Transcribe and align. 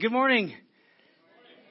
Good 0.00 0.12
morning. 0.12 0.54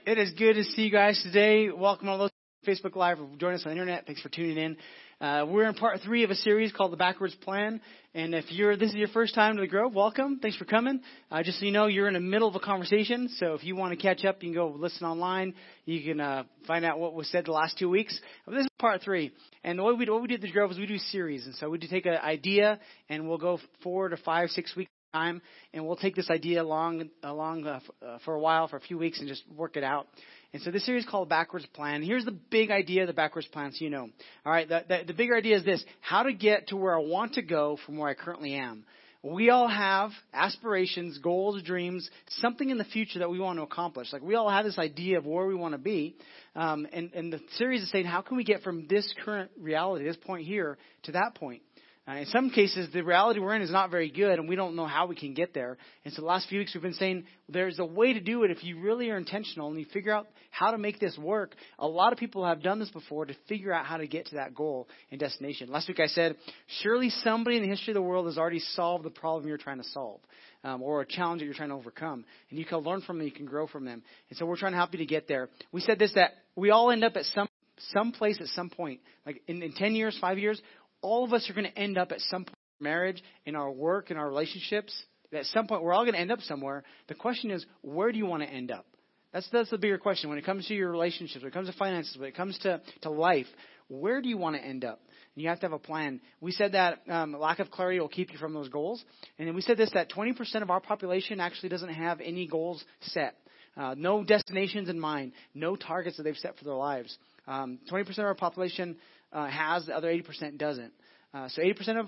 It 0.06 0.18
is 0.18 0.32
good 0.32 0.56
to 0.56 0.64
see 0.66 0.82
you 0.82 0.92
guys 0.92 1.18
today. 1.24 1.70
Welcome 1.70 2.10
all 2.10 2.18
those 2.18 2.32
Facebook 2.68 2.98
Live 2.98 3.22
or 3.22 3.30
join 3.38 3.54
us 3.54 3.62
on 3.66 3.70
the 3.70 3.72
internet. 3.72 4.06
Thanks 4.06 4.22
for 4.22 4.28
tuning 4.28 4.58
in. 4.58 4.78
Uh, 5.22 5.46
we're 5.48 5.64
in 5.64 5.76
part 5.76 6.02
three 6.02 6.26
of 6.26 6.30
a 6.30 6.36
series 6.36 6.74
called 6.74 6.92
The 6.92 6.98
Backwards 6.98 7.36
Plan. 7.36 7.80
And 8.14 8.36
if 8.36 8.52
you're, 8.52 8.76
this 8.76 8.90
is 8.90 8.96
your 8.96 9.08
first 9.08 9.34
time 9.34 9.56
to 9.56 9.62
the 9.62 9.68
Grove, 9.68 9.94
welcome. 9.94 10.40
Thanks 10.42 10.58
for 10.58 10.66
coming. 10.66 11.00
Uh, 11.32 11.42
just 11.42 11.60
so 11.60 11.66
you 11.66 11.72
know, 11.72 11.88
you're 11.88 12.10
in 12.10 12.16
the 12.16 12.20
middle 12.20 12.50
of 12.50 12.56
a 12.56 12.60
conversation. 12.60 13.30
So 13.38 13.54
if 13.54 13.64
you 13.64 13.78
want 13.78 13.98
to 13.98 13.98
catch 13.98 14.26
up, 14.26 14.44
you 14.44 14.50
can 14.50 14.56
go 14.56 14.76
listen 14.78 15.08
online. 15.08 15.54
You 15.86 16.04
can, 16.04 16.20
uh, 16.20 16.44
find 16.68 16.84
out 16.84 17.00
what 17.00 17.14
was 17.14 17.32
said 17.32 17.46
the 17.46 17.54
last 17.54 17.78
two 17.78 17.90
weeks. 17.90 18.20
But 18.46 18.56
this 18.56 18.64
is 18.64 18.70
part 18.78 19.04
three. 19.04 19.32
And 19.64 19.80
the 19.80 19.84
way 19.84 19.94
we 19.94 20.04
do, 20.04 20.12
what 20.12 20.22
we 20.22 20.28
do 20.28 20.36
at 20.36 20.42
the 20.42 20.52
Grove 20.52 20.70
is 20.72 20.78
we 20.78 20.86
do 20.86 20.98
series. 20.98 21.46
And 21.46 21.56
so 21.56 21.70
we 21.70 21.78
do 21.78 21.88
take 21.88 22.06
an 22.06 22.16
idea 22.16 22.78
and 23.08 23.30
we'll 23.30 23.38
go 23.38 23.62
four 23.84 24.10
to 24.10 24.18
five, 24.18 24.50
six 24.50 24.76
weeks 24.76 24.92
time, 25.14 25.42
and 25.74 25.86
we'll 25.86 25.96
take 25.96 26.16
this 26.16 26.30
idea 26.30 26.62
along 26.62 27.10
along 27.24 27.66
uh, 27.66 27.76
f- 27.76 28.08
uh, 28.08 28.18
for 28.26 28.36
a 28.36 28.40
while, 28.40 28.68
for 28.68 28.78
a 28.78 28.82
few 28.82 28.98
weeks, 28.98 29.20
and 29.20 29.28
just 29.28 29.44
work 29.56 29.78
it 29.78 29.84
out. 29.84 30.08
And 30.54 30.62
so 30.62 30.72
this 30.72 30.86
series 30.86 31.04
is 31.04 31.10
called 31.10 31.30
Backwards 31.30 31.66
Plan. 31.74 32.02
Here's 32.02 32.26
the 32.26 32.32
big 32.32 32.72
idea 32.72 33.02
of 33.02 33.08
the 33.08 33.14
backwards 33.14 33.48
plan, 33.48 33.72
so 33.74 33.84
you 33.84 33.90
know. 33.90 34.10
All 34.46 34.52
right, 34.52 34.68
the, 34.68 34.84
the, 34.88 35.00
the 35.08 35.14
bigger 35.14 35.36
idea 35.36 35.58
is 35.58 35.66
this: 35.66 35.84
how 36.02 36.24
to 36.24 36.34
get 36.34 36.68
to 36.68 36.78
where 36.78 36.96
I 36.96 37.02
want 37.02 37.34
to 37.34 37.42
go 37.42 37.78
from 37.86 37.98
where 37.98 38.10
I 38.10 38.14
currently 38.14 38.54
am. 38.54 38.86
We 39.24 39.50
all 39.50 39.68
have 39.68 40.12
aspirations, 40.32 41.18
goals, 41.18 41.62
dreams, 41.64 42.10
something 42.28 42.70
in 42.70 42.78
the 42.78 42.86
future 42.86 43.20
that 43.20 43.30
we 43.30 43.40
want 43.40 43.58
to 43.58 43.64
accomplish. 43.64 44.14
Like 44.14 44.22
we 44.22 44.36
all 44.36 44.50
have 44.50 44.64
this 44.64 44.78
idea 44.78 45.18
of 45.18 45.26
where 45.26 45.48
we 45.48 45.56
want 45.56 45.74
to 45.74 45.80
be. 45.80 46.16
Um, 46.56 46.88
and, 46.94 47.12
and 47.14 47.34
the 47.34 47.42
series 47.58 47.82
is 47.82 47.92
saying, 47.92 48.06
how 48.06 48.22
can 48.22 48.38
we 48.38 48.44
get 48.44 48.62
from 48.62 48.88
this 48.88 49.12
current 49.26 49.52
reality, 49.60 50.06
this 50.06 50.18
point 50.18 50.46
here, 50.46 50.78
to 51.04 51.14
that 51.14 51.36
point? 51.36 51.62
Uh, 52.08 52.20
in 52.20 52.26
some 52.28 52.50
cases, 52.50 52.88
the 52.94 53.02
reality 53.02 53.38
we're 53.40 53.54
in 53.54 53.62
is 53.62 53.70
not 53.70 53.92
very 53.92 54.10
good, 54.10 54.40
and 54.40 54.48
we 54.48 54.56
don't 54.56 54.78
know 54.78 54.86
how 54.86 55.08
we 55.08 55.16
can 55.16 55.34
get 55.34 55.54
there. 55.54 55.78
And 56.06 56.14
so 56.14 56.22
the 56.22 56.28
last 56.28 56.48
few 56.48 56.60
weeks 56.60 56.74
we've 56.74 56.82
been 56.82 56.94
saying 56.94 57.26
there's 57.50 57.80
a 57.80 57.86
way 57.86 58.14
to 58.14 58.22
do 58.22 58.44
it 58.44 58.52
if 58.52 58.64
you 58.64 58.80
really 58.80 59.10
are 59.10 59.18
intentional 59.18 59.68
and 59.68 59.78
you 59.78 59.86
figure 59.92 60.14
out 60.14 60.28
how 60.50 60.72
to 60.72 60.78
make 60.78 61.00
this 61.00 61.18
work. 61.18 61.54
A 61.80 61.88
lot 61.88 62.14
of 62.14 62.20
people 62.20 62.46
have 62.46 62.64
done 62.64 62.80
this 62.80 62.90
before 62.92 63.26
to 63.26 63.36
figure 63.50 63.74
out 63.74 63.86
how 63.86 63.98
to 63.98 64.08
get 64.08 64.28
to 64.28 64.36
that 64.36 64.56
goal 64.56 64.88
and 65.12 65.20
destination. 65.20 65.70
Last 65.70 65.90
week 65.90 66.00
I 66.00 66.08
said, 66.08 66.38
surely 66.82 67.10
somebody 67.10 67.58
in 67.58 67.64
the 67.64 67.70
history 67.70 67.92
of 67.92 67.96
the 67.96 68.02
world 68.02 68.28
has 68.28 68.38
already 68.38 68.60
solved 68.60 69.04
the 69.04 69.10
problem 69.10 69.46
you're 69.46 69.58
trying 69.58 69.82
to 69.82 69.90
solve. 69.90 70.22
Um, 70.64 70.82
or 70.82 71.02
a 71.02 71.06
challenge 71.06 71.40
that 71.42 71.46
you're 71.46 71.54
trying 71.54 71.70
to 71.70 71.76
overcome. 71.76 72.26
And 72.50 72.58
you 72.58 72.66
can 72.66 72.80
learn 72.80 73.02
from 73.02 73.20
them, 73.20 73.28
you 73.28 73.32
can 73.32 73.46
grow 73.46 73.68
from 73.68 73.86
them. 73.86 74.02
And 74.30 74.38
so 74.38 74.46
we're 74.46 74.58
trying 74.58 74.72
to 74.72 74.78
help 74.78 74.92
you 74.92 74.98
to 75.00 75.06
get 75.06 75.28
there. 75.28 75.50
We 75.72 75.82
said 75.82 76.00
this 76.00 76.14
that 76.16 76.32
we 76.56 76.72
all 76.72 76.90
end 76.90 77.04
up 77.04 77.16
at 77.16 77.26
some 77.26 77.48
some 77.92 78.12
place 78.12 78.40
at 78.42 78.48
some 78.48 78.70
point. 78.70 79.02
Like 79.26 79.42
in, 79.48 79.62
in 79.62 79.72
10 79.74 79.94
years, 79.94 80.18
5 80.20 80.40
years, 80.40 80.60
all 81.02 81.24
of 81.24 81.34
us 81.34 81.50
are 81.50 81.54
going 81.54 81.72
to 81.72 81.78
end 81.78 81.98
up 81.98 82.12
at 82.12 82.20
some 82.22 82.46
point 82.46 82.58
in 82.80 82.84
marriage, 82.84 83.24
in 83.46 83.56
our 83.56 83.72
work, 83.72 84.12
in 84.12 84.18
our 84.18 84.28
relationships. 84.28 84.94
At 85.34 85.46
some 85.46 85.68
point, 85.68 85.84
we're 85.84 85.94
all 85.94 86.04
going 86.04 86.14
to 86.14 86.20
end 86.20 86.32
up 86.32 86.42
somewhere. 86.42 86.84
The 87.08 87.16
question 87.16 87.52
is, 87.52 87.66
where 87.82 88.12
do 88.12 88.18
you 88.18 88.26
want 88.26 88.44
to 88.44 88.50
end 88.50 88.72
up? 88.72 88.86
That's, 89.34 89.48
that's 89.52 89.70
the 89.70 89.78
bigger 89.78 89.98
question. 89.98 90.30
When 90.30 90.40
it 90.40 90.46
comes 90.46 90.68
to 90.68 90.74
your 90.74 90.90
relationships, 90.90 91.44
when 91.44 91.52
it 91.52 91.54
comes 91.54 91.70
to 91.70 91.76
finances, 91.78 92.18
when 92.18 92.30
it 92.30 92.36
comes 92.36 92.58
to, 92.60 92.82
to 93.02 93.10
life, 93.10 93.48
where 93.90 94.22
do 94.22 94.30
you 94.30 94.38
want 94.38 94.56
to 94.56 94.62
end 94.62 94.86
up? 94.86 95.02
And 95.36 95.44
you 95.44 95.50
have 95.50 95.60
to 95.60 95.66
have 95.66 95.74
a 95.74 95.80
plan. 95.80 96.22
We 96.42 96.52
said 96.52 96.72
that 96.72 97.02
um, 97.10 97.38
lack 97.38 97.60
of 97.60 97.70
clarity 97.70 98.00
will 98.00 98.08
keep 98.08 98.32
you 98.32 98.38
from 98.38 98.54
those 98.54 98.70
goals. 98.70 99.04
And 99.38 99.48
then 99.48 99.56
we 99.56 99.62
said 99.62 99.78
this 99.78 99.92
that 99.94 100.10
20% 100.10 100.62
of 100.62 100.70
our 100.70 100.80
population 100.80 101.40
actually 101.40 101.70
doesn't 101.70 101.94
have 101.94 102.22
any 102.22 102.48
goals 102.48 102.84
set. 103.02 103.36
Uh, 103.76 103.94
no 103.96 104.24
destinations 104.24 104.90
in 104.90 105.00
mind, 105.00 105.34
no 105.54 105.76
targets 105.76 106.18
that 106.18 106.24
they've 106.24 106.36
set 106.38 106.58
for 106.58 106.66
their 106.66 106.74
lives. 106.74 107.16
Um, 107.48 107.80
20% 107.92 108.10
of 108.10 108.26
our 108.26 108.34
population 108.34 108.98
uh, 109.32 109.48
has, 109.48 109.86
the 109.86 109.96
other 109.96 110.08
80% 110.08 110.58
doesn't. 110.58 110.94
Uh, 111.34 111.50
so 111.50 111.62
80% 111.62 112.00
of 112.00 112.08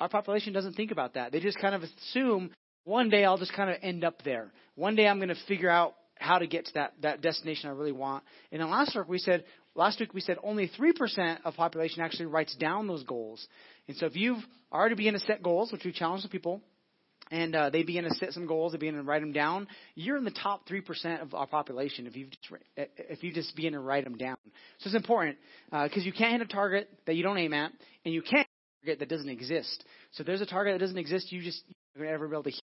our 0.00 0.08
population 0.08 0.52
doesn't 0.52 0.74
think 0.74 0.90
about 0.90 1.14
that. 1.14 1.32
They 1.32 1.40
just 1.40 1.58
kind 1.58 1.74
of 1.74 1.82
assume 1.82 2.50
one 2.84 3.08
day 3.08 3.24
I'll 3.24 3.38
just 3.38 3.52
kind 3.52 3.70
of 3.70 3.76
end 3.82 4.04
up 4.04 4.22
there. 4.24 4.52
One 4.74 4.94
day 4.94 5.06
I'm 5.06 5.18
going 5.18 5.28
to 5.28 5.36
figure 5.48 5.70
out 5.70 5.94
how 6.18 6.38
to 6.38 6.46
get 6.46 6.66
to 6.66 6.74
that, 6.74 6.92
that 7.02 7.20
destination 7.20 7.68
I 7.68 7.72
really 7.72 7.92
want. 7.92 8.24
And 8.52 8.60
then 8.60 8.70
last 8.70 8.96
week 8.96 9.08
we 9.08 9.18
said 9.18 9.44
last 9.74 10.00
week 10.00 10.14
we 10.14 10.20
said 10.20 10.38
only 10.42 10.68
three 10.68 10.92
percent 10.92 11.40
of 11.44 11.54
population 11.54 12.02
actually 12.02 12.26
writes 12.26 12.54
down 12.56 12.86
those 12.86 13.02
goals. 13.02 13.46
And 13.88 13.96
so 13.96 14.06
if 14.06 14.16
you've 14.16 14.42
already 14.72 14.94
begun 14.94 15.14
to 15.14 15.20
set 15.20 15.42
goals, 15.42 15.72
which 15.72 15.84
we 15.84 15.92
challenge 15.92 16.22
the 16.22 16.28
people, 16.28 16.62
and 17.30 17.54
uh, 17.54 17.70
they 17.70 17.82
begin 17.82 18.04
to 18.04 18.14
set 18.14 18.32
some 18.32 18.46
goals, 18.46 18.72
they 18.72 18.78
begin 18.78 18.94
to 18.94 19.02
write 19.02 19.20
them 19.20 19.32
down. 19.32 19.66
You're 19.94 20.16
in 20.16 20.24
the 20.24 20.30
top 20.30 20.66
three 20.66 20.80
percent 20.80 21.22
of 21.22 21.34
our 21.34 21.46
population 21.46 22.06
if 22.06 22.16
you 22.16 22.26
just, 22.26 22.62
if 22.76 23.22
you 23.22 23.32
just 23.32 23.54
begin 23.56 23.72
to 23.72 23.80
write 23.80 24.04
them 24.04 24.16
down. 24.16 24.36
So 24.78 24.88
it's 24.88 24.94
important 24.94 25.38
because 25.70 25.98
uh, 25.98 26.00
you 26.00 26.12
can't 26.12 26.32
hit 26.32 26.42
a 26.42 26.52
target 26.52 26.88
that 27.06 27.14
you 27.14 27.22
don't 27.22 27.38
aim 27.38 27.52
at, 27.52 27.72
and 28.04 28.14
you 28.14 28.22
can't 28.22 28.46
hit 28.46 28.48
a 28.48 28.86
target 28.86 28.98
that 29.00 29.08
doesn't 29.08 29.30
exist. 29.30 29.84
So 30.12 30.22
if 30.22 30.26
there's 30.26 30.40
a 30.40 30.46
target 30.46 30.74
that 30.74 30.84
doesn't 30.84 30.98
exist, 30.98 31.32
you 31.32 31.42
just 31.42 31.62
you're 31.96 32.06
never 32.06 32.28
be 32.28 32.34
able 32.34 32.44
to 32.44 32.50
hit 32.50 32.58
it. 32.58 32.62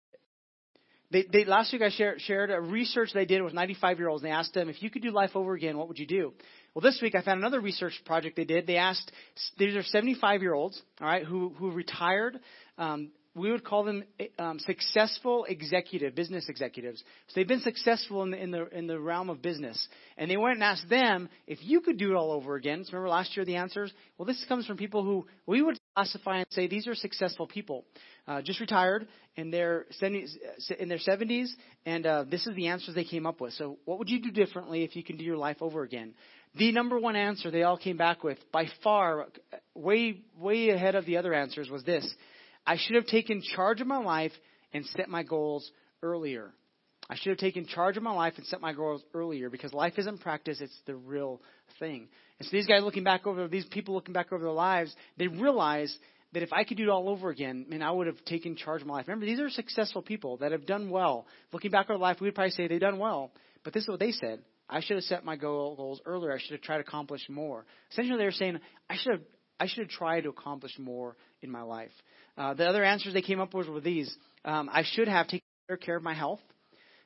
They, 1.12 1.26
they, 1.30 1.46
last 1.46 1.74
week 1.74 1.82
I 1.82 1.90
shared, 1.90 2.22
shared 2.22 2.52
a 2.52 2.62
research 2.62 3.10
they 3.14 3.26
did 3.26 3.42
with 3.42 3.54
95 3.54 4.00
year 4.00 4.08
olds. 4.08 4.24
And 4.24 4.32
they 4.32 4.36
asked 4.36 4.54
them, 4.54 4.70
if 4.70 4.82
you 4.82 4.90
could 4.90 5.02
do 5.02 5.12
life 5.12 5.32
over 5.36 5.54
again, 5.54 5.78
what 5.78 5.90
would 5.90 6.00
you 6.00 6.08
do? 6.08 6.34
Well, 6.74 6.82
this 6.82 7.00
week 7.02 7.16
I 7.16 7.22
found 7.22 7.40
another 7.40 7.60
research 7.60 8.02
project 8.06 8.38
they 8.38 8.46
did. 8.46 8.66
They 8.66 8.78
asked, 8.78 9.12
these 9.58 9.76
are 9.76 9.84
75 9.84 10.42
year 10.42 10.54
olds, 10.54 10.82
all 11.02 11.08
right, 11.08 11.26
who, 11.26 11.54
who 11.58 11.72
retired 11.72 12.40
um, 12.78 13.12
we 13.34 13.52
would 13.52 13.64
call 13.64 13.84
them 13.86 14.04
um, 14.38 14.60
successful 14.60 15.46
executive 15.46 16.16
business 16.16 16.50
executives. 16.50 17.02
So 17.28 17.34
they've 17.36 17.48
been 17.48 17.62
successful 17.62 18.24
in 18.24 18.32
the, 18.32 18.44
in 18.44 18.52
the 18.52 18.78
in 18.78 18.88
the 18.88 19.00
realm 19.00 19.30
of 19.30 19.42
business, 19.42 19.88
and 20.18 20.30
they 20.30 20.36
went 20.36 20.56
and 20.56 20.64
asked 20.64 20.90
them 20.90 21.30
if 21.48 21.60
you 21.62 21.80
could 21.80 21.98
do 21.98 22.12
it 22.12 22.16
all 22.16 22.32
over 22.32 22.56
again. 22.56 22.84
So 22.84 22.94
remember 22.94 23.10
last 23.10 23.36
year 23.38 23.46
the 23.46 23.56
answers. 23.56 23.92
Well, 24.18 24.26
this 24.26 24.44
comes 24.50 24.66
from 24.66 24.78
people 24.78 25.04
who 25.04 25.28
we 25.46 25.62
would 25.62 25.78
classify 25.96 26.38
and 26.38 26.48
say 26.52 26.68
these 26.68 26.88
are 26.88 26.96
successful 26.96 27.48
people, 27.48 27.86
uh, 28.28 28.42
just 28.42 28.60
retired 28.60 29.08
in 29.38 29.50
their 29.50 29.86
70s, 30.02 30.32
in 30.78 30.90
their 30.90 30.98
70s, 30.98 31.48
and 31.86 32.06
uh, 32.06 32.26
this 32.30 32.46
is 32.48 32.56
the 32.56 32.68
answers 32.68 32.96
they 32.96 33.06
came 33.06 33.26
up 33.26 33.40
with. 33.40 33.54
So 33.54 33.78
what 33.86 33.98
would 33.98 34.10
you 34.10 34.22
do 34.22 34.32
differently 34.32 34.84
if 34.84 34.96
you 34.96 35.04
can 35.04 35.16
do 35.16 35.24
your 35.24 35.38
life 35.38 35.58
over 35.62 35.84
again? 35.84 36.14
The 36.56 36.74
number 36.74 37.00
one 37.00 37.16
answer 37.16 37.50
they 37.50 37.64
all 37.64 37.78
came 37.78 37.96
back 37.96 38.26
with, 38.26 38.38
by 38.52 38.66
far, 38.84 39.28
way 39.74 40.22
way 40.38 40.70
ahead 40.70 40.96
of 40.96 41.06
the 41.06 41.16
other 41.16 41.34
answers, 41.34 41.70
was 41.70 41.86
this 41.86 42.06
I 42.66 42.78
should 42.78 42.96
have 42.96 43.08
taken 43.08 43.42
charge 43.42 43.82
of 43.82 43.88
my 43.88 43.98
life 43.98 44.32
and 44.74 44.86
set 44.86 45.10
my 45.10 45.24
goals 45.24 45.70
earlier. 46.02 46.54
I 47.10 47.16
should 47.16 47.32
have 47.32 47.40
taken 47.40 47.66
charge 47.66 47.98
of 47.98 48.04
my 48.04 48.14
life 48.14 48.34
and 48.38 48.46
set 48.46 48.62
my 48.62 48.74
goals 48.74 49.04
earlier 49.14 49.50
because 49.50 49.74
life 49.74 49.94
isn't 49.98 50.22
practice, 50.22 50.62
it's 50.62 50.80
the 50.86 50.96
real 50.96 51.42
thing. 51.80 52.08
And 52.40 52.48
so 52.48 52.56
these 52.56 52.68
guys 52.68 52.84
looking 52.84 53.04
back 53.04 53.28
over, 53.28 53.48
these 53.48 53.66
people 53.66 53.96
looking 53.96 54.14
back 54.14 54.32
over 54.32 54.44
their 54.44 54.54
lives, 54.54 54.96
they 55.18 55.28
realize 55.28 55.96
that 56.34 56.44
if 56.44 56.54
I 56.54 56.64
could 56.64 56.78
do 56.78 56.84
it 56.84 56.90
all 56.90 57.10
over 57.10 57.30
again, 57.30 57.66
man, 57.68 57.82
I 57.82 57.92
would 57.92 58.08
have 58.08 58.24
taken 58.26 58.56
charge 58.56 58.82
of 58.82 58.88
my 58.88 58.94
life. 58.96 59.08
Remember, 59.08 59.26
these 59.26 59.40
are 59.40 59.50
successful 59.50 60.02
people 60.02 60.38
that 60.38 60.54
have 60.54 60.66
done 60.66 60.90
well. 60.90 61.28
Looking 61.52 61.72
back 61.72 61.90
over 61.90 62.00
life, 62.00 62.18
we 62.22 62.28
would 62.28 62.36
probably 62.36 62.52
say 62.52 62.68
they've 62.68 62.80
done 62.80 63.00
well. 63.00 63.32
But 63.64 63.74
this 63.74 63.84
is 63.84 63.90
what 63.90 64.00
they 64.00 64.12
said. 64.12 64.40
I 64.70 64.80
should 64.80 64.96
have 64.96 65.04
set 65.04 65.26
my 65.26 65.36
goals 65.36 66.00
earlier. 66.06 66.32
I 66.32 66.40
should 66.40 66.54
have 66.54 66.62
tried 66.62 66.78
to 66.78 66.84
accomplish 66.84 67.22
more. 67.30 67.66
Essentially, 67.92 68.18
they 68.18 68.24
were 68.24 68.32
saying, 68.32 68.60
I 68.90 68.96
should 68.96 69.12
have, 69.12 69.22
I 69.62 69.68
should 69.68 69.84
have 69.84 69.90
tried 69.90 70.22
to 70.22 70.30
accomplish 70.30 70.72
more 70.80 71.16
in 71.44 71.52
my 71.52 71.62
life. 71.62 71.92
Uh, 72.36 72.56
the 72.56 72.66
other 72.66 72.84
answers 72.84 73.14
they 73.14 73.22
came 73.22 73.40
up 73.40 73.54
with 73.54 73.68
were 73.68 73.80
these. 73.80 74.12
Um, 74.44 74.70
I 74.74 74.84
should 74.84 75.08
have 75.08 75.28
taken 75.28 75.46
better 75.68 75.78
care 75.78 75.96
of 75.96 76.02
my 76.02 76.16
health. 76.16 76.40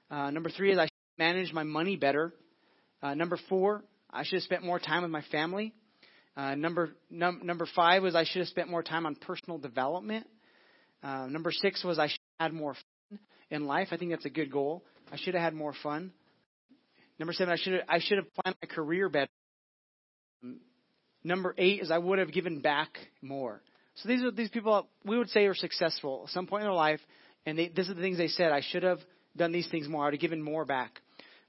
Uh, 0.10 0.32
number 0.32 0.50
three 0.50 0.72
is 0.72 0.78
I 0.78 0.86
should 0.86 1.20
manage 1.20 1.52
my 1.52 1.64
money 1.64 1.98
better. 1.98 2.34
Uh, 3.04 3.14
number 3.14 3.38
four, 3.50 3.84
I 4.10 4.24
should 4.24 4.36
have 4.36 4.44
spent 4.44 4.64
more 4.64 4.80
time 4.80 5.02
with 5.02 5.12
my 5.12 5.24
family. 5.34 5.74
Uh, 6.38 6.56
number 6.56 6.92
num- 7.10 7.42
number 7.44 7.68
five 7.76 8.04
was 8.04 8.16
I 8.16 8.24
should 8.24 8.40
have 8.40 8.48
spent 8.48 8.70
more 8.70 8.84
time 8.84 9.06
on 9.06 9.16
personal 9.16 9.58
development. 9.58 10.26
Uh, 11.04 11.28
number 11.28 11.52
six 11.52 11.84
was 11.84 12.00
I 12.00 12.08
should 12.08 12.20
have 12.40 12.52
had 12.52 12.54
more 12.54 12.76
fun 13.10 13.20
in 13.52 13.66
life. 13.66 13.90
I 13.92 13.98
think 13.98 14.12
that's 14.12 14.26
a 14.26 14.30
good 14.30 14.50
goal. 14.50 14.86
I 15.12 15.18
should 15.18 15.34
have 15.34 15.44
had 15.44 15.54
more 15.54 15.74
fun. 15.84 16.14
Number 17.20 17.34
seven, 17.34 17.54
I 17.54 17.58
should 17.58 17.74
have, 17.74 17.84
I 17.90 18.00
should 18.00 18.18
have 18.18 18.34
planned 18.34 18.56
my 18.62 18.74
career 18.74 19.10
better. 19.10 19.30
Number 21.26 21.56
eight 21.58 21.82
is 21.82 21.90
I 21.90 21.98
would 21.98 22.20
have 22.20 22.32
given 22.32 22.60
back 22.60 23.00
more. 23.24 23.60
So 23.96 24.08
these 24.08 24.22
are 24.24 24.30
these 24.30 24.50
people 24.50 24.88
we 25.04 25.18
would 25.18 25.30
say 25.30 25.46
are 25.48 25.56
successful 25.56 26.26
at 26.26 26.30
some 26.30 26.46
point 26.46 26.62
in 26.62 26.68
their 26.68 26.74
life, 26.74 27.00
and 27.48 27.58
they, 27.58 27.70
this 27.70 27.90
is 27.90 27.96
the 27.96 28.02
things 28.02 28.20
they 28.20 28.28
said. 28.28 28.52
I 28.52 28.62
should 28.62 28.84
have 28.84 29.00
done 29.36 29.52
these 29.52 29.68
things 29.70 29.88
more. 29.88 30.04
I 30.04 30.06
would 30.06 30.14
have 30.14 30.22
given 30.22 30.44
more 30.44 30.66
back. 30.66 31.02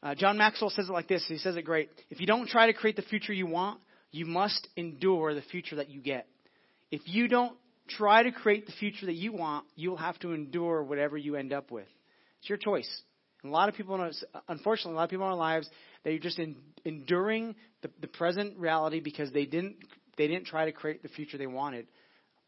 Uh, 0.02 0.14
John 0.14 0.38
Maxwell 0.38 0.70
says 0.70 0.88
it 0.88 0.92
like 0.92 1.08
this. 1.08 1.26
He 1.28 1.36
says 1.36 1.56
it 1.56 1.62
great. 1.66 1.90
If 2.08 2.20
you 2.20 2.26
don't 2.26 2.48
try 2.48 2.68
to 2.68 2.72
create 2.72 2.96
the 2.96 3.02
future 3.02 3.34
you 3.34 3.46
want, 3.46 3.78
you 4.12 4.24
must 4.24 4.66
endure 4.76 5.34
the 5.34 5.42
future 5.42 5.76
that 5.76 5.90
you 5.90 6.00
get. 6.00 6.26
If 6.90 7.02
you 7.04 7.28
don't 7.28 7.54
try 7.86 8.22
to 8.22 8.32
create 8.32 8.64
the 8.64 8.72
future 8.72 9.04
that 9.04 9.14
you 9.14 9.32
want, 9.32 9.66
you'll 9.74 9.98
have 9.98 10.18
to 10.20 10.32
endure 10.32 10.82
whatever 10.84 11.18
you 11.18 11.36
end 11.36 11.52
up 11.52 11.70
with. 11.70 11.88
It's 12.40 12.48
your 12.48 12.56
choice. 12.58 13.02
And 13.42 13.52
a 13.52 13.54
lot 13.54 13.68
of 13.68 13.74
people, 13.74 14.10
unfortunately, 14.48 14.92
a 14.92 14.96
lot 14.96 15.04
of 15.04 15.10
people 15.10 15.26
in 15.26 15.32
our 15.32 15.38
lives, 15.38 15.68
they're 16.04 16.18
just 16.18 16.38
in, 16.38 16.56
enduring 16.84 17.54
the, 17.82 17.90
the 18.00 18.08
present 18.08 18.58
reality 18.58 19.00
because 19.00 19.30
they 19.32 19.44
didn't 19.44 19.76
they 20.16 20.28
didn't 20.28 20.46
try 20.46 20.64
to 20.64 20.72
create 20.72 21.02
the 21.02 21.08
future 21.08 21.36
they 21.36 21.46
wanted. 21.46 21.86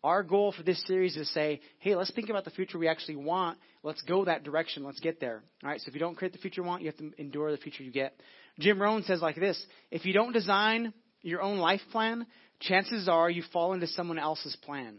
Our 0.02 0.22
goal 0.22 0.52
for 0.56 0.62
this 0.62 0.82
series 0.86 1.16
is 1.16 1.26
to 1.26 1.32
say, 1.34 1.60
hey, 1.80 1.96
let's 1.96 2.12
think 2.12 2.30
about 2.30 2.44
the 2.44 2.50
future 2.50 2.78
we 2.78 2.88
actually 2.88 3.16
want. 3.16 3.58
Let's 3.82 4.00
go 4.02 4.24
that 4.24 4.44
direction. 4.44 4.84
Let's 4.84 5.00
get 5.00 5.20
there. 5.20 5.42
All 5.62 5.68
right. 5.68 5.80
So 5.80 5.88
if 5.88 5.94
you 5.94 6.00
don't 6.00 6.14
create 6.14 6.32
the 6.32 6.38
future 6.38 6.62
you 6.62 6.66
want, 6.66 6.82
you 6.82 6.88
have 6.88 6.96
to 6.98 7.10
endure 7.18 7.50
the 7.50 7.58
future 7.58 7.82
you 7.82 7.92
get. 7.92 8.14
Jim 8.58 8.80
Rohn 8.80 9.02
says 9.02 9.20
like 9.20 9.36
this: 9.36 9.62
If 9.90 10.06
you 10.06 10.12
don't 10.12 10.32
design 10.32 10.94
your 11.22 11.42
own 11.42 11.58
life 11.58 11.80
plan, 11.90 12.26
chances 12.60 13.08
are 13.08 13.28
you 13.28 13.42
fall 13.52 13.72
into 13.72 13.86
someone 13.88 14.18
else's 14.18 14.56
plan. 14.62 14.98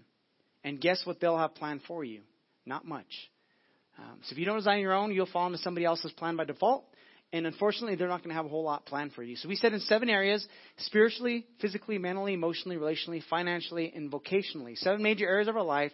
And 0.64 0.82
guess 0.82 1.02
what 1.06 1.20
they'll 1.20 1.38
have 1.38 1.56
planned 1.56 1.82
for 1.88 2.04
you? 2.04 2.22
Not 2.66 2.86
much. 2.86 3.08
Um, 4.00 4.20
so 4.24 4.34
if 4.34 4.38
you 4.38 4.46
don't 4.46 4.58
design 4.58 4.80
your 4.80 4.94
own, 4.94 5.12
you'll 5.12 5.26
fall 5.26 5.48
into 5.48 5.58
somebody 5.60 5.86
else's 5.86 6.12
plan 6.14 6.36
by 6.36 6.46
default. 6.46 6.86
And 7.32 7.46
unfortunately, 7.46 7.96
they're 7.96 8.08
not 8.08 8.20
going 8.24 8.30
to 8.30 8.36
have 8.36 8.46
a 8.46 8.50
whole 8.50 8.64
lot 8.64 8.86
planned 8.86 9.14
for 9.14 9.22
you. 9.22 9.36
So 9.36 9.50
we 9.50 9.56
said 9.56 9.74
in 9.74 9.82
seven 9.82 10.10
areas 10.10 10.48
spiritually, 10.78 11.46
physically, 11.62 11.98
mentally, 12.00 12.34
emotionally, 12.34 12.78
relationally, 12.78 13.22
financially, 13.30 13.92
and 13.96 14.12
vocationally. 14.12 14.78
Seven 14.78 15.04
major 15.04 15.28
areas 15.28 15.48
of 15.48 15.56
our 15.56 15.64
life. 15.64 15.92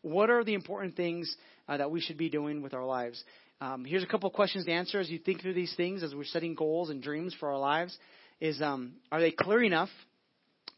What 0.00 0.30
are 0.30 0.44
the 0.44 0.54
important 0.54 0.96
things 0.96 1.34
uh, 1.68 1.76
that 1.76 1.90
we 1.90 2.00
should 2.00 2.16
be 2.16 2.30
doing 2.30 2.62
with 2.62 2.72
our 2.72 2.86
lives? 2.86 3.22
Um, 3.60 3.84
here's 3.84 4.04
a 4.04 4.06
couple 4.06 4.28
of 4.28 4.34
questions 4.34 4.64
to 4.64 4.70
answer 4.70 5.00
as 5.00 5.10
you 5.10 5.18
think 5.18 5.42
through 5.42 5.54
these 5.54 5.74
things, 5.76 6.02
as 6.02 6.14
we're 6.14 6.24
setting 6.24 6.54
goals 6.54 6.90
and 6.90 7.02
dreams 7.02 7.34
for 7.38 7.50
our 7.50 7.58
lives. 7.58 7.96
Is 8.40 8.62
um, 8.62 8.94
are 9.10 9.20
they 9.20 9.32
clear 9.32 9.62
enough? 9.64 9.90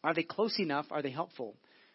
Are 0.03 0.15
they 0.15 0.23
close 0.23 0.59
enough? 0.59 0.87
Are 0.91 1.03
they 1.03 1.11
helpful? 1.11 1.55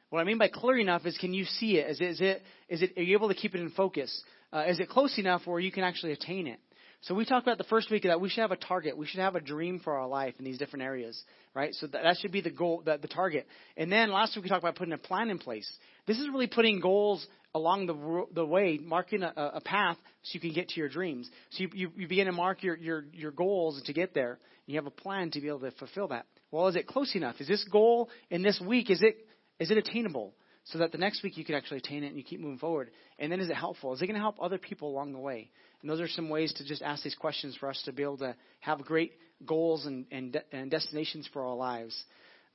What 0.09 0.19
I 0.19 0.23
mean 0.23 0.37
by 0.37 0.47
clear 0.47 0.77
enough 0.77 1.05
is 1.05 1.17
can 1.17 1.33
you 1.33 1.45
see 1.45 1.77
it? 1.77 1.89
Is 1.89 1.99
it, 1.99 2.05
is 2.05 2.21
it, 2.21 2.41
is 2.69 2.81
it 2.83 2.93
are 2.97 3.03
you 3.03 3.17
able 3.17 3.29
to 3.29 3.33
keep 3.33 3.55
it 3.55 3.61
in 3.61 3.71
focus? 3.71 4.23
Uh, 4.53 4.65
is 4.67 4.79
it 4.79 4.89
close 4.89 5.17
enough 5.17 5.41
where 5.45 5.59
you 5.59 5.71
can 5.71 5.83
actually 5.83 6.13
attain 6.13 6.47
it? 6.47 6.59
So 7.01 7.13
we 7.13 7.23
talked 7.23 7.45
about 7.45 7.59
the 7.59 7.65
first 7.65 7.91
week 7.91 8.03
that 8.03 8.19
we 8.19 8.29
should 8.29 8.41
have 8.41 8.51
a 8.51 8.55
target. 8.55 8.97
We 8.97 9.05
should 9.05 9.19
have 9.19 9.35
a 9.35 9.41
dream 9.41 9.79
for 9.79 9.93
our 9.93 10.07
life 10.07 10.33
in 10.39 10.45
these 10.45 10.57
different 10.57 10.83
areas, 10.83 11.21
right? 11.53 11.71
So 11.75 11.85
that, 11.87 12.01
that 12.01 12.17
should 12.17 12.31
be 12.31 12.41
the 12.41 12.49
goal, 12.49 12.81
the, 12.83 12.97
the 12.97 13.07
target. 13.07 13.45
And 13.77 13.91
then 13.91 14.11
last 14.11 14.35
week 14.35 14.43
we 14.43 14.49
talked 14.49 14.63
about 14.63 14.75
putting 14.75 14.93
a 14.93 14.97
plan 14.97 15.29
in 15.29 15.37
place. 15.37 15.71
This 16.07 16.17
is 16.17 16.27
really 16.29 16.47
putting 16.47 16.79
goals 16.79 17.25
along 17.53 17.85
the 17.85 18.25
the 18.33 18.45
way, 18.45 18.79
marking 18.81 19.21
a, 19.21 19.31
a 19.37 19.61
path 19.61 19.97
so 20.23 20.31
you 20.33 20.39
can 20.39 20.53
get 20.53 20.69
to 20.69 20.79
your 20.79 20.89
dreams. 20.89 21.29
So 21.51 21.63
you, 21.63 21.69
you, 21.73 21.91
you 21.95 22.07
begin 22.07 22.25
to 22.25 22.31
mark 22.31 22.63
your, 22.63 22.75
your 22.75 23.05
your 23.13 23.31
goals 23.31 23.81
to 23.85 23.93
get 23.93 24.15
there. 24.15 24.31
and 24.31 24.73
You 24.73 24.77
have 24.77 24.87
a 24.87 24.91
plan 24.91 25.29
to 25.31 25.41
be 25.41 25.47
able 25.47 25.59
to 25.59 25.71
fulfill 25.71 26.07
that. 26.07 26.25
Well, 26.49 26.67
is 26.69 26.75
it 26.75 26.87
close 26.87 27.15
enough? 27.15 27.35
Is 27.39 27.47
this 27.47 27.63
goal 27.71 28.09
in 28.31 28.41
this 28.41 28.59
week 28.65 28.89
is 28.89 29.03
it 29.03 29.15
is 29.59 29.69
it 29.69 29.77
attainable? 29.77 30.33
So 30.65 30.79
that 30.79 30.91
the 30.91 30.97
next 30.97 31.21
week 31.23 31.37
you 31.37 31.45
can 31.45 31.55
actually 31.55 31.77
attain 31.77 32.03
it 32.03 32.07
and 32.07 32.17
you 32.17 32.23
keep 32.23 32.39
moving 32.39 32.57
forward. 32.57 32.89
And 33.19 33.31
then 33.31 33.39
is 33.39 33.49
it 33.49 33.55
helpful? 33.55 33.93
Is 33.93 34.01
it 34.01 34.07
going 34.07 34.15
to 34.15 34.21
help 34.21 34.37
other 34.41 34.57
people 34.57 34.89
along 34.89 35.13
the 35.13 35.19
way? 35.19 35.49
And 35.81 35.89
those 35.89 36.01
are 36.01 36.07
some 36.07 36.29
ways 36.29 36.51
to 36.53 36.65
just 36.65 36.81
ask 36.81 37.03
these 37.03 37.15
questions 37.15 37.55
for 37.55 37.69
us 37.69 37.79
to 37.85 37.93
be 37.93 38.01
able 38.01 38.17
to 38.17 38.35
have 38.61 38.83
great 38.83 39.13
goals 39.45 39.85
and, 39.85 40.05
and, 40.11 40.33
de- 40.33 40.43
and 40.51 40.71
destinations 40.71 41.29
for 41.31 41.45
our 41.45 41.55
lives. 41.55 41.95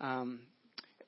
Um, 0.01 0.41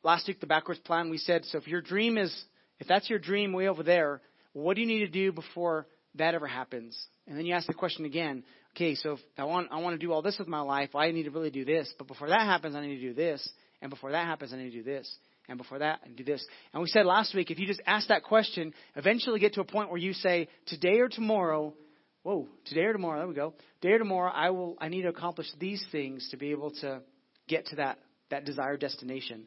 last 0.04 0.28
week, 0.28 0.38
the 0.40 0.46
backwards 0.46 0.80
plan, 0.80 1.10
we 1.10 1.18
said, 1.18 1.44
so 1.46 1.58
if 1.58 1.66
your 1.66 1.80
dream 1.80 2.18
is, 2.18 2.32
if 2.78 2.86
that's 2.86 3.10
your 3.10 3.18
dream 3.18 3.52
way 3.52 3.66
over 3.66 3.82
there, 3.82 4.20
what 4.52 4.74
do 4.74 4.82
you 4.82 4.86
need 4.86 5.00
to 5.00 5.08
do 5.08 5.32
before 5.32 5.88
that 6.14 6.34
ever 6.34 6.46
happens? 6.46 6.96
And 7.26 7.36
then 7.36 7.46
you 7.46 7.54
ask 7.54 7.66
the 7.66 7.74
question 7.74 8.04
again, 8.04 8.44
okay, 8.76 8.94
so 8.94 9.14
if 9.14 9.20
I 9.36 9.44
want, 9.44 9.68
I 9.72 9.80
want 9.80 9.98
to 9.98 10.06
do 10.06 10.12
all 10.12 10.22
this 10.22 10.38
with 10.38 10.48
my 10.48 10.60
life, 10.60 10.94
I 10.94 11.10
need 11.10 11.24
to 11.24 11.30
really 11.30 11.50
do 11.50 11.64
this. 11.64 11.92
But 11.98 12.06
before 12.06 12.28
that 12.28 12.42
happens, 12.42 12.76
I 12.76 12.86
need 12.86 12.96
to 12.96 13.08
do 13.08 13.14
this. 13.14 13.48
And 13.80 13.90
before 13.90 14.12
that 14.12 14.26
happens, 14.26 14.52
I 14.52 14.56
need 14.58 14.70
to 14.70 14.76
do 14.76 14.82
this. 14.84 15.12
And 15.48 15.58
before 15.58 15.80
that, 15.80 16.00
I 16.04 16.08
do 16.08 16.24
this. 16.24 16.44
And 16.72 16.82
we 16.82 16.88
said 16.88 17.04
last 17.04 17.34
week, 17.34 17.50
if 17.50 17.58
you 17.58 17.66
just 17.66 17.82
ask 17.86 18.08
that 18.08 18.22
question, 18.22 18.72
eventually 18.94 19.40
get 19.40 19.54
to 19.54 19.60
a 19.60 19.64
point 19.64 19.90
where 19.90 19.98
you 19.98 20.12
say, 20.12 20.48
today 20.66 21.00
or 21.00 21.08
tomorrow, 21.08 21.74
whoa, 22.22 22.48
today 22.66 22.82
or 22.82 22.92
tomorrow, 22.92 23.18
there 23.18 23.28
we 23.28 23.34
go. 23.34 23.54
Today 23.80 23.94
or 23.94 23.98
tomorrow, 23.98 24.30
I 24.32 24.50
will, 24.50 24.76
I 24.80 24.88
need 24.88 25.02
to 25.02 25.08
accomplish 25.08 25.48
these 25.58 25.84
things 25.90 26.28
to 26.30 26.36
be 26.36 26.52
able 26.52 26.70
to 26.80 27.00
get 27.48 27.66
to 27.66 27.76
that, 27.76 27.98
that 28.30 28.44
desired 28.44 28.80
destination. 28.80 29.46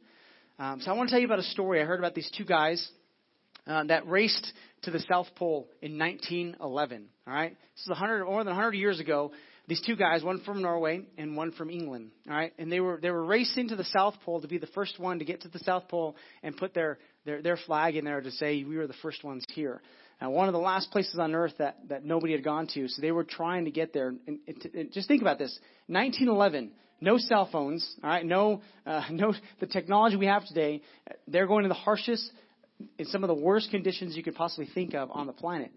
Um, 0.60 0.80
so 0.82 0.92
I 0.92 0.96
want 0.96 1.10
to 1.10 1.14
tell 1.14 1.20
you 1.20 1.26
about 1.26 1.40
a 1.40 1.44
story. 1.44 1.82
I 1.82 1.86
heard 1.86 2.00
about 2.00 2.14
these 2.14 2.30
two 2.38 2.46
guys 2.46 2.86
uh, 3.68 3.84
that 3.86 4.08
raced 4.08 4.54
to 4.84 4.92
the 4.92 5.00
South 5.10 5.28
Pole 5.36 5.68
in 5.82 5.98
1911. 5.98 7.08
All 7.28 7.34
right, 7.34 7.52
this 7.76 7.84
is 7.84 7.90
100, 7.90 8.26
more 8.26 8.44
than 8.44 8.54
100 8.54 8.74
years 8.74 9.00
ago. 9.00 9.32
These 9.68 9.82
two 9.82 9.96
guys, 9.96 10.24
one 10.24 10.42
from 10.42 10.62
Norway 10.62 11.02
and 11.18 11.36
one 11.36 11.52
from 11.52 11.70
England. 11.70 12.12
All 12.30 12.36
right, 12.36 12.54
and 12.60 12.72
they 12.72 12.80
were 12.80 13.00
they 13.02 13.10
were 13.10 13.26
racing 13.26 13.70
to 13.70 13.76
the 13.76 13.84
South 13.84 14.16
Pole 14.24 14.42
to 14.42 14.48
be 14.48 14.60
the 14.60 14.68
first 14.68 15.00
one 15.00 15.20
to 15.20 15.26
get 15.26 15.42
to 15.42 15.48
the 15.48 15.60
South 15.60 15.88
Pole 15.88 16.16
and 16.44 16.56
put 16.56 16.74
their 16.74 17.00
their, 17.26 17.42
their 17.42 17.58
flag 17.58 17.96
in 17.96 18.06
there 18.06 18.22
to 18.22 18.32
say 18.32 18.64
we 18.64 18.78
were 18.78 18.88
the 18.88 18.94
first 19.02 19.24
ones 19.24 19.44
here. 19.54 19.82
And 20.22 20.32
one 20.34 20.48
of 20.48 20.54
the 20.54 20.60
last 20.60 20.92
places 20.92 21.20
on 21.20 21.36
earth 21.36 21.54
that, 21.58 21.78
that 21.90 22.06
nobody 22.06 22.32
had 22.32 22.44
gone 22.44 22.68
to. 22.74 22.88
So 22.88 23.02
they 23.02 23.12
were 23.12 23.26
trying 23.26 23.66
to 23.66 23.72
get 23.72 23.92
there. 23.92 24.14
And, 24.28 24.40
and, 24.48 24.70
and 24.74 24.92
just 24.94 25.08
think 25.08 25.22
about 25.22 25.38
this. 25.38 25.60
1911, 25.88 26.72
no 27.02 27.18
cell 27.18 27.50
phones, 27.52 27.96
all 28.02 28.10
right, 28.10 28.26
no, 28.26 28.62
uh, 28.86 29.04
no, 29.12 29.34
the 29.60 29.68
technology 29.68 30.16
we 30.16 30.28
have 30.28 30.46
today. 30.46 30.82
They're 31.28 31.48
going 31.48 31.64
to 31.64 31.70
the 31.70 31.74
harshest, 31.74 32.32
in 32.98 33.06
some 33.08 33.24
of 33.24 33.28
the 33.28 33.36
worst 33.36 33.72
conditions 33.72 34.16
you 34.16 34.24
could 34.24 34.36
possibly 34.36 34.70
think 34.74 34.94
of 34.94 35.10
on 35.12 35.28
the 35.28 35.34
planet. 35.34 35.72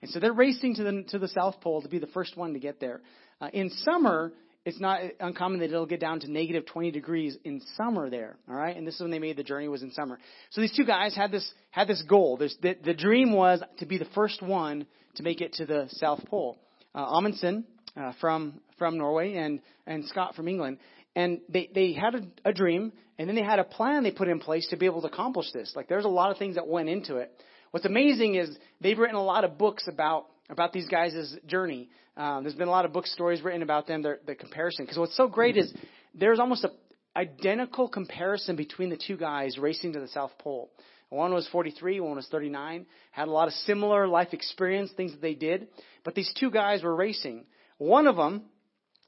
And 0.00 0.10
so 0.10 0.18
they're 0.18 0.32
racing 0.32 0.74
to 0.76 0.84
the, 0.84 1.04
to 1.10 1.18
the 1.18 1.28
South 1.28 1.60
Pole 1.60 1.82
to 1.82 1.88
be 1.88 1.98
the 1.98 2.08
first 2.08 2.36
one 2.36 2.54
to 2.54 2.58
get 2.58 2.80
there. 2.80 3.00
Uh, 3.42 3.48
in 3.52 3.70
summer, 3.70 4.32
it's 4.64 4.78
not 4.78 5.00
uncommon 5.18 5.58
that 5.58 5.64
it'll 5.64 5.84
get 5.84 5.98
down 5.98 6.20
to 6.20 6.30
negative 6.30 6.64
20 6.64 6.92
degrees 6.92 7.36
in 7.42 7.60
summer 7.76 8.08
there. 8.08 8.36
All 8.48 8.54
right, 8.54 8.76
and 8.76 8.86
this 8.86 8.94
is 8.94 9.00
when 9.00 9.10
they 9.10 9.18
made 9.18 9.36
the 9.36 9.42
journey 9.42 9.66
was 9.66 9.82
in 9.82 9.90
summer. 9.90 10.20
So 10.50 10.60
these 10.60 10.74
two 10.76 10.84
guys 10.84 11.16
had 11.16 11.32
this 11.32 11.52
had 11.72 11.88
this 11.88 12.02
goal. 12.08 12.36
There's, 12.36 12.56
the, 12.62 12.76
the 12.84 12.94
dream 12.94 13.32
was 13.32 13.60
to 13.78 13.86
be 13.86 13.98
the 13.98 14.06
first 14.14 14.42
one 14.42 14.86
to 15.16 15.24
make 15.24 15.40
it 15.40 15.54
to 15.54 15.66
the 15.66 15.86
South 15.88 16.24
Pole. 16.26 16.56
Uh, 16.94 17.04
Amundsen 17.16 17.64
uh, 17.96 18.12
from 18.20 18.60
from 18.78 18.96
Norway 18.96 19.34
and 19.34 19.60
and 19.88 20.06
Scott 20.06 20.36
from 20.36 20.46
England, 20.46 20.78
and 21.16 21.40
they 21.48 21.68
they 21.74 21.94
had 21.94 22.14
a, 22.14 22.50
a 22.50 22.52
dream, 22.52 22.92
and 23.18 23.28
then 23.28 23.34
they 23.34 23.42
had 23.42 23.58
a 23.58 23.64
plan 23.64 24.04
they 24.04 24.12
put 24.12 24.28
in 24.28 24.38
place 24.38 24.68
to 24.68 24.76
be 24.76 24.86
able 24.86 25.00
to 25.00 25.08
accomplish 25.08 25.46
this. 25.52 25.72
Like 25.74 25.88
there's 25.88 26.04
a 26.04 26.08
lot 26.08 26.30
of 26.30 26.38
things 26.38 26.54
that 26.54 26.68
went 26.68 26.88
into 26.88 27.16
it. 27.16 27.32
What's 27.72 27.86
amazing 27.86 28.36
is 28.36 28.56
they've 28.80 28.96
written 28.98 29.16
a 29.16 29.24
lot 29.24 29.42
of 29.42 29.58
books 29.58 29.88
about 29.88 30.26
about 30.48 30.72
these 30.72 30.86
guys' 30.86 31.36
journey. 31.46 31.88
Um, 32.16 32.44
there's 32.44 32.54
been 32.54 32.68
a 32.68 32.72
lot 32.72 32.84
of 32.84 32.92
book 32.92 33.06
stories 33.06 33.42
written 33.42 33.62
about 33.62 33.86
them, 33.86 34.02
their, 34.02 34.18
the 34.26 34.34
comparison. 34.34 34.84
Because 34.84 34.98
what's 34.98 35.16
so 35.16 35.28
great 35.28 35.56
is 35.56 35.72
there's 36.14 36.38
almost 36.38 36.64
a 36.64 36.70
identical 37.16 37.88
comparison 37.88 38.56
between 38.56 38.90
the 38.90 38.96
two 38.96 39.16
guys 39.16 39.58
racing 39.58 39.92
to 39.94 40.00
the 40.00 40.08
South 40.08 40.32
Pole. 40.38 40.70
One 41.10 41.34
was 41.34 41.46
43, 41.52 42.00
one 42.00 42.16
was 42.16 42.26
39, 42.30 42.86
had 43.10 43.28
a 43.28 43.30
lot 43.30 43.48
of 43.48 43.54
similar 43.54 44.08
life 44.08 44.28
experience, 44.32 44.90
things 44.96 45.12
that 45.12 45.20
they 45.20 45.34
did. 45.34 45.68
But 46.04 46.14
these 46.14 46.32
two 46.38 46.50
guys 46.50 46.82
were 46.82 46.94
racing. 46.94 47.44
One 47.76 48.06
of 48.06 48.16
them 48.16 48.44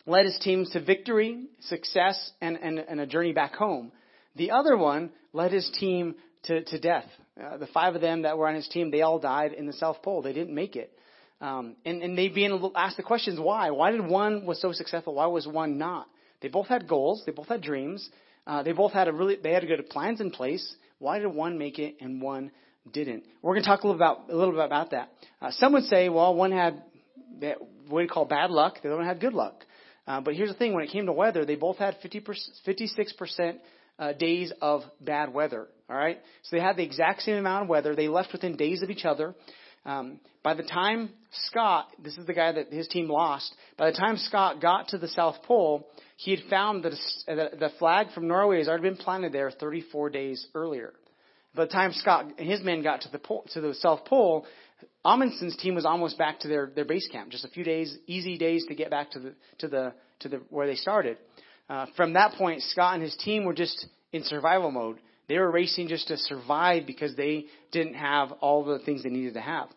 led 0.04 0.26
his 0.26 0.38
teams 0.42 0.70
to 0.70 0.84
victory, 0.84 1.46
success, 1.60 2.32
and, 2.42 2.58
and, 2.58 2.78
and 2.78 3.00
a 3.00 3.06
journey 3.06 3.32
back 3.32 3.54
home. 3.54 3.90
The 4.36 4.50
other 4.50 4.76
one 4.76 5.12
led 5.32 5.52
his 5.52 5.70
team 5.80 6.16
to, 6.44 6.62
to 6.62 6.78
death. 6.78 7.06
Uh, 7.42 7.56
the 7.56 7.68
five 7.68 7.94
of 7.94 8.02
them 8.02 8.22
that 8.22 8.36
were 8.36 8.48
on 8.48 8.54
his 8.54 8.68
team, 8.68 8.90
they 8.90 9.00
all 9.00 9.18
died 9.18 9.54
in 9.54 9.66
the 9.66 9.72
South 9.72 10.02
Pole. 10.02 10.20
They 10.20 10.34
didn't 10.34 10.54
make 10.54 10.76
it. 10.76 10.93
Um, 11.44 11.76
and, 11.84 12.02
and 12.02 12.16
they 12.16 12.28
began 12.28 12.58
to 12.58 12.72
ask 12.74 12.96
the 12.96 13.02
questions 13.02 13.38
why. 13.38 13.70
Why 13.70 13.90
did 13.90 14.06
one 14.06 14.46
was 14.46 14.62
so 14.62 14.72
successful? 14.72 15.16
Why 15.16 15.26
was 15.26 15.46
one 15.46 15.76
not? 15.76 16.06
They 16.40 16.48
both 16.48 16.68
had 16.68 16.88
goals. 16.88 17.22
They 17.26 17.32
both 17.32 17.48
had 17.48 17.60
dreams. 17.60 18.08
Uh, 18.46 18.62
they 18.62 18.72
both 18.72 18.92
had 18.92 19.08
a 19.08 19.12
really 19.12 19.36
they 19.36 19.52
had 19.52 19.66
good 19.66 19.90
plans 19.90 20.22
in 20.22 20.30
place. 20.30 20.74
Why 21.00 21.18
did 21.18 21.26
one 21.26 21.58
make 21.58 21.78
it 21.78 21.96
and 22.00 22.22
one 22.22 22.50
didn't? 22.90 23.24
We're 23.42 23.52
going 23.52 23.62
to 23.62 23.68
talk 23.68 23.82
a 23.82 23.86
little 23.86 24.02
about 24.02 24.30
a 24.30 24.34
little 24.34 24.54
bit 24.54 24.64
about 24.64 24.92
that. 24.92 25.10
Uh, 25.42 25.50
some 25.50 25.74
would 25.74 25.84
say, 25.84 26.08
well, 26.08 26.34
one 26.34 26.50
had 26.50 26.82
that, 27.40 27.58
what 27.88 27.98
we 27.98 28.08
call 28.08 28.24
bad 28.24 28.50
luck. 28.50 28.80
The 28.82 28.88
other 28.88 28.96
one 28.96 29.06
had 29.06 29.20
good 29.20 29.34
luck. 29.34 29.66
Uh, 30.06 30.22
but 30.22 30.34
here's 30.34 30.48
the 30.48 30.54
thing: 30.54 30.72
when 30.72 30.84
it 30.84 30.92
came 30.92 31.04
to 31.04 31.12
weather, 31.12 31.44
they 31.44 31.56
both 31.56 31.76
had 31.76 31.98
50 32.00 32.24
56 32.64 33.12
percent 33.12 33.58
uh, 33.98 34.14
days 34.14 34.50
of 34.62 34.80
bad 34.98 35.34
weather. 35.34 35.68
All 35.90 35.96
right, 35.96 36.18
so 36.44 36.56
they 36.56 36.62
had 36.62 36.78
the 36.78 36.84
exact 36.84 37.20
same 37.20 37.36
amount 37.36 37.64
of 37.64 37.68
weather. 37.68 37.94
They 37.94 38.08
left 38.08 38.32
within 38.32 38.56
days 38.56 38.80
of 38.80 38.88
each 38.88 39.04
other. 39.04 39.34
Um, 39.86 40.20
by 40.42 40.54
the 40.54 40.62
time 40.62 41.10
Scott, 41.48 41.88
this 42.02 42.16
is 42.16 42.26
the 42.26 42.32
guy 42.32 42.52
that 42.52 42.72
his 42.72 42.88
team 42.88 43.08
lost, 43.08 43.54
by 43.76 43.90
the 43.90 43.96
time 43.96 44.16
Scott 44.16 44.60
got 44.60 44.88
to 44.88 44.98
the 44.98 45.08
South 45.08 45.42
Pole, 45.44 45.86
he 46.16 46.30
had 46.30 46.40
found 46.48 46.84
that 46.84 46.92
the 47.26 47.70
flag 47.78 48.12
from 48.12 48.28
Norway 48.28 48.58
has 48.58 48.68
already 48.68 48.84
been 48.84 48.96
planted 48.96 49.32
there 49.32 49.50
34 49.50 50.10
days 50.10 50.46
earlier. 50.54 50.94
By 51.54 51.66
the 51.66 51.70
time 51.70 51.92
Scott 51.92 52.32
and 52.38 52.48
his 52.48 52.62
men 52.62 52.82
got 52.82 53.02
to 53.02 53.08
the 53.10 53.18
pole, 53.18 53.44
to 53.52 53.60
the 53.60 53.74
South 53.74 54.04
Pole, 54.06 54.46
Amundsen's 55.04 55.56
team 55.56 55.74
was 55.74 55.84
almost 55.84 56.18
back 56.18 56.40
to 56.40 56.48
their, 56.48 56.70
their 56.74 56.84
base 56.84 57.08
camp. 57.12 57.30
Just 57.30 57.44
a 57.44 57.48
few 57.48 57.62
days, 57.62 57.96
easy 58.06 58.36
days 58.38 58.64
to 58.66 58.74
get 58.74 58.90
back 58.90 59.10
to 59.12 59.20
the 59.20 59.34
to 59.58 59.68
the 59.68 59.94
to 60.20 60.28
the 60.28 60.36
where 60.50 60.66
they 60.66 60.74
started. 60.74 61.16
Uh, 61.68 61.86
from 61.96 62.14
that 62.14 62.32
point, 62.32 62.62
Scott 62.62 62.94
and 62.94 63.02
his 63.02 63.16
team 63.16 63.44
were 63.44 63.54
just 63.54 63.86
in 64.12 64.24
survival 64.24 64.70
mode. 64.70 64.98
They 65.28 65.38
were 65.38 65.50
racing 65.50 65.88
just 65.88 66.08
to 66.08 66.16
survive 66.16 66.86
because 66.86 67.16
they 67.16 67.46
didn't 67.72 67.94
have 67.94 68.32
all 68.40 68.64
the 68.64 68.78
things 68.80 69.02
they 69.02 69.10
needed 69.10 69.34
to 69.34 69.40
have. 69.40 69.68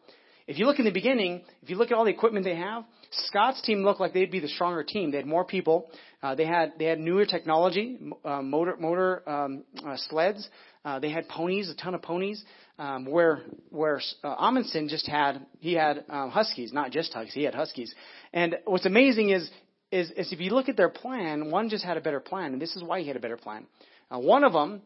If 0.47 0.57
you 0.57 0.65
look 0.65 0.79
in 0.79 0.85
the 0.85 0.91
beginning, 0.91 1.43
if 1.61 1.69
you 1.69 1.75
look 1.75 1.91
at 1.91 1.97
all 1.97 2.05
the 2.05 2.11
equipment 2.11 2.45
they 2.45 2.55
have, 2.55 2.85
Scott's 3.11 3.61
team 3.61 3.83
looked 3.83 3.99
like 3.99 4.13
they'd 4.13 4.31
be 4.31 4.39
the 4.39 4.47
stronger 4.47 4.83
team. 4.83 5.11
They 5.11 5.17
had 5.17 5.25
more 5.25 5.43
people. 5.43 5.89
Uh, 6.23 6.35
they 6.35 6.45
had 6.45 6.73
they 6.79 6.85
had 6.85 6.99
newer 6.99 7.25
technology, 7.25 7.99
uh, 8.23 8.41
motor 8.41 8.77
motor 8.77 9.29
um, 9.29 9.63
uh, 9.85 9.97
sleds. 10.09 10.47
Uh, 10.85 10.99
they 10.99 11.09
had 11.09 11.27
ponies, 11.27 11.69
a 11.69 11.75
ton 11.75 11.93
of 11.93 12.01
ponies. 12.01 12.43
Um, 12.79 13.05
where 13.05 13.41
where 13.71 13.99
uh, 14.23 14.35
Amundsen 14.39 14.87
just 14.87 15.07
had 15.07 15.45
he 15.59 15.73
had 15.73 16.05
um, 16.09 16.29
huskies, 16.29 16.71
not 16.71 16.91
just 16.91 17.13
huskies. 17.13 17.33
He 17.33 17.43
had 17.43 17.55
huskies. 17.55 17.93
And 18.33 18.57
what's 18.65 18.85
amazing 18.85 19.31
is, 19.31 19.49
is 19.91 20.11
is 20.11 20.31
if 20.31 20.39
you 20.39 20.51
look 20.51 20.69
at 20.69 20.77
their 20.77 20.89
plan, 20.89 21.51
one 21.51 21.69
just 21.69 21.83
had 21.83 21.97
a 21.97 22.01
better 22.01 22.19
plan, 22.19 22.53
and 22.53 22.61
this 22.61 22.75
is 22.75 22.83
why 22.83 23.01
he 23.01 23.07
had 23.07 23.17
a 23.17 23.21
better 23.21 23.37
plan. 23.37 23.65
Uh, 24.09 24.19
one 24.19 24.43
of 24.43 24.53
them 24.53 24.81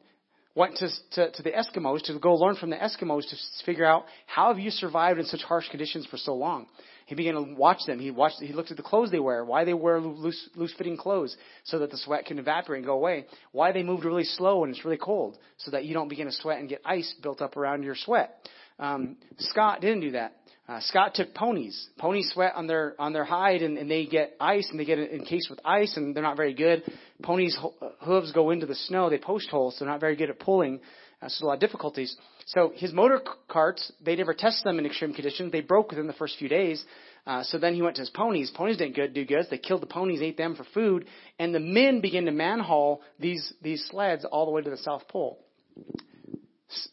went 0.55 0.77
to, 0.77 0.89
to, 1.11 1.31
to 1.31 1.43
the 1.43 1.51
Eskimos 1.51 2.03
to 2.03 2.19
go 2.19 2.35
learn 2.35 2.55
from 2.55 2.69
the 2.69 2.75
Eskimos 2.75 3.29
to 3.29 3.65
figure 3.65 3.85
out 3.85 4.05
how 4.25 4.49
have 4.49 4.59
you 4.59 4.71
survived 4.71 5.19
in 5.19 5.25
such 5.25 5.43
harsh 5.43 5.69
conditions 5.69 6.05
for 6.07 6.17
so 6.17 6.35
long. 6.35 6.67
He 7.05 7.15
began 7.15 7.33
to 7.33 7.41
watch 7.41 7.79
them. 7.87 7.99
He 7.99 8.09
watched. 8.09 8.37
He 8.39 8.53
looked 8.53 8.71
at 8.71 8.77
the 8.77 8.83
clothes 8.83 9.11
they 9.11 9.19
wear. 9.19 9.43
Why 9.43 9.65
they 9.65 9.73
wear 9.73 9.99
loose, 9.99 10.49
loose-fitting 10.55 10.95
clothes 10.95 11.35
so 11.65 11.79
that 11.79 11.91
the 11.91 11.97
sweat 11.97 12.25
can 12.25 12.39
evaporate 12.39 12.77
and 12.77 12.85
go 12.85 12.93
away. 12.93 13.25
Why 13.51 13.73
they 13.73 13.83
moved 13.83 14.05
really 14.05 14.23
slow 14.23 14.59
when 14.59 14.69
it's 14.69 14.85
really 14.85 14.97
cold 14.97 15.37
so 15.57 15.71
that 15.71 15.83
you 15.83 15.93
don't 15.93 16.07
begin 16.07 16.27
to 16.27 16.31
sweat 16.31 16.59
and 16.59 16.69
get 16.69 16.81
ice 16.85 17.13
built 17.21 17.41
up 17.41 17.57
around 17.57 17.83
your 17.83 17.95
sweat. 17.95 18.37
Um, 18.79 19.17
Scott 19.39 19.81
didn't 19.81 20.01
do 20.01 20.11
that. 20.11 20.37
Uh, 20.71 20.79
Scott 20.79 21.13
took 21.13 21.33
ponies. 21.33 21.89
Ponies 21.97 22.31
sweat 22.33 22.53
on 22.55 22.65
their 22.65 22.95
on 22.97 23.11
their 23.11 23.25
hide, 23.25 23.61
and, 23.61 23.77
and 23.77 23.91
they 23.91 24.05
get 24.05 24.37
ice, 24.39 24.65
and 24.71 24.79
they 24.79 24.85
get 24.85 24.99
encased 24.99 25.49
with 25.49 25.59
ice, 25.65 25.97
and 25.97 26.15
they're 26.15 26.23
not 26.23 26.37
very 26.37 26.53
good. 26.53 26.81
Ponies' 27.21 27.57
ho- 27.59 27.73
hooves 27.99 28.31
go 28.31 28.51
into 28.51 28.65
the 28.65 28.75
snow. 28.75 29.09
They 29.09 29.17
post 29.17 29.49
holes, 29.49 29.75
so 29.75 29.83
they're 29.83 29.91
not 29.91 29.99
very 29.99 30.15
good 30.15 30.29
at 30.29 30.39
pulling. 30.39 30.79
Uh, 31.21 31.27
so 31.27 31.45
a 31.45 31.47
lot 31.47 31.53
of 31.55 31.59
difficulties. 31.59 32.15
So 32.45 32.71
his 32.73 32.93
motor 32.93 33.19
carts, 33.49 33.91
they 34.01 34.15
never 34.15 34.33
tested 34.33 34.65
them 34.65 34.79
in 34.79 34.85
extreme 34.85 35.13
conditions. 35.13 35.51
They 35.51 35.59
broke 35.59 35.89
within 35.89 36.07
the 36.07 36.13
first 36.13 36.37
few 36.39 36.47
days. 36.47 36.81
Uh, 37.27 37.43
so 37.43 37.57
then 37.57 37.75
he 37.75 37.81
went 37.81 37.97
to 37.97 38.03
his 38.03 38.09
ponies. 38.09 38.49
Ponies 38.55 38.77
didn't 38.77 38.95
good, 38.95 39.13
do 39.13 39.25
good. 39.25 39.47
They 39.51 39.57
killed 39.57 39.81
the 39.81 39.87
ponies, 39.87 40.21
ate 40.21 40.37
them 40.37 40.55
for 40.55 40.63
food, 40.73 41.05
and 41.37 41.53
the 41.53 41.59
men 41.59 41.99
began 41.99 42.23
to 42.25 42.31
manhaul 42.31 43.01
these 43.19 43.53
these 43.61 43.85
sleds 43.91 44.23
all 44.23 44.45
the 44.45 44.51
way 44.51 44.61
to 44.61 44.69
the 44.69 44.77
South 44.77 45.05
Pole 45.09 45.37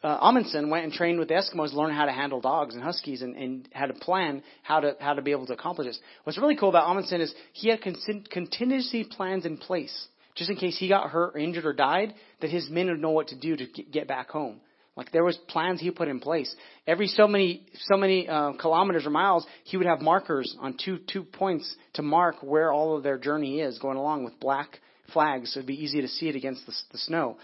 uh, 0.02 0.18
Amundsen 0.20 0.70
went 0.70 0.84
and 0.84 0.92
trained 0.92 1.18
with 1.18 1.28
the 1.28 1.34
Eskimos 1.34 1.70
to 1.70 1.76
learn 1.76 1.94
how 1.94 2.06
to 2.06 2.12
handle 2.12 2.40
dogs 2.40 2.74
and 2.74 2.82
huskies 2.82 3.22
and, 3.22 3.36
and 3.36 3.68
had 3.72 3.90
a 3.90 3.94
plan 3.94 4.42
how 4.62 4.80
to 4.80 4.96
how 5.00 5.14
to 5.14 5.22
be 5.22 5.30
able 5.30 5.46
to 5.46 5.52
accomplish 5.52 5.86
this. 5.86 6.00
What's 6.24 6.38
really 6.38 6.56
cool 6.56 6.68
about 6.68 6.88
Amundsen 6.88 7.20
is 7.20 7.34
he 7.52 7.68
had 7.68 7.82
con- 7.82 8.24
contingency 8.30 9.04
plans 9.04 9.44
in 9.46 9.56
place 9.56 10.08
just 10.38 10.50
in 10.50 10.56
case 10.56 10.78
he 10.78 10.88
got 10.88 11.10
hurt 11.10 11.34
or 11.34 11.38
injured 11.38 11.66
or 11.66 11.72
died, 11.72 12.14
that 12.40 12.50
his 12.50 12.70
men 12.70 12.86
would 12.86 13.00
know 13.00 13.10
what 13.10 13.28
to 13.28 13.36
do 13.36 13.56
to 13.56 13.66
get 13.66 14.06
back 14.06 14.30
home. 14.30 14.60
Like 14.96 15.12
there 15.12 15.24
was 15.24 15.36
plans 15.48 15.80
he 15.80 15.90
put 15.90 16.08
in 16.08 16.20
place. 16.20 16.54
Every 16.86 17.06
so 17.06 17.28
many 17.28 17.66
so 17.74 17.96
many 17.96 18.28
uh, 18.28 18.52
kilometers 18.52 19.06
or 19.06 19.10
miles, 19.10 19.46
he 19.64 19.76
would 19.76 19.86
have 19.86 20.00
markers 20.00 20.56
on 20.60 20.76
two 20.82 20.98
two 20.98 21.22
points 21.22 21.72
to 21.94 22.02
mark 22.02 22.36
where 22.40 22.72
all 22.72 22.96
of 22.96 23.02
their 23.02 23.18
journey 23.18 23.60
is 23.60 23.78
going 23.78 23.96
along 23.96 24.24
with 24.24 24.40
black 24.40 24.80
flags, 25.12 25.52
so 25.52 25.60
it'd 25.60 25.66
be 25.66 25.82
easy 25.82 26.00
to 26.00 26.08
see 26.08 26.28
it 26.28 26.36
against 26.36 26.66
the, 26.66 26.72
the 26.92 26.98
snow 26.98 27.36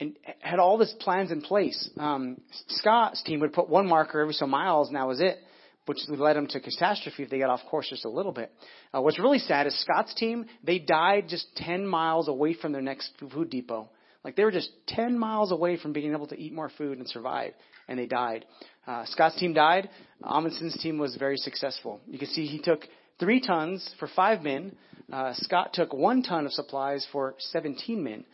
and 0.00 0.16
had 0.40 0.58
all 0.58 0.78
these 0.78 0.94
plans 1.00 1.30
in 1.30 1.40
place. 1.40 1.90
Um, 1.98 2.40
Scott's 2.68 3.22
team 3.22 3.40
would 3.40 3.52
put 3.52 3.68
one 3.68 3.88
marker 3.88 4.20
every 4.20 4.34
so 4.34 4.46
miles, 4.46 4.88
and 4.88 4.96
that 4.96 5.06
was 5.06 5.20
it, 5.20 5.38
which 5.86 5.98
led 6.08 6.36
them 6.36 6.46
to 6.48 6.60
catastrophe 6.60 7.22
if 7.22 7.30
they 7.30 7.38
got 7.38 7.50
off 7.50 7.60
course 7.68 7.88
just 7.88 8.04
a 8.04 8.08
little 8.08 8.32
bit. 8.32 8.52
Uh, 8.94 9.00
what's 9.00 9.18
really 9.18 9.38
sad 9.38 9.66
is 9.66 9.80
Scott's 9.80 10.14
team, 10.14 10.46
they 10.62 10.78
died 10.78 11.24
just 11.28 11.46
10 11.56 11.86
miles 11.86 12.28
away 12.28 12.54
from 12.54 12.72
their 12.72 12.82
next 12.82 13.10
food 13.32 13.50
depot. 13.50 13.88
Like 14.24 14.36
they 14.36 14.44
were 14.44 14.52
just 14.52 14.70
10 14.88 15.18
miles 15.18 15.52
away 15.52 15.78
from 15.78 15.92
being 15.92 16.12
able 16.12 16.26
to 16.28 16.38
eat 16.38 16.52
more 16.52 16.70
food 16.76 16.98
and 16.98 17.08
survive, 17.08 17.54
and 17.88 17.98
they 17.98 18.06
died. 18.06 18.44
Uh, 18.86 19.04
Scott's 19.06 19.38
team 19.38 19.52
died. 19.52 19.88
Amundsen's 20.22 20.78
team 20.82 20.98
was 20.98 21.16
very 21.16 21.36
successful. 21.36 22.00
You 22.06 22.18
can 22.18 22.28
see 22.28 22.46
he 22.46 22.60
took 22.60 22.82
three 23.18 23.40
tons 23.40 23.94
for 23.98 24.08
five 24.14 24.42
men. 24.42 24.76
Uh, 25.12 25.32
Scott 25.34 25.72
took 25.72 25.92
one 25.92 26.22
ton 26.22 26.46
of 26.46 26.52
supplies 26.52 27.06
for 27.10 27.34
17 27.38 28.02
men. 28.02 28.24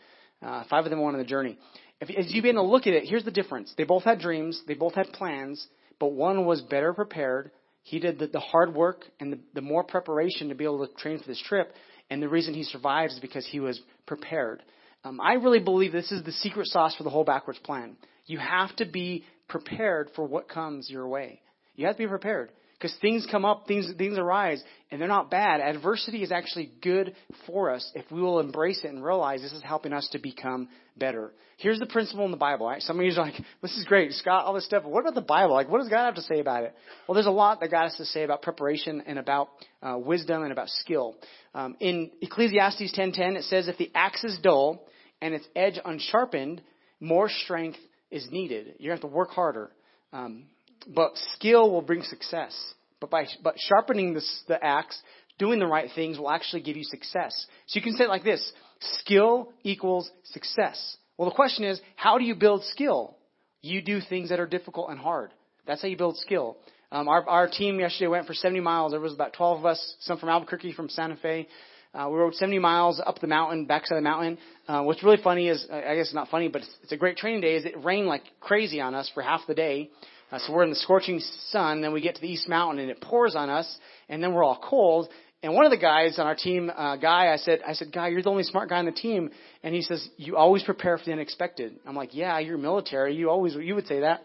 Uh, 0.41 0.63
five 0.69 0.85
of 0.85 0.89
them 0.89 1.01
went 1.01 1.15
on 1.15 1.21
the 1.21 1.27
journey. 1.27 1.57
If, 2.01 2.09
as 2.09 2.31
you 2.33 2.41
begin 2.41 2.55
to 2.55 2.61
look 2.61 2.87
at 2.87 2.93
it, 2.93 3.05
here's 3.05 3.23
the 3.23 3.31
difference. 3.31 3.73
They 3.77 3.83
both 3.83 4.03
had 4.03 4.19
dreams, 4.19 4.61
they 4.67 4.73
both 4.73 4.95
had 4.95 5.11
plans, 5.13 5.65
but 5.99 6.11
one 6.11 6.45
was 6.45 6.61
better 6.61 6.93
prepared. 6.93 7.51
He 7.83 7.99
did 7.99 8.19
the, 8.19 8.27
the 8.27 8.39
hard 8.39 8.73
work 8.73 9.05
and 9.19 9.31
the, 9.31 9.39
the 9.53 9.61
more 9.61 9.83
preparation 9.83 10.49
to 10.49 10.55
be 10.55 10.63
able 10.63 10.85
to 10.85 10.93
train 10.95 11.19
for 11.19 11.27
this 11.27 11.41
trip. 11.41 11.73
And 12.09 12.21
the 12.21 12.29
reason 12.29 12.53
he 12.53 12.63
survived 12.63 13.13
is 13.13 13.19
because 13.19 13.45
he 13.45 13.59
was 13.59 13.79
prepared. 14.05 14.63
Um, 15.03 15.21
I 15.21 15.33
really 15.33 15.59
believe 15.59 15.91
this 15.91 16.11
is 16.11 16.23
the 16.23 16.31
secret 16.31 16.67
sauce 16.67 16.95
for 16.95 17.03
the 17.03 17.09
whole 17.09 17.23
backwards 17.23 17.59
plan. 17.59 17.95
You 18.25 18.39
have 18.39 18.75
to 18.77 18.85
be 18.85 19.23
prepared 19.47 20.09
for 20.15 20.25
what 20.25 20.49
comes 20.49 20.89
your 20.89 21.07
way. 21.07 21.41
You 21.75 21.85
have 21.85 21.95
to 21.95 22.03
be 22.03 22.07
prepared. 22.07 22.51
Because 22.77 22.95
things 22.99 23.25
come 23.29 23.45
up, 23.45 23.67
things, 23.67 23.89
things 23.97 24.17
arise, 24.17 24.61
and 24.91 24.99
they're 24.99 25.07
not 25.07 25.31
bad. 25.31 25.61
Adversity 25.61 26.23
is 26.23 26.31
actually 26.31 26.71
good 26.81 27.15
for 27.47 27.71
us 27.71 27.89
if 27.95 28.09
we 28.11 28.21
will 28.21 28.39
embrace 28.39 28.81
it 28.83 28.91
and 28.91 29.03
realize 29.03 29.41
this 29.41 29.53
is 29.53 29.63
helping 29.63 29.93
us 29.93 30.07
to 30.11 30.19
become 30.19 30.67
better. 30.97 31.31
Here's 31.57 31.79
the 31.79 31.85
principle 31.85 32.25
in 32.25 32.31
the 32.31 32.37
Bible. 32.37 32.67
Right? 32.67 32.81
Some 32.81 32.99
of 32.99 33.05
you 33.05 33.11
are 33.13 33.25
like, 33.25 33.35
this 33.61 33.75
is 33.77 33.85
great, 33.85 34.11
Scott, 34.11 34.45
all 34.45 34.53
this 34.53 34.65
stuff. 34.65 34.83
But 34.83 34.91
what 34.91 35.01
about 35.01 35.15
the 35.15 35.21
Bible? 35.21 35.53
Like, 35.53 35.69
what 35.69 35.79
does 35.79 35.87
God 35.87 36.05
have 36.05 36.15
to 36.15 36.21
say 36.21 36.39
about 36.39 36.63
it? 36.63 36.75
Well, 37.07 37.13
there's 37.13 37.27
a 37.27 37.31
lot 37.31 37.61
that 37.61 37.71
God 37.71 37.83
has 37.83 37.95
to 37.95 38.05
say 38.05 38.23
about 38.23 38.41
preparation 38.41 39.01
and 39.07 39.17
about 39.17 39.49
uh, 39.81 39.97
wisdom 39.97 40.43
and 40.43 40.51
about 40.51 40.67
skill. 40.67 41.15
Um, 41.53 41.77
in 41.79 42.11
Ecclesiastes 42.21 42.93
10.10, 42.97 43.37
it 43.37 43.43
says, 43.43 43.69
if 43.69 43.77
the 43.77 43.91
axe 43.95 44.23
is 44.25 44.37
dull 44.43 44.85
and 45.21 45.33
its 45.33 45.47
edge 45.55 45.79
unsharpened, 45.83 46.61
more 46.99 47.29
strength 47.29 47.79
is 48.11 48.27
needed. 48.31 48.75
You're 48.79 48.91
going 48.91 49.01
to 49.01 49.07
have 49.07 49.11
to 49.11 49.15
work 49.15 49.29
harder. 49.29 49.71
Um, 50.11 50.45
but 50.87 51.17
skill 51.33 51.71
will 51.71 51.81
bring 51.81 52.03
success. 52.03 52.55
But 52.99 53.09
by 53.09 53.27
but 53.43 53.55
sharpening 53.57 54.13
this, 54.13 54.43
the 54.47 54.63
axe, 54.63 54.99
doing 55.37 55.59
the 55.59 55.67
right 55.67 55.89
things 55.93 56.17
will 56.17 56.31
actually 56.31 56.61
give 56.61 56.77
you 56.77 56.83
success. 56.83 57.45
So 57.67 57.77
you 57.77 57.83
can 57.83 57.93
say 57.93 58.05
it 58.05 58.09
like 58.09 58.23
this: 58.23 58.51
skill 58.99 59.51
equals 59.63 60.09
success. 60.23 60.97
Well, 61.17 61.29
the 61.29 61.35
question 61.35 61.65
is, 61.65 61.79
how 61.95 62.17
do 62.17 62.25
you 62.25 62.35
build 62.35 62.63
skill? 62.65 63.15
You 63.61 63.81
do 63.81 63.99
things 64.01 64.29
that 64.29 64.39
are 64.39 64.47
difficult 64.47 64.89
and 64.89 64.99
hard. 64.99 65.31
That's 65.65 65.81
how 65.81 65.87
you 65.87 65.97
build 65.97 66.17
skill. 66.17 66.57
Um, 66.91 67.07
our, 67.07 67.27
our 67.27 67.49
team 67.49 67.79
yesterday 67.79 68.07
went 68.07 68.27
for 68.27 68.33
70 68.33 68.59
miles. 68.59 68.91
There 68.91 68.99
was 68.99 69.13
about 69.13 69.33
12 69.33 69.59
of 69.59 69.65
us, 69.65 69.95
some 70.01 70.19
from 70.19 70.29
Albuquerque, 70.29 70.73
from 70.73 70.89
Santa 70.89 71.15
Fe. 71.15 71.47
Uh, 71.93 72.09
we 72.09 72.17
rode 72.17 72.35
70 72.35 72.59
miles 72.59 73.01
up 73.03 73.19
the 73.19 73.27
mountain, 73.27 73.65
backside 73.65 73.97
of 73.97 74.03
the 74.03 74.09
mountain. 74.09 74.37
Uh, 74.67 74.81
what's 74.83 75.01
really 75.01 75.21
funny 75.23 75.47
is, 75.47 75.65
I 75.71 75.95
guess 75.95 76.07
it's 76.07 76.13
not 76.13 76.27
funny, 76.27 76.49
but 76.49 76.61
it's, 76.61 76.71
it's 76.83 76.91
a 76.91 76.97
great 76.97 77.17
training 77.17 77.41
day. 77.41 77.55
Is 77.55 77.65
it 77.65 77.83
rained 77.83 78.07
like 78.07 78.23
crazy 78.41 78.81
on 78.81 78.93
us 78.93 79.09
for 79.13 79.23
half 79.23 79.41
the 79.47 79.55
day. 79.55 79.89
Uh, 80.31 80.39
so 80.39 80.53
we're 80.53 80.63
in 80.63 80.69
the 80.69 80.75
scorching 80.75 81.19
sun, 81.49 81.81
then 81.81 81.93
we 81.93 82.01
get 82.01 82.15
to 82.15 82.21
the 82.21 82.27
East 82.27 82.49
Mountain 82.49 82.79
and 82.79 82.89
it 82.89 83.01
pours 83.01 83.35
on 83.35 83.49
us, 83.49 83.77
and 84.09 84.21
then 84.23 84.33
we're 84.33 84.43
all 84.43 84.59
cold. 84.61 85.09
And 85.43 85.53
one 85.53 85.65
of 85.65 85.71
the 85.71 85.77
guys 85.77 86.17
on 86.17 86.25
our 86.25 86.35
team, 86.35 86.71
uh, 86.75 86.95
guy, 86.95 87.31
I 87.31 87.37
said, 87.37 87.61
I 87.67 87.73
said, 87.73 87.91
guy, 87.93 88.07
you're 88.07 88.23
the 88.23 88.31
only 88.31 88.43
smart 88.43 88.67
guy 88.67 88.77
on 88.77 88.85
the 88.85 88.91
team. 88.91 89.29
And 89.61 89.75
he 89.75 89.83
says, 89.83 90.07
you 90.17 90.37
always 90.37 90.63
prepare 90.63 90.97
for 90.97 91.05
the 91.05 91.11
unexpected. 91.11 91.75
I'm 91.85 91.95
like, 91.95 92.15
yeah, 92.15 92.39
you're 92.39 92.57
military. 92.57 93.15
You 93.15 93.29
always, 93.29 93.53
you 93.53 93.75
would 93.75 93.85
say 93.85 93.99
that. 93.99 94.21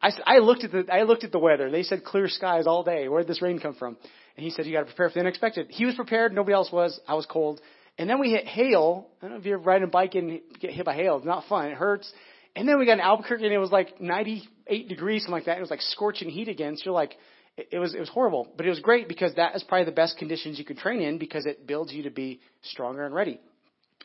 I, 0.00 0.10
said, 0.10 0.22
I 0.24 0.38
looked 0.38 0.64
at 0.64 0.72
the, 0.72 0.86
I 0.90 1.02
looked 1.02 1.24
at 1.24 1.32
the 1.32 1.38
weather. 1.38 1.70
They 1.70 1.82
said 1.82 2.04
clear 2.04 2.26
skies 2.26 2.66
all 2.66 2.84
day. 2.84 3.08
Where 3.08 3.20
did 3.20 3.28
this 3.28 3.42
rain 3.42 3.60
come 3.60 3.74
from? 3.74 3.98
And 4.36 4.44
he 4.44 4.50
said, 4.50 4.64
you 4.64 4.72
got 4.72 4.80
to 4.80 4.86
prepare 4.86 5.10
for 5.10 5.14
the 5.14 5.20
unexpected. 5.20 5.66
He 5.68 5.84
was 5.84 5.94
prepared. 5.94 6.32
Nobody 6.32 6.54
else 6.54 6.72
was. 6.72 6.98
I 7.06 7.14
was 7.14 7.26
cold. 7.26 7.60
And 7.98 8.08
then 8.08 8.18
we 8.18 8.30
hit 8.30 8.46
hail. 8.46 9.08
I 9.20 9.26
don't 9.26 9.32
know 9.32 9.40
if 9.40 9.44
you're 9.44 9.58
riding 9.58 9.88
a 9.88 9.90
bike 9.90 10.14
and 10.14 10.40
get 10.58 10.70
hit 10.70 10.86
by 10.86 10.94
hail. 10.94 11.18
It's 11.18 11.26
not 11.26 11.44
fun. 11.50 11.66
It 11.66 11.76
hurts. 11.76 12.10
And 12.54 12.68
then 12.68 12.78
we 12.78 12.86
got 12.86 12.94
in 12.94 13.00
Albuquerque 13.00 13.44
and 13.44 13.52
it 13.52 13.58
was 13.58 13.70
like 13.70 14.00
98 14.00 14.88
degrees, 14.88 15.22
something 15.22 15.32
like 15.32 15.46
that. 15.46 15.56
It 15.56 15.60
was 15.60 15.70
like 15.70 15.80
scorching 15.80 16.28
heat 16.28 16.48
again. 16.48 16.76
So 16.76 16.82
you're 16.86 16.94
like, 16.94 17.16
it 17.56 17.78
was, 17.78 17.94
it 17.94 18.00
was 18.00 18.08
horrible. 18.08 18.48
But 18.56 18.66
it 18.66 18.70
was 18.70 18.80
great 18.80 19.08
because 19.08 19.34
that 19.36 19.54
is 19.56 19.62
probably 19.62 19.86
the 19.86 19.92
best 19.92 20.18
conditions 20.18 20.58
you 20.58 20.64
could 20.64 20.78
train 20.78 21.00
in 21.00 21.18
because 21.18 21.46
it 21.46 21.66
builds 21.66 21.92
you 21.92 22.04
to 22.04 22.10
be 22.10 22.40
stronger 22.62 23.04
and 23.04 23.14
ready. 23.14 23.40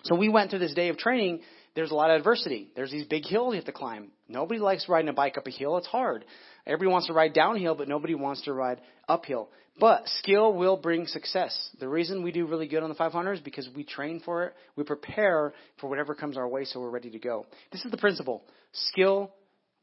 So 0.04 0.16
we 0.16 0.30
went 0.30 0.50
through 0.50 0.60
this 0.60 0.74
day 0.74 0.90
of 0.90 0.98
training. 0.98 1.42
There's 1.76 1.92
a 1.92 1.96
lot 1.96 2.10
of 2.10 2.18
adversity. 2.18 2.70
There's 2.76 2.92
these 2.92 3.06
big 3.06 3.26
hills 3.26 3.54
you 3.54 3.58
have 3.58 3.66
to 3.66 3.72
climb. 3.72 4.12
Nobody 4.28 4.60
likes 4.60 4.88
riding 4.88 5.10
a 5.10 5.14
bike 5.14 5.38
up 5.38 5.48
a 5.48 5.52
hill. 5.52 5.78
It's 5.78 5.88
hard. 5.88 6.24
Everybody 6.68 6.92
wants 6.92 7.08
to 7.08 7.14
ride 7.14 7.34
downhill, 7.34 7.76
but 7.76 7.88
nobody 7.88 8.14
wants 8.14 8.44
to 8.44 8.54
ride 8.54 8.82
uphill. 9.08 9.50
But 9.80 10.08
skill 10.20 10.54
will 10.54 10.76
bring 10.76 11.08
success. 11.08 11.70
The 11.80 11.88
reason 11.88 12.24
we 12.24 12.32
do 12.32 12.46
really 12.46 12.68
good 12.68 12.84
on 12.84 12.90
the 12.90 12.96
500 12.96 13.34
is 13.34 13.40
because 13.40 13.70
we 13.76 13.84
train 13.84 14.22
for 14.24 14.46
it. 14.46 14.54
We 14.76 14.84
prepare 14.84 15.54
for 15.80 15.88
whatever 15.88 16.14
comes 16.14 16.36
our 16.36 16.48
way 16.48 16.66
so 16.66 16.80
we're 16.80 16.90
ready 16.90 17.12
to 17.12 17.20
go. 17.20 17.46
This 17.72 17.86
is 17.86 17.92
the 17.92 17.98
principle. 17.98 18.44
Skill 18.74 19.32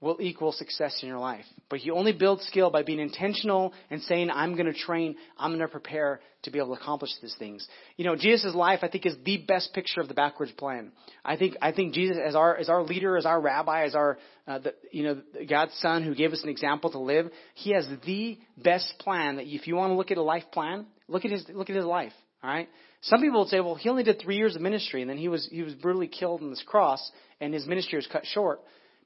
will 0.00 0.18
equal 0.20 0.52
success 0.52 0.98
in 1.02 1.08
your 1.08 1.18
life. 1.18 1.44
But 1.70 1.82
you 1.82 1.94
only 1.94 2.12
build 2.12 2.42
skill 2.42 2.70
by 2.70 2.82
being 2.82 3.00
intentional 3.00 3.72
and 3.90 4.02
saying, 4.02 4.30
I'm 4.30 4.54
going 4.54 4.66
to 4.66 4.78
train, 4.78 5.16
I'm 5.38 5.52
going 5.52 5.60
to 5.60 5.68
prepare 5.68 6.20
to 6.42 6.50
be 6.50 6.58
able 6.58 6.76
to 6.76 6.80
accomplish 6.82 7.10
these 7.22 7.34
things. 7.38 7.66
You 7.96 8.04
know, 8.04 8.14
Jesus' 8.14 8.54
life, 8.54 8.80
I 8.82 8.88
think, 8.88 9.06
is 9.06 9.16
the 9.24 9.38
best 9.38 9.72
picture 9.72 10.00
of 10.00 10.08
the 10.08 10.14
backwards 10.14 10.52
plan. 10.52 10.92
I 11.24 11.36
think, 11.36 11.56
I 11.62 11.72
think 11.72 11.94
Jesus, 11.94 12.18
as 12.22 12.34
our, 12.34 12.56
as 12.56 12.68
our 12.68 12.82
leader, 12.82 13.16
as 13.16 13.24
our 13.24 13.40
rabbi, 13.40 13.84
as 13.84 13.94
our, 13.94 14.18
uh, 14.46 14.58
the, 14.58 14.74
you 14.92 15.04
know, 15.04 15.22
God's 15.48 15.72
son 15.80 16.02
who 16.02 16.14
gave 16.14 16.32
us 16.32 16.42
an 16.42 16.50
example 16.50 16.90
to 16.90 16.98
live, 16.98 17.30
he 17.54 17.72
has 17.72 17.88
the 18.04 18.38
best 18.58 18.94
plan 18.98 19.36
that 19.36 19.46
if 19.46 19.66
you 19.66 19.74
want 19.74 19.90
to 19.90 19.96
look 19.96 20.10
at 20.10 20.18
a 20.18 20.22
life 20.22 20.44
plan, 20.52 20.86
look 21.08 21.24
at 21.24 21.30
his, 21.30 21.46
look 21.52 21.70
at 21.70 21.76
his 21.76 21.86
life. 21.86 22.12
All 22.42 22.50
right. 22.50 22.68
Some 23.00 23.20
people 23.20 23.40
would 23.40 23.48
say, 23.48 23.60
well, 23.60 23.74
he 23.74 23.88
only 23.88 24.02
did 24.02 24.20
three 24.20 24.36
years 24.36 24.54
of 24.54 24.62
ministry, 24.62 25.00
and 25.00 25.10
then 25.10 25.18
he 25.18 25.28
was 25.28 25.46
he 25.50 25.62
was 25.62 25.74
brutally 25.74 26.08
killed 26.08 26.42
on 26.42 26.50
this 26.50 26.62
cross, 26.66 27.10
and 27.40 27.52
his 27.52 27.66
ministry 27.66 27.96
was 27.96 28.06
cut 28.06 28.24
short. 28.26 28.60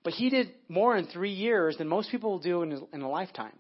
But 0.05 0.13
he 0.15 0.31
did 0.31 0.51
more 0.69 0.97
in 0.97 1.07
three 1.07 1.33
years 1.33 1.77
than 1.77 1.89
most 1.89 2.11
people 2.11 2.31
will 2.31 2.39
do 2.39 2.63
in, 2.63 2.87
in 2.93 3.03
a 3.03 3.09
lifetime. 3.09 3.53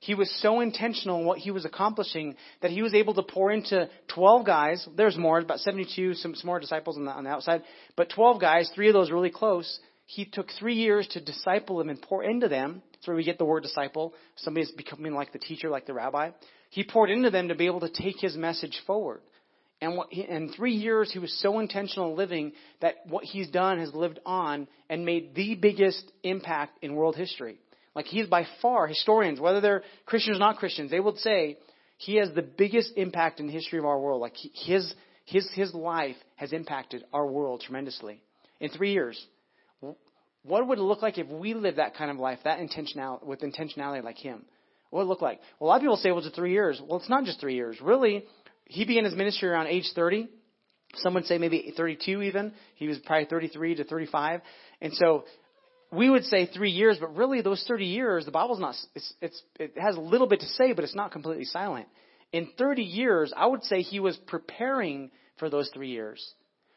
He 0.00 0.14
was 0.14 0.30
so 0.40 0.60
intentional 0.60 1.20
in 1.20 1.26
what 1.26 1.38
he 1.38 1.50
was 1.50 1.64
accomplishing 1.64 2.36
that 2.60 2.70
he 2.70 2.82
was 2.82 2.94
able 2.94 3.14
to 3.14 3.22
pour 3.22 3.50
into 3.50 3.88
12 4.08 4.44
guys. 4.46 4.86
There's 4.96 5.16
more, 5.16 5.38
about 5.38 5.60
72, 5.60 6.14
some, 6.14 6.34
some 6.34 6.46
more 6.46 6.60
disciples 6.60 6.96
on 6.96 7.06
the, 7.06 7.10
on 7.10 7.24
the 7.24 7.30
outside. 7.30 7.62
But 7.96 8.10
12 8.10 8.40
guys, 8.40 8.70
three 8.74 8.88
of 8.88 8.94
those 8.94 9.10
really 9.10 9.30
close. 9.30 9.78
He 10.04 10.24
took 10.24 10.48
three 10.58 10.74
years 10.74 11.08
to 11.08 11.20
disciple 11.20 11.78
them 11.78 11.88
and 11.88 12.00
pour 12.00 12.22
into 12.22 12.46
them. 12.48 12.82
That's 12.92 13.08
where 13.08 13.16
we 13.16 13.24
get 13.24 13.38
the 13.38 13.44
word 13.44 13.62
disciple. 13.62 14.14
Somebody's 14.36 14.70
becoming 14.70 15.14
like 15.14 15.32
the 15.32 15.38
teacher, 15.38 15.70
like 15.70 15.86
the 15.86 15.94
rabbi. 15.94 16.30
He 16.70 16.84
poured 16.84 17.10
into 17.10 17.30
them 17.30 17.48
to 17.48 17.54
be 17.54 17.66
able 17.66 17.80
to 17.80 17.90
take 17.90 18.20
his 18.20 18.36
message 18.36 18.80
forward. 18.86 19.20
And 19.80 19.96
what 19.96 20.10
in 20.12 20.52
three 20.56 20.74
years, 20.74 21.12
he 21.12 21.18
was 21.18 21.38
so 21.40 21.58
intentional 21.58 22.14
living 22.14 22.52
that 22.80 22.94
what 23.06 23.24
he's 23.24 23.48
done 23.48 23.78
has 23.78 23.94
lived 23.94 24.20
on 24.24 24.68
and 24.88 25.04
made 25.04 25.34
the 25.34 25.54
biggest 25.54 26.10
impact 26.22 26.78
in 26.82 26.94
world 26.94 27.16
history. 27.16 27.58
Like 27.94 28.06
he's 28.06 28.26
by 28.26 28.46
far 28.62 28.86
historians, 28.86 29.40
whether 29.40 29.60
they're 29.60 29.82
Christians 30.06 30.36
or 30.36 30.40
not 30.40 30.56
Christians, 30.56 30.90
they 30.90 31.00
would 31.00 31.18
say 31.18 31.58
he 31.98 32.16
has 32.16 32.30
the 32.34 32.42
biggest 32.42 32.92
impact 32.96 33.40
in 33.40 33.46
the 33.46 33.52
history 33.52 33.78
of 33.78 33.84
our 33.84 33.98
world. 33.98 34.20
Like 34.20 34.34
he, 34.34 34.50
his 34.54 34.94
his 35.24 35.48
his 35.54 35.74
life 35.74 36.16
has 36.36 36.52
impacted 36.52 37.04
our 37.12 37.26
world 37.26 37.62
tremendously 37.62 38.22
in 38.60 38.70
three 38.70 38.92
years. 38.92 39.22
What 40.42 40.68
would 40.68 40.78
it 40.78 40.82
look 40.82 41.02
like 41.02 41.18
if 41.18 41.26
we 41.26 41.54
lived 41.54 41.78
that 41.78 41.96
kind 41.96 42.10
of 42.10 42.18
life, 42.18 42.38
that 42.44 42.60
intentional 42.60 43.20
with 43.24 43.40
intentionality 43.40 44.04
like 44.04 44.18
him? 44.18 44.44
What 44.90 45.00
would 45.00 45.06
it 45.06 45.08
look 45.08 45.22
like? 45.22 45.40
Well, 45.58 45.68
a 45.68 45.70
lot 45.70 45.76
of 45.76 45.82
people 45.82 45.96
say, 45.96 46.12
well, 46.12 46.24
it's 46.24 46.36
three 46.36 46.52
years. 46.52 46.80
Well, 46.86 46.98
it's 46.98 47.08
not 47.08 47.24
just 47.24 47.40
three 47.40 47.56
years. 47.56 47.80
Really, 47.82 48.24
he 48.66 48.84
began 48.84 49.04
his 49.04 49.14
ministry 49.14 49.48
around 49.48 49.68
age 49.68 49.90
30. 49.94 50.28
Some 50.96 51.14
would 51.14 51.26
say 51.26 51.38
maybe 51.38 51.72
32 51.76 52.22
even. 52.22 52.52
He 52.76 52.88
was 52.88 52.98
probably 52.98 53.26
33 53.26 53.76
to 53.76 53.84
35. 53.84 54.40
And 54.80 54.94
so 54.94 55.24
we 55.92 56.10
would 56.10 56.24
say 56.24 56.46
three 56.46 56.70
years, 56.70 56.98
but 57.00 57.16
really 57.16 57.42
those 57.42 57.64
30 57.66 57.84
years, 57.86 58.24
the 58.24 58.30
Bible's 58.30 58.60
not, 58.60 58.74
it's, 58.94 59.14
it's, 59.20 59.42
it 59.58 59.72
has 59.76 59.96
a 59.96 60.00
little 60.00 60.26
bit 60.26 60.40
to 60.40 60.46
say, 60.46 60.72
but 60.72 60.84
it's 60.84 60.94
not 60.94 61.12
completely 61.12 61.44
silent. 61.44 61.86
In 62.32 62.48
30 62.58 62.82
years, 62.82 63.32
I 63.36 63.46
would 63.46 63.62
say 63.64 63.82
he 63.82 64.00
was 64.00 64.16
preparing 64.26 65.10
for 65.38 65.48
those 65.48 65.70
three 65.72 65.90
years. 65.90 66.24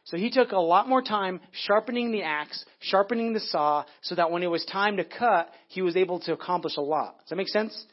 So 0.06 0.18
he 0.18 0.32
took 0.32 0.52
a 0.52 0.60
lot 0.60 0.88
more 0.88 1.02
time 1.02 1.40
sharpening 1.52 2.12
the 2.12 2.24
axe, 2.24 2.64
sharpening 2.80 3.34
the 3.34 3.40
saw, 3.40 3.86
so 4.02 4.16
that 4.16 4.32
when 4.32 4.44
it 4.44 4.48
was 4.48 4.66
time 4.66 4.98
to 4.98 5.04
cut, 5.04 5.52
he 5.68 5.82
was 5.82 5.96
able 5.96 6.20
to 6.22 6.34
accomplish 6.34 6.78
a 6.78 6.82
lot. 6.82 7.20
Does 7.20 7.30
that 7.30 7.36
make 7.36 7.48
sense? 7.48 7.86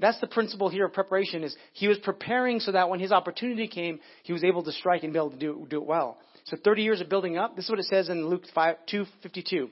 That's 0.00 0.20
the 0.20 0.26
principle 0.26 0.68
here 0.68 0.86
of 0.86 0.92
preparation 0.92 1.44
is 1.44 1.54
he 1.72 1.88
was 1.88 1.98
preparing 1.98 2.60
so 2.60 2.72
that 2.72 2.88
when 2.88 3.00
his 3.00 3.12
opportunity 3.12 3.68
came, 3.68 4.00
he 4.24 4.32
was 4.32 4.42
able 4.42 4.64
to 4.64 4.72
strike 4.72 5.04
and 5.04 5.12
be 5.12 5.18
able 5.18 5.30
to 5.30 5.38
do, 5.38 5.66
do 5.70 5.80
it 5.80 5.86
well. 5.86 6.18
So 6.44 6.56
30 6.62 6.82
years 6.82 7.00
of 7.00 7.08
building 7.08 7.38
up. 7.38 7.56
This 7.56 7.66
is 7.66 7.70
what 7.70 7.78
it 7.78 7.86
says 7.86 8.08
in 8.08 8.26
Luke 8.26 8.42
5, 8.54 8.76
252. 8.90 9.70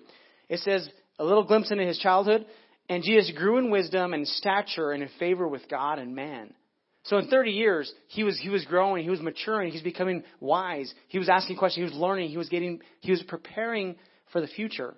It 0.48 0.60
says 0.60 0.88
a 1.18 1.24
little 1.24 1.44
glimpse 1.44 1.70
into 1.70 1.84
his 1.84 1.98
childhood, 1.98 2.46
and 2.88 3.02
Jesus 3.02 3.32
grew 3.36 3.58
in 3.58 3.70
wisdom 3.70 4.14
and 4.14 4.26
stature 4.26 4.92
and 4.92 5.02
in 5.02 5.08
favor 5.18 5.46
with 5.46 5.68
God 5.68 5.98
and 5.98 6.14
man. 6.14 6.54
So 7.04 7.18
in 7.18 7.26
30 7.26 7.50
years, 7.50 7.92
he 8.08 8.22
was, 8.22 8.38
he 8.38 8.48
was 8.48 8.64
growing, 8.64 9.02
he 9.02 9.10
was 9.10 9.20
maturing, 9.20 9.70
he 9.70 9.76
was 9.76 9.82
becoming 9.82 10.22
wise, 10.40 10.92
he 11.08 11.18
was 11.18 11.28
asking 11.28 11.56
questions, 11.56 11.90
he 11.90 11.92
was 11.92 12.00
learning, 12.00 12.30
he 12.30 12.36
was 12.36 12.48
getting, 12.48 12.80
he 13.00 13.10
was 13.10 13.22
preparing 13.24 13.96
for 14.30 14.40
the 14.40 14.46
future. 14.46 14.94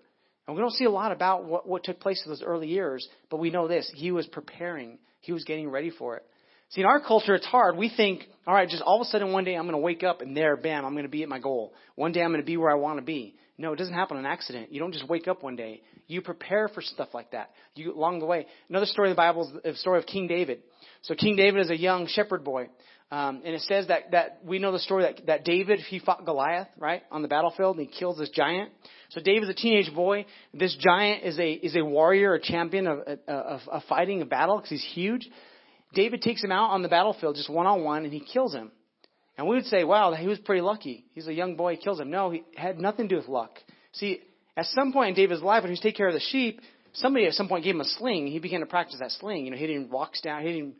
And 0.46 0.54
we 0.54 0.60
don't 0.60 0.72
see 0.72 0.84
a 0.84 0.90
lot 0.90 1.12
about 1.12 1.46
what, 1.46 1.66
what 1.66 1.84
took 1.84 2.00
place 2.00 2.22
in 2.24 2.30
those 2.30 2.42
early 2.42 2.68
years, 2.68 3.08
but 3.30 3.38
we 3.38 3.50
know 3.50 3.66
this. 3.68 3.90
He 3.94 4.12
was 4.12 4.26
preparing. 4.26 4.98
He 5.24 5.32
was 5.32 5.44
getting 5.44 5.70
ready 5.70 5.90
for 5.90 6.16
it. 6.16 6.24
See, 6.70 6.80
in 6.80 6.86
our 6.86 7.00
culture, 7.00 7.34
it's 7.34 7.46
hard. 7.46 7.76
We 7.76 7.90
think, 7.94 8.24
all 8.46 8.54
right, 8.54 8.68
just 8.68 8.82
all 8.82 9.00
of 9.00 9.06
a 9.06 9.10
sudden 9.10 9.32
one 9.32 9.44
day 9.44 9.54
I'm 9.54 9.64
going 9.64 9.72
to 9.72 9.78
wake 9.78 10.02
up 10.02 10.20
and 10.20 10.36
there, 10.36 10.56
bam, 10.56 10.84
I'm 10.84 10.92
going 10.92 11.04
to 11.04 11.10
be 11.10 11.22
at 11.22 11.28
my 11.28 11.38
goal. 11.38 11.72
One 11.94 12.12
day 12.12 12.22
I'm 12.22 12.30
going 12.30 12.40
to 12.40 12.46
be 12.46 12.56
where 12.56 12.70
I 12.70 12.74
want 12.74 12.98
to 12.98 13.04
be. 13.04 13.36
No, 13.56 13.72
it 13.72 13.76
doesn't 13.76 13.94
happen 13.94 14.16
on 14.16 14.26
accident. 14.26 14.72
You 14.72 14.80
don't 14.80 14.92
just 14.92 15.08
wake 15.08 15.28
up 15.28 15.42
one 15.42 15.54
day. 15.54 15.82
You 16.08 16.20
prepare 16.20 16.68
for 16.68 16.82
stuff 16.82 17.08
like 17.14 17.30
that. 17.30 17.50
You 17.76 17.94
along 17.94 18.18
the 18.18 18.26
way. 18.26 18.46
Another 18.68 18.86
story 18.86 19.10
of 19.10 19.16
the 19.16 19.20
Bible 19.20 19.60
is 19.64 19.74
the 19.74 19.78
story 19.78 20.00
of 20.00 20.06
King 20.06 20.26
David. 20.26 20.62
So 21.02 21.14
King 21.14 21.36
David 21.36 21.60
is 21.60 21.70
a 21.70 21.76
young 21.76 22.08
shepherd 22.08 22.42
boy. 22.42 22.68
Um, 23.10 23.42
and 23.44 23.54
it 23.54 23.60
says 23.62 23.88
that, 23.88 24.10
that 24.10 24.40
we 24.44 24.58
know 24.58 24.72
the 24.72 24.78
story 24.78 25.04
that, 25.04 25.26
that 25.26 25.44
David, 25.44 25.78
he 25.78 25.98
fought 26.00 26.24
Goliath, 26.24 26.68
right, 26.78 27.02
on 27.12 27.22
the 27.22 27.28
battlefield, 27.28 27.76
and 27.76 27.86
he 27.86 27.98
kills 27.98 28.18
this 28.18 28.30
giant. 28.30 28.70
So 29.10 29.20
David's 29.20 29.50
a 29.50 29.54
teenage 29.54 29.94
boy. 29.94 30.26
This 30.52 30.76
giant 30.80 31.22
is 31.22 31.38
a, 31.38 31.52
is 31.52 31.76
a 31.76 31.84
warrior, 31.84 32.34
a 32.34 32.40
champion 32.40 32.86
of, 32.86 33.00
of, 33.28 33.60
of 33.68 33.82
fighting 33.88 34.22
a 34.22 34.26
battle 34.26 34.56
because 34.56 34.70
he's 34.70 34.92
huge. 34.94 35.28
David 35.94 36.22
takes 36.22 36.42
him 36.42 36.50
out 36.50 36.70
on 36.70 36.82
the 36.82 36.88
battlefield 36.88 37.36
just 37.36 37.48
one 37.48 37.66
on 37.66 37.84
one 37.84 38.04
and 38.04 38.12
he 38.12 38.20
kills 38.20 38.52
him. 38.52 38.72
And 39.36 39.48
we 39.48 39.56
would 39.56 39.66
say, 39.66 39.84
wow, 39.84 40.12
he 40.14 40.26
was 40.26 40.38
pretty 40.38 40.62
lucky. 40.62 41.04
He's 41.12 41.26
a 41.26 41.32
young 41.32 41.56
boy, 41.56 41.76
he 41.76 41.82
kills 41.82 42.00
him. 42.00 42.10
No, 42.10 42.30
he 42.30 42.42
had 42.56 42.78
nothing 42.78 43.08
to 43.08 43.14
do 43.14 43.20
with 43.20 43.28
luck. 43.28 43.58
See, 43.92 44.20
at 44.56 44.66
some 44.66 44.92
point 44.92 45.10
in 45.10 45.14
David's 45.14 45.42
life, 45.42 45.62
when 45.62 45.70
he 45.70 45.72
was 45.72 45.80
taking 45.80 45.96
care 45.96 46.08
of 46.08 46.14
the 46.14 46.20
sheep, 46.20 46.60
somebody 46.92 47.26
at 47.26 47.32
some 47.32 47.48
point 47.48 47.64
gave 47.64 47.74
him 47.74 47.80
a 47.80 47.84
sling. 47.84 48.28
He 48.28 48.38
began 48.38 48.60
to 48.60 48.66
practice 48.66 48.98
that 49.00 49.10
sling, 49.12 49.44
you 49.44 49.50
know, 49.50 49.56
hitting 49.56 49.90
rocks 49.90 50.20
down, 50.20 50.42
hitting 50.42 50.74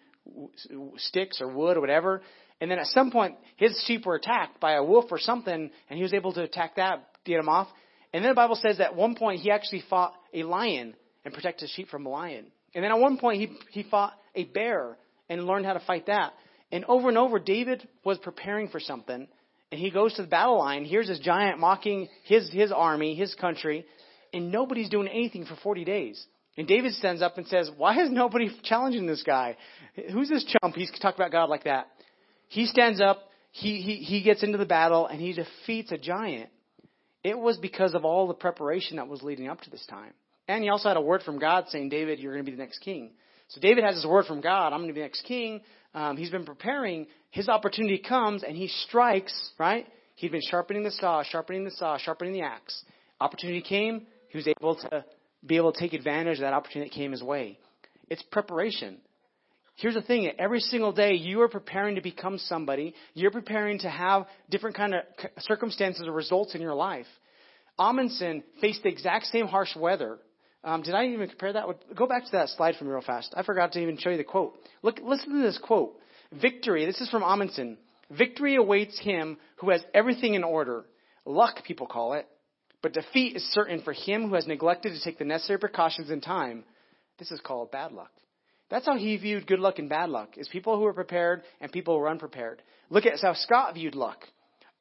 sticks 0.96 1.40
or 1.40 1.48
wood 1.48 1.76
or 1.76 1.80
whatever. 1.80 2.22
And 2.60 2.70
then 2.70 2.78
at 2.78 2.86
some 2.86 3.10
point, 3.10 3.36
his 3.56 3.82
sheep 3.86 4.06
were 4.06 4.14
attacked 4.14 4.60
by 4.60 4.72
a 4.72 4.84
wolf 4.84 5.06
or 5.10 5.18
something, 5.18 5.70
and 5.90 5.96
he 5.96 6.02
was 6.02 6.14
able 6.14 6.32
to 6.34 6.42
attack 6.42 6.76
that, 6.76 7.06
get 7.24 7.38
him 7.38 7.48
off. 7.48 7.68
And 8.12 8.24
then 8.24 8.30
the 8.30 8.36
Bible 8.36 8.56
says 8.56 8.78
that 8.78 8.92
at 8.92 8.96
one 8.96 9.16
point 9.16 9.40
he 9.40 9.50
actually 9.50 9.82
fought 9.90 10.14
a 10.32 10.44
lion 10.44 10.94
and 11.24 11.34
protected 11.34 11.62
his 11.62 11.70
sheep 11.70 11.88
from 11.88 12.06
a 12.06 12.08
lion. 12.08 12.46
And 12.74 12.84
then 12.84 12.90
at 12.90 12.98
one 12.98 13.18
point 13.18 13.40
he, 13.40 13.56
he 13.70 13.82
fought 13.82 14.14
a 14.34 14.44
bear 14.44 14.96
and 15.28 15.46
learned 15.46 15.66
how 15.66 15.72
to 15.72 15.80
fight 15.80 16.06
that. 16.06 16.32
And 16.70 16.84
over 16.86 17.08
and 17.08 17.18
over, 17.18 17.38
David 17.38 17.86
was 18.04 18.18
preparing 18.18 18.68
for 18.68 18.80
something, 18.80 19.26
and 19.70 19.80
he 19.80 19.90
goes 19.90 20.14
to 20.14 20.22
the 20.22 20.28
battle 20.28 20.58
line. 20.58 20.84
Here's 20.84 21.08
this 21.08 21.18
giant 21.18 21.58
mocking 21.58 22.08
his, 22.24 22.50
his 22.52 22.72
army, 22.72 23.14
his 23.14 23.34
country, 23.34 23.84
and 24.32 24.50
nobody's 24.50 24.88
doing 24.88 25.08
anything 25.08 25.44
for 25.44 25.56
40 25.56 25.84
days. 25.84 26.24
And 26.56 26.68
David 26.68 26.92
stands 26.94 27.20
up 27.20 27.36
and 27.36 27.46
says, 27.46 27.70
Why 27.76 28.00
is 28.02 28.10
nobody 28.10 28.50
challenging 28.62 29.06
this 29.06 29.22
guy? 29.22 29.56
Who's 30.12 30.28
this 30.28 30.44
chump? 30.44 30.74
He's 30.76 30.90
talking 30.90 31.20
about 31.20 31.32
God 31.32 31.50
like 31.50 31.64
that. 31.64 31.88
He 32.48 32.66
stands 32.66 33.00
up, 33.00 33.28
he, 33.50 33.80
he, 33.80 33.96
he 33.96 34.22
gets 34.22 34.42
into 34.42 34.58
the 34.58 34.66
battle, 34.66 35.06
and 35.06 35.20
he 35.20 35.32
defeats 35.32 35.90
a 35.90 35.98
giant. 35.98 36.50
It 37.24 37.38
was 37.38 37.56
because 37.58 37.94
of 37.94 38.04
all 38.04 38.28
the 38.28 38.34
preparation 38.34 38.96
that 38.96 39.08
was 39.08 39.22
leading 39.22 39.48
up 39.48 39.60
to 39.62 39.70
this 39.70 39.84
time. 39.86 40.12
And 40.46 40.62
he 40.62 40.68
also 40.68 40.88
had 40.88 40.96
a 40.96 41.02
word 41.02 41.22
from 41.22 41.38
God 41.38 41.64
saying, 41.68 41.88
David, 41.88 42.18
you're 42.18 42.32
going 42.32 42.44
to 42.44 42.50
be 42.50 42.56
the 42.56 42.62
next 42.62 42.80
king. 42.80 43.12
So 43.48 43.60
David 43.60 43.84
has 43.84 43.94
his 43.94 44.06
word 44.06 44.26
from 44.26 44.40
God, 44.40 44.72
I'm 44.72 44.80
going 44.80 44.88
to 44.88 44.94
be 44.94 45.00
the 45.00 45.06
next 45.06 45.22
king. 45.22 45.62
Um, 45.94 46.16
he's 46.16 46.30
been 46.30 46.44
preparing. 46.44 47.06
His 47.30 47.48
opportunity 47.48 47.98
comes, 47.98 48.42
and 48.42 48.56
he 48.56 48.68
strikes, 48.68 49.52
right? 49.58 49.86
He'd 50.16 50.32
been 50.32 50.42
sharpening 50.48 50.82
the 50.82 50.90
saw, 50.90 51.22
sharpening 51.22 51.64
the 51.64 51.70
saw, 51.70 51.98
sharpening 51.98 52.34
the 52.34 52.42
axe. 52.42 52.84
Opportunity 53.20 53.62
came, 53.62 54.06
he 54.28 54.38
was 54.38 54.48
able 54.48 54.76
to 54.76 55.04
be 55.46 55.56
able 55.56 55.72
to 55.72 55.78
take 55.78 55.92
advantage 55.92 56.38
of 56.38 56.42
that 56.42 56.52
opportunity 56.52 56.90
that 56.90 56.96
came 56.96 57.12
his 57.12 57.22
way. 57.22 57.58
It's 58.08 58.22
preparation. 58.22 58.98
Here's 59.76 59.94
the 59.94 60.02
thing, 60.02 60.30
every 60.38 60.60
single 60.60 60.92
day 60.92 61.14
you 61.14 61.40
are 61.40 61.48
preparing 61.48 61.96
to 61.96 62.00
become 62.00 62.38
somebody. 62.38 62.94
You're 63.14 63.32
preparing 63.32 63.80
to 63.80 63.90
have 63.90 64.26
different 64.48 64.76
kind 64.76 64.94
of 64.94 65.02
circumstances 65.40 66.06
or 66.06 66.12
results 66.12 66.54
in 66.54 66.60
your 66.60 66.74
life. 66.74 67.06
Amundsen 67.78 68.44
faced 68.60 68.84
the 68.84 68.88
exact 68.88 69.26
same 69.26 69.46
harsh 69.46 69.74
weather. 69.74 70.18
Um, 70.62 70.82
did 70.82 70.94
I 70.94 71.06
even 71.06 71.28
compare 71.28 71.52
that? 71.52 71.66
Go 71.94 72.06
back 72.06 72.24
to 72.24 72.32
that 72.32 72.50
slide 72.50 72.76
me 72.80 72.88
real 72.88 73.02
fast. 73.02 73.34
I 73.36 73.42
forgot 73.42 73.72
to 73.72 73.80
even 73.80 73.98
show 73.98 74.10
you 74.10 74.16
the 74.16 74.24
quote. 74.24 74.54
Look, 74.82 75.00
listen 75.02 75.32
to 75.32 75.42
this 75.42 75.58
quote. 75.58 75.98
Victory, 76.40 76.86
this 76.86 77.00
is 77.00 77.10
from 77.10 77.22
Amundsen. 77.22 77.76
Victory 78.10 78.54
awaits 78.56 78.98
him 78.98 79.38
who 79.56 79.70
has 79.70 79.82
everything 79.92 80.34
in 80.34 80.44
order. 80.44 80.84
Luck, 81.26 81.64
people 81.64 81.86
call 81.86 82.14
it. 82.14 82.26
But 82.84 82.92
defeat 82.92 83.34
is 83.34 83.42
certain 83.52 83.80
for 83.80 83.94
him 83.94 84.28
who 84.28 84.34
has 84.34 84.46
neglected 84.46 84.92
to 84.92 85.00
take 85.00 85.16
the 85.16 85.24
necessary 85.24 85.58
precautions 85.58 86.10
in 86.10 86.20
time. 86.20 86.64
This 87.18 87.30
is 87.30 87.40
called 87.40 87.70
bad 87.70 87.92
luck. 87.92 88.10
That's 88.68 88.84
how 88.84 88.98
he 88.98 89.16
viewed 89.16 89.46
good 89.46 89.58
luck 89.58 89.78
and 89.78 89.88
bad 89.88 90.10
luck, 90.10 90.36
is 90.36 90.48
people 90.48 90.76
who 90.76 90.84
are 90.84 90.92
prepared 90.92 91.44
and 91.62 91.72
people 91.72 91.96
who 91.96 92.04
are 92.04 92.10
unprepared. 92.10 92.60
Look 92.90 93.06
at 93.06 93.18
how 93.22 93.32
Scott 93.32 93.72
viewed 93.72 93.94
luck. 93.94 94.26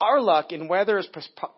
Our 0.02 0.20
luck 0.20 0.52
in 0.52 0.68
weather 0.68 1.00
is 1.00 1.08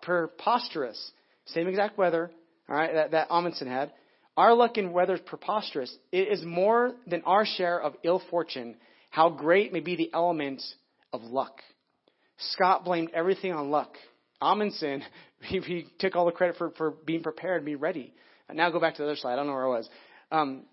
preposterous. 0.04 1.12
Same 1.48 1.68
exact 1.68 1.98
weather, 1.98 2.30
all 2.70 2.76
right, 2.76 2.94
that, 2.94 3.12
that 3.12 3.28
Amundsen 3.32 3.68
had. 3.68 3.92
Our 4.38 4.54
luck 4.54 4.78
in 4.78 4.94
weather 4.94 5.16
is 5.16 5.22
preposterous. 5.22 5.98
It 6.12 6.28
is 6.28 6.44
more 6.46 6.94
than 7.08 7.24
our 7.24 7.48
share 7.48 7.82
of 7.82 7.96
ill 8.04 8.22
fortune. 8.30 8.76
How 9.10 9.30
great 9.30 9.74
may 9.74 9.80
be 9.80 9.96
the 9.96 10.12
element 10.14 10.62
of 11.12 11.24
luck. 11.24 11.62
Scott 12.38 12.86
blamed 12.86 13.10
everything 13.16 13.52
on 13.52 13.72
luck. 13.72 13.96
Amundsen, 14.42 15.04
he, 15.42 15.60
he 15.60 15.88
took 16.00 16.16
all 16.16 16.26
the 16.26 16.32
credit 16.32 16.58
for, 16.58 16.72
for 16.72 16.92
being 16.92 17.24
prepared 17.24 17.58
and 17.58 17.66
being 17.66 17.80
ready. 17.80 18.14
And 18.48 18.58
now 18.58 18.70
go 18.70 18.80
back 18.80 18.96
to 18.96 19.02
the 19.02 19.08
other 19.08 19.16
slide. 19.16 19.34
I 19.34 19.36
don't 19.38 19.48
know 19.48 19.54
where 19.54 19.66
I 19.66 19.70
was. 19.70 19.90
Um, 20.32 20.66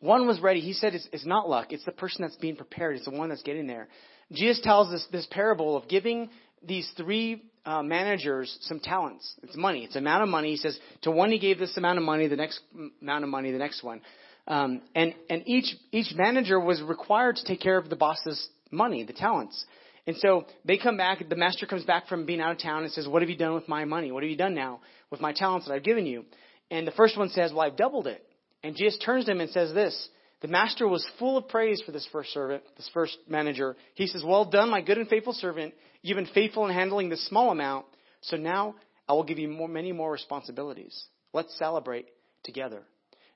one 0.00 0.26
was 0.26 0.40
ready. 0.40 0.60
He 0.60 0.72
said 0.72 0.94
it's, 0.94 1.08
it's 1.12 1.26
not 1.26 1.48
luck. 1.48 1.72
It's 1.72 1.84
the 1.84 1.92
person 1.92 2.22
that's 2.22 2.36
being 2.36 2.56
prepared. 2.56 2.96
It's 2.96 3.04
the 3.06 3.10
one 3.12 3.28
that's 3.28 3.42
getting 3.42 3.66
there. 3.66 3.88
Jesus 4.32 4.60
tells 4.62 4.92
us 4.92 5.06
this 5.12 5.26
parable 5.30 5.76
of 5.76 5.88
giving 5.88 6.30
these 6.62 6.90
three 6.96 7.42
uh, 7.64 7.82
managers 7.82 8.56
some 8.62 8.80
talents. 8.80 9.34
It's 9.42 9.56
money. 9.56 9.84
It's 9.84 9.96
amount 9.96 10.22
of 10.22 10.28
money. 10.28 10.50
He 10.50 10.56
says 10.56 10.78
to 11.02 11.10
one 11.10 11.30
he 11.30 11.38
gave 11.38 11.58
this 11.58 11.76
amount 11.76 11.98
of 11.98 12.04
money, 12.04 12.28
the 12.28 12.36
next 12.36 12.60
amount 13.00 13.24
of 13.24 13.30
money, 13.30 13.52
the 13.52 13.58
next 13.58 13.82
one. 13.82 14.00
Um, 14.48 14.82
and 14.94 15.14
and 15.28 15.42
each 15.46 15.74
each 15.90 16.14
manager 16.14 16.60
was 16.60 16.80
required 16.82 17.36
to 17.36 17.44
take 17.44 17.60
care 17.60 17.78
of 17.78 17.88
the 17.88 17.96
boss's 17.96 18.48
money, 18.70 19.02
the 19.02 19.12
talents. 19.12 19.64
And 20.06 20.16
so 20.18 20.46
they 20.64 20.78
come 20.78 20.96
back, 20.96 21.28
the 21.28 21.36
master 21.36 21.66
comes 21.66 21.84
back 21.84 22.06
from 22.06 22.26
being 22.26 22.40
out 22.40 22.52
of 22.52 22.58
town 22.58 22.84
and 22.84 22.92
says, 22.92 23.08
What 23.08 23.22
have 23.22 23.28
you 23.28 23.36
done 23.36 23.54
with 23.54 23.68
my 23.68 23.84
money? 23.84 24.12
What 24.12 24.22
have 24.22 24.30
you 24.30 24.36
done 24.36 24.54
now 24.54 24.80
with 25.10 25.20
my 25.20 25.32
talents 25.32 25.66
that 25.66 25.74
I've 25.74 25.82
given 25.82 26.06
you? 26.06 26.24
And 26.70 26.86
the 26.86 26.92
first 26.92 27.18
one 27.18 27.28
says, 27.30 27.52
Well, 27.52 27.66
I've 27.66 27.76
doubled 27.76 28.06
it. 28.06 28.24
And 28.62 28.76
Jesus 28.76 28.98
turns 29.04 29.24
to 29.24 29.32
him 29.32 29.40
and 29.40 29.50
says 29.50 29.74
this 29.74 30.08
The 30.42 30.48
master 30.48 30.86
was 30.86 31.06
full 31.18 31.36
of 31.36 31.48
praise 31.48 31.82
for 31.84 31.92
this 31.92 32.08
first 32.12 32.32
servant, 32.32 32.62
this 32.76 32.90
first 32.94 33.16
manager. 33.28 33.76
He 33.94 34.06
says, 34.06 34.22
Well 34.24 34.44
done, 34.44 34.70
my 34.70 34.80
good 34.80 34.98
and 34.98 35.08
faithful 35.08 35.32
servant. 35.32 35.74
You've 36.02 36.16
been 36.16 36.26
faithful 36.26 36.66
in 36.66 36.74
handling 36.74 37.08
this 37.08 37.26
small 37.26 37.50
amount. 37.50 37.86
So 38.22 38.36
now 38.36 38.76
I 39.08 39.12
will 39.12 39.24
give 39.24 39.38
you 39.38 39.48
more, 39.48 39.68
many 39.68 39.90
more 39.90 40.12
responsibilities. 40.12 41.04
Let's 41.32 41.56
celebrate 41.58 42.06
together. 42.44 42.82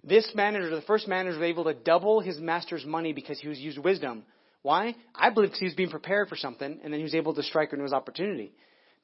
This 0.03 0.31
manager, 0.35 0.71
the 0.75 0.83
first 0.83 1.09
manager, 1.09 1.39
was 1.39 1.49
able 1.49 1.65
to 1.65 1.75
double 1.75 2.21
his 2.21 2.39
master's 2.39 2.87
money 2.87 3.13
because 3.13 3.39
he 3.41 3.49
was 3.49 3.59
used 3.59 3.79
wisdom. 3.79 4.25
Why? 4.63 4.95
I 5.15 5.31
believe 5.31 5.51
because 5.51 5.61
he 5.61 5.67
was 5.67 5.75
being 5.75 5.91
prepared 5.91 6.29
for 6.29 6.37
something, 6.37 6.81
and 6.83 6.93
then 6.93 7.01
he 7.01 7.05
was 7.05 7.15
able 7.15 7.35
to 7.35 7.43
strike 7.43 7.73
into 7.73 7.85
his 7.85 7.93
opportunity. 7.93 8.53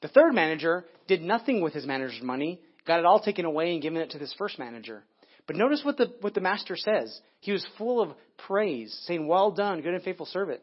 The 0.03 0.09
third 0.09 0.35
manager 0.35 0.85
did 1.09 1.23
nothing 1.23 1.63
with 1.63 1.73
his 1.73 1.87
manager's 1.87 2.23
money, 2.23 2.61
got 2.87 3.01
it 3.01 3.07
all 3.07 3.21
taken 3.21 3.45
away 3.45 3.73
and 3.73 3.83
given 3.83 4.01
it 4.01 4.11
to 4.11 4.19
this 4.19 4.35
first 4.37 4.59
manager. 4.59 5.03
But 5.47 5.57
notice 5.57 5.83
what 5.85 5.97
the, 5.97 6.13
what 6.21 6.35
the 6.35 6.41
master 6.41 6.77
says. 6.77 7.19
He 7.41 7.53
was 7.53 7.67
full 7.79 8.03
of 8.03 8.11
praise, 8.47 8.97
saying, 9.07 9.27
Well 9.27 9.53
done, 9.53 9.81
good 9.81 9.95
and 9.95 10.03
faithful 10.03 10.27
servant. 10.27 10.61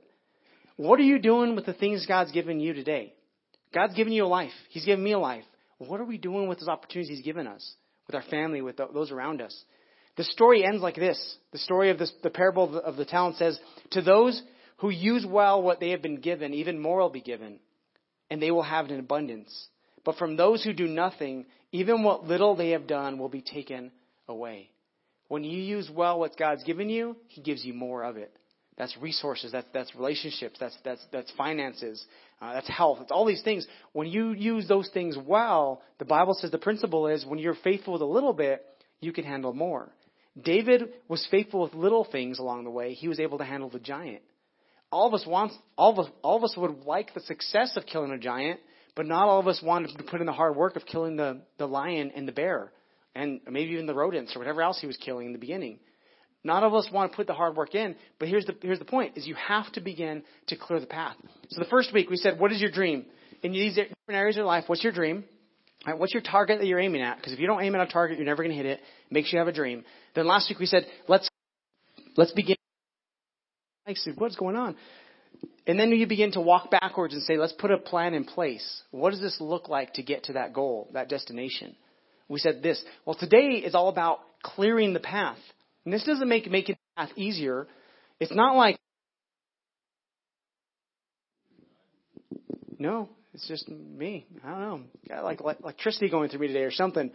What 0.76 1.00
are 1.00 1.04
you 1.04 1.20
doing 1.20 1.56
with 1.56 1.66
the 1.66 1.74
things 1.74 2.06
God's 2.06 2.32
given 2.32 2.60
you 2.60 2.74
today? 2.74 3.14
God's 3.74 3.96
given 3.96 4.14
you 4.14 4.26
a 4.26 4.28
life. 4.28 4.52
He's 4.70 4.86
given 4.86 5.04
me 5.04 5.14
a 5.14 5.20
life. 5.20 5.44
What 5.78 6.00
are 6.00 6.06
we 6.06 6.18
doing 6.18 6.48
with 6.48 6.60
those 6.60 6.68
opportunities 6.68 7.10
He's 7.10 7.26
given 7.26 7.48
us, 7.48 7.74
with 8.08 8.16
our 8.16 8.24
family, 8.24 8.62
with 8.62 8.78
those 8.78 9.12
around 9.12 9.42
us? 9.42 9.58
The 10.16 10.24
story 10.24 10.64
ends 10.64 10.82
like 10.82 10.96
this. 10.96 11.38
The 11.52 11.58
story 11.58 11.90
of 11.90 11.98
this, 11.98 12.12
the 12.22 12.30
parable 12.30 12.66
of 12.66 12.72
the, 12.72 12.80
of 12.80 12.96
the 12.98 13.06
talent 13.06 13.38
says, 13.38 13.60
To 13.92 14.02
those 14.02 14.42
who 14.78 14.90
use 14.90 15.26
well 15.28 15.62
what 15.62 15.80
they 15.80 15.92
have 15.92 16.02
been 16.02 16.22
given, 16.22 16.54
even 16.54 16.80
more 16.80 17.00
will 17.00 17.10
be 17.10 17.22
given, 17.22 17.60
and 18.30 18.42
they 18.42 18.52
will 18.52 18.64
have 18.64 18.86
it 18.86 18.92
in 18.92 19.00
abundance. 19.00 19.68
But 20.04 20.18
from 20.18 20.36
those 20.36 20.64
who 20.64 20.74
do 20.74 20.88
nothing, 20.88 21.46
even 21.72 22.04
what 22.04 22.26
little 22.26 22.56
they 22.56 22.72
have 22.72 22.88
done 22.88 23.18
will 23.18 23.30
be 23.30 23.42
taken 23.42 23.92
away. 24.28 24.70
When 25.28 25.44
you 25.44 25.60
use 25.60 25.90
well 25.94 26.20
what 26.20 26.38
God's 26.38 26.64
given 26.64 26.90
you, 26.90 27.16
He 27.28 27.42
gives 27.42 27.64
you 27.64 27.74
more 27.74 28.04
of 28.04 28.18
it. 28.18 28.32
That's 28.78 28.96
resources. 28.98 29.52
That's, 29.52 29.68
that's 29.74 29.96
relationships. 29.96 30.58
That's, 30.60 30.76
that's, 30.84 31.02
that's 31.12 31.32
finances. 31.38 32.04
Uh, 32.42 32.54
that's 32.54 32.68
health. 32.68 33.00
It's 33.02 33.12
all 33.12 33.26
these 33.26 33.44
things. 33.44 33.68
When 33.94 34.08
you 34.08 34.32
use 34.32 34.68
those 34.68 34.90
things 34.94 35.16
well, 35.16 35.82
the 36.00 36.06
Bible 36.06 36.34
says 36.34 36.52
the 36.52 36.58
principle 36.58 37.08
is 37.08 37.26
when 37.26 37.40
you're 37.40 37.56
faithful 37.64 37.94
with 37.94 38.02
a 38.02 38.06
little 38.06 38.34
bit, 38.34 38.66
you 39.00 39.14
can 39.14 39.26
handle 39.26 39.54
more. 39.54 39.90
David 40.42 40.90
was 41.08 41.28
faithful 41.30 41.62
with 41.62 41.76
little 41.76 42.04
things 42.04 42.40
along 42.40 42.64
the 42.64 42.72
way. 42.72 42.94
He 42.94 43.08
was 43.08 43.20
able 43.20 43.38
to 43.38 43.44
handle 43.46 43.70
the 43.70 43.80
giant. 43.80 44.24
All 44.94 45.08
of 45.08 45.16
us 45.16 45.26
want, 45.26 45.52
all 45.76 45.92
of 45.92 45.98
us, 46.06 46.12
all 46.22 46.38
of 46.38 46.44
us 46.44 46.54
would 46.56 46.86
like 46.86 47.16
the 47.16 47.20
success 47.22 47.76
of 47.76 47.88
killing 47.88 48.12
a 48.12 48.18
giant, 48.20 48.60
but 48.96 49.08
not 49.08 49.28
all 49.28 49.40
of 49.40 49.48
us 49.48 49.60
want 49.64 49.90
to 49.90 50.04
put 50.04 50.20
in 50.20 50.28
the 50.28 50.34
hard 50.34 50.56
work 50.56 50.76
of 50.76 50.86
killing 50.86 51.16
the, 51.16 51.42
the 51.58 51.66
lion 51.66 52.12
and 52.16 52.28
the 52.28 52.32
bear, 52.32 52.72
and 53.16 53.42
maybe 53.50 53.72
even 53.72 53.88
the 53.88 53.96
rodents 53.96 54.36
or 54.36 54.40
whatever 54.40 54.62
else 54.62 54.80
he 54.80 54.86
was 54.86 54.96
killing 54.98 55.26
in 55.26 55.34
the 55.34 55.40
beginning. 55.40 55.80
Not 56.44 56.62
all 56.62 56.70
of 56.70 56.76
us 56.76 56.92
want 56.94 57.12
to 57.12 57.16
put 57.16 57.26
the 57.26 57.34
hard 57.34 57.56
work 57.56 57.74
in, 57.74 57.96
but 58.20 58.28
here's 58.28 58.46
the, 58.46 58.56
here's 58.62 58.78
the 58.78 58.86
point, 58.86 59.18
is 59.18 59.26
you 59.26 59.34
have 59.34 59.72
to 59.72 59.82
begin 59.82 60.22
to 60.48 60.56
clear 60.56 60.80
the 60.80 60.86
path. 60.86 61.16
So 61.50 61.64
the 61.64 61.70
first 61.72 61.92
week 61.92 62.12
we 62.12 62.18
said, 62.18 62.40
what 62.40 62.52
is 62.52 62.62
your 62.62 62.70
dream? 62.70 63.06
In 63.42 63.52
these 63.52 63.74
different 63.74 63.96
areas 64.10 64.36
of 64.36 64.42
your 64.42 64.46
life, 64.46 64.66
what's 64.68 64.84
your 64.84 64.94
dream? 64.94 65.24
Right, 65.88 65.98
what's 65.98 66.14
your 66.14 66.22
target 66.22 66.60
that 66.60 66.68
you're 66.68 66.80
aiming 66.80 67.02
at? 67.02 67.18
Because 67.18 67.34
if 67.34 67.40
you 67.40 67.48
don't 67.48 67.64
aim 67.64 67.74
at 67.74 67.82
a 67.82 67.92
target, 67.92 68.20
you're 68.20 68.28
never 68.28 68.44
going 68.44 68.56
to 68.56 68.64
hit 68.64 68.68
it. 68.68 68.80
Make 69.10 69.26
sure 69.26 69.40
you 69.40 69.46
have 69.46 69.52
a 69.52 69.58
dream. 69.58 69.86
Then 70.14 70.28
last 70.28 70.50
week 70.50 70.60
we 70.60 70.68
said, 70.68 70.86
let's, 71.08 71.28
let's 72.16 72.32
begin. 72.34 72.58
Like, 73.86 73.98
what's 74.16 74.36
going 74.36 74.56
on? 74.56 74.76
And 75.68 75.80
then 75.80 75.92
you 75.92 76.08
begin 76.08 76.32
to 76.34 76.42
walk 76.42 76.72
backwards 76.72 77.14
and 77.14 77.24
say, 77.24 77.38
let's 77.38 77.54
put 77.54 77.72
a 77.72 77.78
plan 77.78 78.14
in 78.14 78.24
place. 78.24 78.84
What 78.92 79.12
does 79.12 79.22
this 79.22 79.38
look 79.40 79.68
like 79.68 79.94
to 79.94 80.04
get 80.04 80.26
to 80.26 80.34
that 80.34 80.54
goal, 80.54 80.90
that 80.94 81.10
destination? 81.10 81.76
We 82.30 82.40
said 82.40 82.64
this. 82.64 82.82
Well, 83.06 83.16
today 83.16 83.62
is 83.64 83.76
all 83.76 83.90
about 83.90 84.20
clearing 84.42 84.94
the 84.94 85.00
path. 85.00 85.38
And 85.86 85.94
this 85.94 86.04
doesn't 86.04 86.28
make 86.28 86.50
making 86.50 86.76
the 86.76 87.02
path 87.02 87.12
easier. 87.18 87.68
It's 88.20 88.34
not 88.34 88.56
like, 88.56 88.78
no, 92.80 93.10
it's 93.34 93.48
just 93.48 93.68
me. 93.68 94.26
I 94.44 94.50
don't 94.52 94.62
know. 94.62 94.82
Got 95.10 95.24
like 95.24 95.42
electricity 95.42 96.10
going 96.10 96.30
through 96.30 96.40
me 96.40 96.48
today 96.48 96.64
or 96.64 96.72
something. 96.72 97.12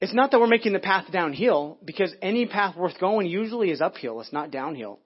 It's 0.00 0.14
not 0.14 0.30
that 0.30 0.38
we're 0.38 0.46
making 0.46 0.72
the 0.72 0.78
path 0.78 1.06
downhill 1.10 1.78
because 1.84 2.14
any 2.22 2.46
path 2.46 2.76
worth 2.76 3.00
going 3.00 3.26
usually 3.26 3.70
is 3.70 3.80
uphill. 3.80 4.20
It's 4.20 4.32
not 4.32 4.52
downhill. 4.52 5.00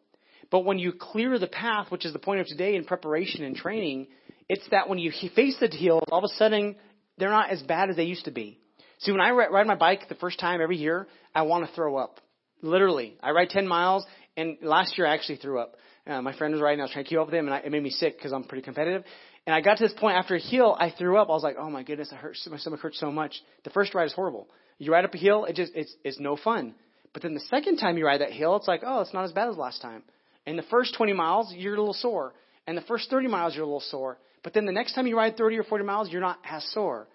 But 0.52 0.66
when 0.66 0.78
you 0.78 0.92
clear 0.92 1.38
the 1.38 1.46
path, 1.46 1.90
which 1.90 2.04
is 2.04 2.12
the 2.12 2.18
point 2.18 2.42
of 2.42 2.46
today 2.46 2.76
in 2.76 2.84
preparation 2.84 3.42
and 3.42 3.56
training, 3.56 4.08
it's 4.50 4.68
that 4.70 4.86
when 4.86 4.98
you 4.98 5.10
face 5.34 5.56
the 5.58 5.66
hills, 5.66 6.02
all 6.12 6.18
of 6.18 6.24
a 6.24 6.34
sudden 6.36 6.76
they're 7.16 7.30
not 7.30 7.50
as 7.50 7.62
bad 7.62 7.88
as 7.88 7.96
they 7.96 8.04
used 8.04 8.26
to 8.26 8.30
be. 8.30 8.58
See, 8.98 9.12
when 9.12 9.22
I 9.22 9.30
ride 9.30 9.66
my 9.66 9.74
bike 9.74 10.08
the 10.10 10.14
first 10.14 10.38
time 10.38 10.60
every 10.60 10.76
year, 10.76 11.08
I 11.34 11.42
want 11.42 11.66
to 11.66 11.74
throw 11.74 11.96
up. 11.96 12.20
Literally. 12.60 13.16
I 13.22 13.30
ride 13.30 13.48
10 13.48 13.66
miles, 13.66 14.04
and 14.36 14.58
last 14.60 14.98
year 14.98 15.06
I 15.06 15.14
actually 15.14 15.36
threw 15.36 15.58
up. 15.58 15.76
Uh, 16.06 16.20
my 16.20 16.36
friend 16.36 16.52
was 16.52 16.60
riding, 16.60 16.80
I 16.80 16.84
was 16.84 16.92
trying 16.92 17.06
to 17.06 17.08
keep 17.08 17.18
up 17.18 17.26
with 17.26 17.34
him, 17.34 17.46
and 17.46 17.54
I, 17.54 17.58
it 17.60 17.72
made 17.72 17.82
me 17.82 17.90
sick 17.90 18.18
because 18.18 18.34
I'm 18.34 18.44
pretty 18.44 18.62
competitive. 18.62 19.04
And 19.46 19.56
I 19.56 19.62
got 19.62 19.78
to 19.78 19.84
this 19.84 19.94
point 19.98 20.18
after 20.18 20.34
a 20.34 20.40
hill, 20.40 20.76
I 20.78 20.90
threw 20.96 21.16
up. 21.16 21.28
I 21.28 21.32
was 21.32 21.42
like, 21.42 21.56
oh 21.58 21.70
my 21.70 21.82
goodness, 21.82 22.10
I 22.12 22.16
hurt, 22.16 22.36
my 22.50 22.58
stomach 22.58 22.80
hurts 22.80 23.00
so 23.00 23.10
much. 23.10 23.40
The 23.64 23.70
first 23.70 23.94
ride 23.94 24.04
is 24.04 24.12
horrible. 24.12 24.48
You 24.78 24.92
ride 24.92 25.06
up 25.06 25.14
a 25.14 25.18
hill, 25.18 25.46
it 25.46 25.56
just, 25.56 25.72
it's, 25.74 25.94
it's 26.04 26.20
no 26.20 26.36
fun. 26.36 26.74
But 27.14 27.22
then 27.22 27.32
the 27.32 27.40
second 27.40 27.78
time 27.78 27.96
you 27.96 28.04
ride 28.04 28.20
that 28.20 28.32
hill, 28.32 28.56
it's 28.56 28.68
like, 28.68 28.82
oh, 28.86 29.00
it's 29.00 29.14
not 29.14 29.24
as 29.24 29.32
bad 29.32 29.48
as 29.48 29.56
last 29.56 29.80
time. 29.80 30.02
And 30.46 30.58
the 30.58 30.64
first 30.64 30.94
20 30.96 31.12
miles, 31.12 31.52
you're 31.56 31.74
a 31.74 31.78
little 31.78 31.94
sore. 31.94 32.34
And 32.66 32.76
the 32.76 32.82
first 32.82 33.10
30 33.10 33.28
miles, 33.28 33.54
you're 33.54 33.64
a 33.64 33.66
little 33.66 33.80
sore. 33.80 34.18
But 34.42 34.54
then 34.54 34.66
the 34.66 34.72
next 34.72 34.94
time 34.94 35.06
you 35.06 35.16
ride 35.16 35.36
30 35.36 35.56
or 35.58 35.64
40 35.64 35.84
miles, 35.84 36.10
you're 36.10 36.20
not 36.20 36.38
as 36.48 36.64
sore. 36.72 37.08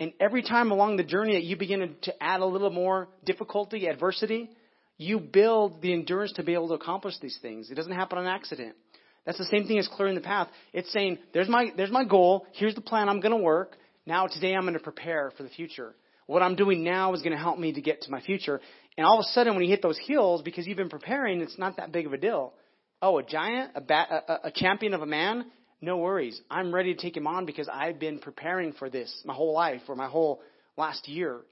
And 0.00 0.12
every 0.20 0.42
time 0.42 0.70
along 0.70 0.96
the 0.96 1.04
journey 1.04 1.34
that 1.34 1.44
you 1.44 1.56
begin 1.56 1.94
to 2.02 2.22
add 2.22 2.40
a 2.40 2.46
little 2.46 2.70
more 2.70 3.08
difficulty, 3.24 3.86
adversity, 3.86 4.50
you 4.96 5.18
build 5.18 5.80
the 5.82 5.92
endurance 5.92 6.32
to 6.32 6.42
be 6.42 6.54
able 6.54 6.68
to 6.68 6.74
accomplish 6.74 7.14
these 7.20 7.38
things. 7.40 7.70
It 7.70 7.74
doesn't 7.74 7.92
happen 7.92 8.18
on 8.18 8.26
accident. 8.26 8.74
That's 9.24 9.38
the 9.38 9.46
same 9.46 9.66
thing 9.66 9.78
as 9.78 9.88
clearing 9.88 10.14
the 10.14 10.20
path. 10.20 10.48
It's 10.72 10.92
saying, 10.92 11.18
there's 11.32 11.48
my, 11.48 11.72
there's 11.76 11.90
my 11.90 12.04
goal. 12.04 12.46
Here's 12.52 12.74
the 12.74 12.80
plan 12.80 13.08
I'm 13.08 13.20
going 13.20 13.36
to 13.36 13.42
work. 13.42 13.76
Now 14.06 14.26
today 14.26 14.54
I'm 14.54 14.62
going 14.62 14.74
to 14.74 14.80
prepare 14.80 15.32
for 15.36 15.42
the 15.42 15.48
future. 15.48 15.94
What 16.26 16.42
I'm 16.42 16.56
doing 16.56 16.84
now 16.84 17.14
is 17.14 17.22
going 17.22 17.32
to 17.32 17.38
help 17.38 17.58
me 17.58 17.72
to 17.72 17.80
get 17.80 18.02
to 18.02 18.10
my 18.10 18.20
future. 18.20 18.60
And 18.96 19.06
all 19.06 19.18
of 19.18 19.24
a 19.24 19.32
sudden 19.32 19.54
when 19.54 19.64
you 19.64 19.70
hit 19.70 19.82
those 19.82 19.98
hills, 20.06 20.42
because 20.42 20.66
you've 20.66 20.76
been 20.76 20.90
preparing, 20.90 21.40
it's 21.40 21.58
not 21.58 21.76
that 21.78 21.92
big 21.92 22.06
of 22.06 22.12
a 22.12 22.18
deal. 22.18 22.52
Oh, 23.06 23.18
a 23.18 23.22
giant, 23.22 23.72
a, 23.74 23.82
bat, 23.82 24.08
a, 24.10 24.46
a 24.46 24.50
champion 24.50 24.94
of 24.94 25.02
a 25.02 25.06
man? 25.06 25.44
No 25.82 25.98
worries. 25.98 26.40
I'm 26.50 26.74
ready 26.74 26.94
to 26.94 26.98
take 27.02 27.14
him 27.14 27.26
on 27.26 27.44
because 27.44 27.68
I've 27.70 27.98
been 27.98 28.18
preparing 28.18 28.72
for 28.72 28.88
this 28.88 29.14
my 29.26 29.34
whole 29.34 29.52
life 29.52 29.82
or 29.88 29.94
my 29.94 30.06
whole 30.06 30.40
last 30.78 31.06
year. 31.06 31.42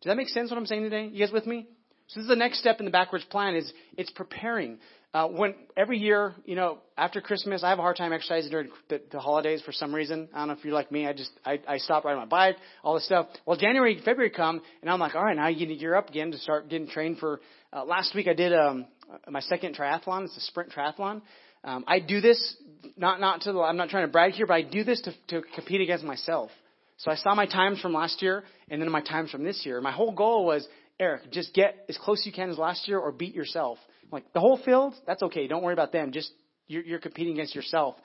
Does 0.00 0.08
that 0.08 0.16
make 0.16 0.30
sense 0.30 0.50
what 0.50 0.56
I'm 0.56 0.64
saying 0.64 0.84
today? 0.84 1.10
You 1.12 1.22
guys 1.22 1.30
with 1.30 1.46
me? 1.46 1.66
So 2.06 2.20
this 2.20 2.24
is 2.24 2.28
the 2.30 2.36
next 2.36 2.60
step 2.60 2.78
in 2.78 2.86
the 2.86 2.90
backwards 2.90 3.26
plan 3.26 3.56
is 3.56 3.70
it's 3.98 4.10
preparing. 4.10 4.78
Uh, 5.12 5.28
when 5.28 5.54
every 5.76 5.98
year, 5.98 6.34
you 6.46 6.56
know, 6.56 6.78
after 6.96 7.20
Christmas, 7.20 7.62
I 7.62 7.68
have 7.68 7.78
a 7.78 7.82
hard 7.82 7.98
time 7.98 8.14
exercising 8.14 8.50
during 8.50 8.70
the, 8.88 9.02
the 9.12 9.20
holidays 9.20 9.60
for 9.60 9.72
some 9.72 9.94
reason. 9.94 10.30
I 10.32 10.38
don't 10.38 10.48
know 10.48 10.54
if 10.54 10.64
you're 10.64 10.72
like 10.72 10.90
me. 10.90 11.06
I 11.06 11.12
just 11.12 11.30
I, 11.44 11.60
I 11.68 11.76
stop 11.76 12.06
riding 12.06 12.20
my 12.20 12.26
bike, 12.26 12.56
all 12.82 12.94
this 12.94 13.04
stuff. 13.04 13.26
Well, 13.44 13.58
January, 13.58 14.00
February 14.02 14.30
come, 14.30 14.62
and 14.80 14.90
I'm 14.90 14.98
like, 14.98 15.14
all 15.14 15.22
right, 15.22 15.36
now 15.36 15.48
you 15.48 15.66
need 15.66 15.78
to 15.78 15.94
up 15.94 16.08
again 16.08 16.30
to 16.30 16.38
start 16.38 16.70
getting 16.70 16.88
trained 16.88 17.18
for. 17.18 17.42
Uh, 17.70 17.84
last 17.84 18.14
week 18.14 18.26
I 18.26 18.32
did 18.32 18.54
um, 18.54 18.86
my 19.28 19.40
second 19.40 19.76
triathlon. 19.76 20.24
It's 20.24 20.36
a 20.36 20.40
sprint 20.40 20.70
triathlon. 20.72 21.22
Um, 21.64 21.84
I 21.86 22.00
do 22.00 22.20
this 22.20 22.56
not 22.96 23.20
not 23.20 23.42
to 23.42 23.60
I'm 23.60 23.76
not 23.76 23.88
trying 23.88 24.06
to 24.06 24.12
brag 24.12 24.32
here, 24.32 24.46
but 24.46 24.54
I 24.54 24.62
do 24.62 24.84
this 24.84 25.00
to, 25.02 25.12
to 25.28 25.46
compete 25.54 25.80
against 25.80 26.04
myself. 26.04 26.50
So 26.98 27.10
I 27.10 27.16
saw 27.16 27.34
my 27.34 27.46
times 27.46 27.80
from 27.80 27.92
last 27.92 28.22
year 28.22 28.44
and 28.70 28.80
then 28.80 28.90
my 28.90 29.02
times 29.02 29.30
from 29.30 29.44
this 29.44 29.64
year. 29.64 29.80
My 29.80 29.92
whole 29.92 30.12
goal 30.12 30.44
was 30.44 30.66
Eric, 31.00 31.30
just 31.32 31.54
get 31.54 31.84
as 31.88 31.98
close 31.98 32.20
as 32.20 32.26
you 32.26 32.32
can 32.32 32.50
as 32.50 32.58
last 32.58 32.86
year 32.86 32.98
or 32.98 33.10
beat 33.12 33.34
yourself. 33.34 33.78
Like 34.10 34.32
the 34.34 34.40
whole 34.40 34.60
field, 34.62 34.94
that's 35.06 35.22
okay. 35.22 35.46
Don't 35.48 35.62
worry 35.62 35.72
about 35.72 35.90
them. 35.90 36.12
Just 36.12 36.30
you're, 36.68 36.82
you're 36.82 37.00
competing 37.00 37.34
against 37.34 37.54
yourself. 37.54 37.96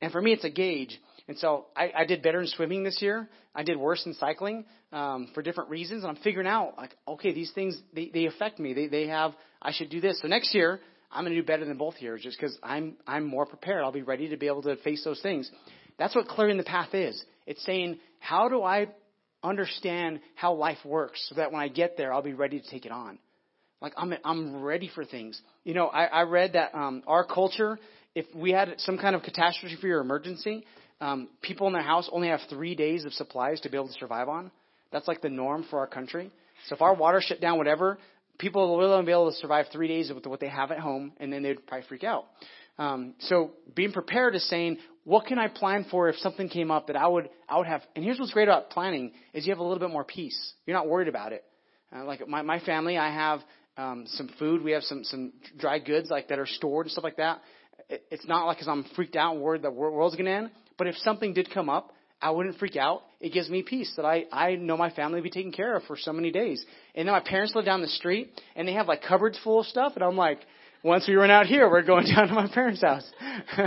And 0.00 0.12
for 0.12 0.20
me, 0.20 0.32
it's 0.32 0.44
a 0.44 0.50
gauge. 0.50 0.98
And 1.28 1.36
so 1.38 1.66
I, 1.76 1.90
I 1.96 2.04
did 2.04 2.22
better 2.22 2.40
in 2.40 2.46
swimming 2.46 2.84
this 2.84 3.02
year. 3.02 3.28
I 3.54 3.62
did 3.62 3.76
worse 3.76 4.04
in 4.06 4.14
cycling 4.14 4.64
um, 4.92 5.28
for 5.34 5.42
different 5.42 5.70
reasons. 5.70 6.04
And 6.04 6.16
I'm 6.16 6.22
figuring 6.22 6.46
out 6.46 6.74
like, 6.76 6.96
okay, 7.08 7.32
these 7.32 7.50
things 7.52 7.76
they, 7.94 8.10
they 8.12 8.26
affect 8.26 8.58
me. 8.58 8.74
They 8.74 8.86
they 8.86 9.08
have. 9.08 9.32
I 9.66 9.72
should 9.72 9.90
do 9.90 10.00
this. 10.00 10.20
So 10.22 10.28
next 10.28 10.54
year, 10.54 10.80
I'm 11.10 11.24
going 11.24 11.34
to 11.34 11.40
do 11.40 11.46
better 11.46 11.64
than 11.64 11.76
both 11.76 11.96
years, 12.00 12.22
just 12.22 12.38
because 12.38 12.56
I'm 12.62 12.96
I'm 13.06 13.24
more 13.26 13.46
prepared. 13.46 13.82
I'll 13.82 13.92
be 13.92 14.02
ready 14.02 14.28
to 14.28 14.36
be 14.36 14.46
able 14.46 14.62
to 14.62 14.76
face 14.76 15.02
those 15.04 15.20
things. 15.20 15.50
That's 15.98 16.14
what 16.14 16.28
clearing 16.28 16.56
the 16.56 16.62
path 16.62 16.94
is. 16.94 17.22
It's 17.46 17.64
saying, 17.64 17.98
how 18.20 18.48
do 18.48 18.62
I 18.62 18.88
understand 19.42 20.20
how 20.34 20.54
life 20.54 20.78
works 20.84 21.24
so 21.28 21.34
that 21.36 21.52
when 21.52 21.60
I 21.60 21.68
get 21.68 21.96
there, 21.96 22.12
I'll 22.12 22.22
be 22.22 22.34
ready 22.34 22.60
to 22.60 22.70
take 22.70 22.86
it 22.86 22.92
on. 22.92 23.18
Like 23.80 23.92
I'm 23.96 24.14
I'm 24.24 24.62
ready 24.62 24.90
for 24.94 25.04
things. 25.04 25.40
You 25.64 25.74
know, 25.74 25.88
I, 25.88 26.04
I 26.04 26.22
read 26.22 26.52
that 26.54 26.74
um, 26.74 27.02
our 27.06 27.24
culture, 27.24 27.78
if 28.14 28.26
we 28.34 28.52
had 28.52 28.74
some 28.78 28.98
kind 28.98 29.16
of 29.16 29.22
catastrophe 29.22 29.90
or 29.90 30.00
emergency, 30.00 30.64
um, 31.00 31.28
people 31.42 31.66
in 31.66 31.72
their 31.72 31.82
house 31.82 32.08
only 32.12 32.28
have 32.28 32.40
three 32.48 32.74
days 32.74 33.04
of 33.04 33.12
supplies 33.12 33.60
to 33.62 33.68
be 33.68 33.76
able 33.76 33.88
to 33.88 33.94
survive 33.94 34.28
on. 34.28 34.50
That's 34.92 35.08
like 35.08 35.20
the 35.20 35.28
norm 35.28 35.66
for 35.68 35.80
our 35.80 35.86
country. 35.86 36.30
So 36.68 36.74
if 36.74 36.82
our 36.82 36.94
water 36.94 37.20
shut 37.20 37.40
down, 37.40 37.58
whatever, 37.58 37.98
people 38.38 38.76
will 38.76 38.92
only 38.92 39.06
be 39.06 39.12
able 39.12 39.30
to 39.30 39.36
survive 39.36 39.66
three 39.72 39.88
days 39.88 40.12
with 40.12 40.26
what 40.26 40.40
they 40.40 40.48
have 40.48 40.70
at 40.70 40.78
home, 40.78 41.12
and 41.18 41.32
then 41.32 41.42
they'd 41.42 41.66
probably 41.66 41.86
freak 41.88 42.04
out. 42.04 42.26
Um, 42.78 43.14
so 43.20 43.52
being 43.74 43.92
prepared 43.92 44.34
is 44.34 44.46
saying, 44.48 44.78
what 45.04 45.26
can 45.26 45.38
I 45.38 45.48
plan 45.48 45.86
for 45.90 46.08
if 46.08 46.16
something 46.16 46.48
came 46.48 46.70
up 46.70 46.88
that 46.88 46.96
I 46.96 47.06
would 47.06 47.30
I 47.48 47.58
would 47.58 47.66
have? 47.66 47.82
And 47.94 48.04
here's 48.04 48.18
what's 48.18 48.32
great 48.32 48.48
about 48.48 48.70
planning 48.70 49.12
is 49.32 49.46
you 49.46 49.52
have 49.52 49.60
a 49.60 49.62
little 49.62 49.78
bit 49.78 49.90
more 49.90 50.04
peace. 50.04 50.54
You're 50.66 50.76
not 50.76 50.88
worried 50.88 51.08
about 51.08 51.32
it. 51.32 51.44
Uh, 51.94 52.04
like 52.04 52.26
my 52.26 52.42
my 52.42 52.60
family, 52.60 52.98
I 52.98 53.12
have 53.12 53.40
um, 53.76 54.04
some 54.08 54.28
food. 54.38 54.62
We 54.62 54.72
have 54.72 54.82
some 54.82 55.04
some 55.04 55.32
dry 55.56 55.78
goods 55.78 56.10
like 56.10 56.28
that 56.28 56.38
are 56.38 56.46
stored 56.46 56.86
and 56.86 56.92
stuff 56.92 57.04
like 57.04 57.16
that. 57.16 57.40
It, 57.88 58.04
it's 58.10 58.26
not 58.26 58.46
like 58.46 58.58
because 58.58 58.68
I'm 58.68 58.84
freaked 58.96 59.16
out 59.16 59.34
and 59.34 59.42
worried 59.42 59.62
that 59.62 59.70
the 59.70 59.74
world's 59.74 60.16
to 60.16 60.26
end. 60.26 60.50
But 60.76 60.88
if 60.88 60.96
something 60.96 61.32
did 61.32 61.50
come 61.54 61.70
up, 61.70 61.92
I 62.20 62.30
wouldn't 62.30 62.58
freak 62.58 62.76
out. 62.76 63.02
It 63.20 63.32
gives 63.32 63.50
me 63.50 63.62
peace 63.62 63.92
that 63.96 64.04
I 64.04 64.24
I 64.32 64.56
know 64.56 64.76
my 64.76 64.90
family 64.90 65.16
will 65.16 65.24
be 65.24 65.30
taken 65.30 65.52
care 65.52 65.76
of 65.76 65.84
for 65.84 65.96
so 65.96 66.12
many 66.12 66.30
days. 66.30 66.64
And 66.94 67.06
then 67.06 67.12
my 67.12 67.20
parents 67.20 67.54
live 67.54 67.64
down 67.64 67.82
the 67.82 67.88
street 67.88 68.40
and 68.54 68.66
they 68.66 68.72
have 68.72 68.88
like 68.88 69.02
cupboards 69.02 69.38
full 69.44 69.60
of 69.60 69.66
stuff, 69.66 69.92
and 69.94 70.04
I'm 70.04 70.16
like, 70.16 70.38
once 70.82 71.06
we 71.08 71.14
run 71.14 71.30
out 71.30 71.46
here, 71.46 71.68
we're 71.68 71.82
going 71.82 72.06
down 72.14 72.28
to 72.28 72.34
my 72.34 72.48
parents' 72.48 72.82
house. 72.82 73.08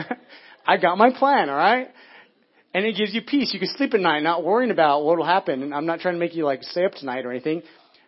I 0.68 0.78
got 0.78 0.98
my 0.98 1.12
plan, 1.12 1.50
all 1.50 1.56
right? 1.56 1.90
And 2.74 2.86
it 2.86 2.96
gives 2.96 3.14
you 3.14 3.22
peace. 3.22 3.52
You 3.54 3.60
can 3.60 3.70
sleep 3.76 3.94
at 3.94 4.00
night 4.00 4.22
not 4.22 4.44
worrying 4.44 4.72
about 4.72 5.04
what 5.04 5.18
will 5.18 5.26
happen. 5.26 5.64
And 5.64 5.74
I'm 5.74 5.86
not 5.86 6.00
trying 6.00 6.14
to 6.14 6.20
make 6.20 6.36
you 6.36 6.46
like 6.46 6.62
stay 6.64 6.86
up 6.86 6.94
tonight 6.94 7.26
or 7.26 7.32
anything. 7.32 7.64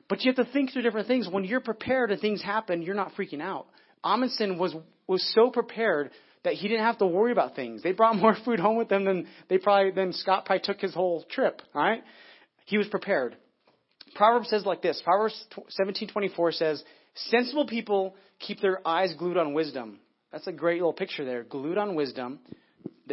But 0.08 0.24
you 0.24 0.32
have 0.32 0.46
to 0.46 0.52
think 0.52 0.72
through 0.72 0.84
different 0.84 1.08
things. 1.08 1.28
When 1.30 1.46
you're 1.46 1.62
prepared 1.62 2.12
and 2.12 2.22
things 2.22 2.44
happen, 2.44 2.82
you're 2.84 2.96
not 2.96 3.14
freaking 3.16 3.42
out. 3.42 3.66
Amundsen 4.04 4.60
was, 4.60 4.76
was 5.08 5.24
so 5.34 5.50
prepared 5.50 6.12
that 6.44 6.54
he 6.54 6.68
didn't 6.68 6.86
have 6.86 6.98
to 7.00 7.06
worry 7.06 7.32
about 7.32 7.56
things. 7.56 7.84
They 7.84 7.92
brought 7.92 8.16
more 8.18 8.36
food 8.46 8.60
home 8.60 8.78
with 8.78 8.90
them 8.90 9.06
than 9.06 9.28
they 9.50 9.58
probably, 9.58 9.92
than 9.92 10.14
Scott 10.14 10.46
probably 10.46 10.62
took 10.64 10.80
his 10.80 10.94
whole 10.94 11.24
trip, 11.30 11.62
alright? 11.76 12.04
He 12.66 12.78
was 12.78 12.88
prepared. 12.88 13.36
Proverbs 14.16 14.50
says 14.50 14.66
like 14.66 14.82
this. 14.82 15.02
Proverbs 15.04 15.46
17:24 15.80 16.54
says, 16.54 16.84
Sensible 17.16 17.66
people 17.66 18.16
keep 18.40 18.62
their 18.62 18.86
eyes 18.88 19.14
glued 19.18 19.38
on 19.38 19.54
wisdom. 19.54 20.00
That's 20.32 20.48
a 20.48 20.52
great 20.52 20.76
little 20.76 20.94
picture 20.94 21.26
there. 21.26 21.44
Glued 21.44 21.78
on 21.78 21.96
wisdom. 21.96 22.40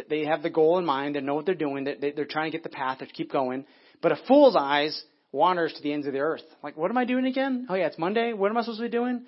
They 0.09 0.25
have 0.25 0.41
the 0.41 0.49
goal 0.49 0.77
in 0.77 0.85
mind. 0.85 1.15
They 1.15 1.21
know 1.21 1.35
what 1.35 1.45
they're 1.45 1.55
doing. 1.55 1.83
They're 1.83 2.25
trying 2.25 2.51
to 2.51 2.57
get 2.57 2.63
the 2.63 2.69
path. 2.69 2.99
They 2.99 3.07
keep 3.07 3.31
going. 3.31 3.65
But 4.01 4.13
a 4.13 4.17
fool's 4.27 4.55
eyes 4.57 5.03
wanders 5.31 5.73
to 5.73 5.83
the 5.83 5.91
ends 5.91 6.07
of 6.07 6.13
the 6.13 6.19
earth. 6.19 6.43
Like, 6.63 6.77
what 6.77 6.89
am 6.89 6.97
I 6.97 7.05
doing 7.05 7.25
again? 7.25 7.67
Oh 7.69 7.75
yeah, 7.75 7.87
it's 7.87 7.97
Monday. 7.97 8.33
What 8.33 8.49
am 8.49 8.57
I 8.57 8.61
supposed 8.61 8.79
to 8.79 8.85
be 8.85 8.89
doing? 8.89 9.25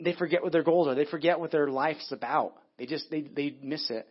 They 0.00 0.14
forget 0.14 0.42
what 0.42 0.52
their 0.52 0.62
goals 0.62 0.88
are. 0.88 0.94
They 0.94 1.04
forget 1.04 1.40
what 1.40 1.50
their 1.50 1.68
life's 1.68 2.10
about. 2.12 2.54
They 2.78 2.86
just 2.86 3.10
they 3.10 3.22
they 3.22 3.56
miss 3.62 3.90
it. 3.90 4.08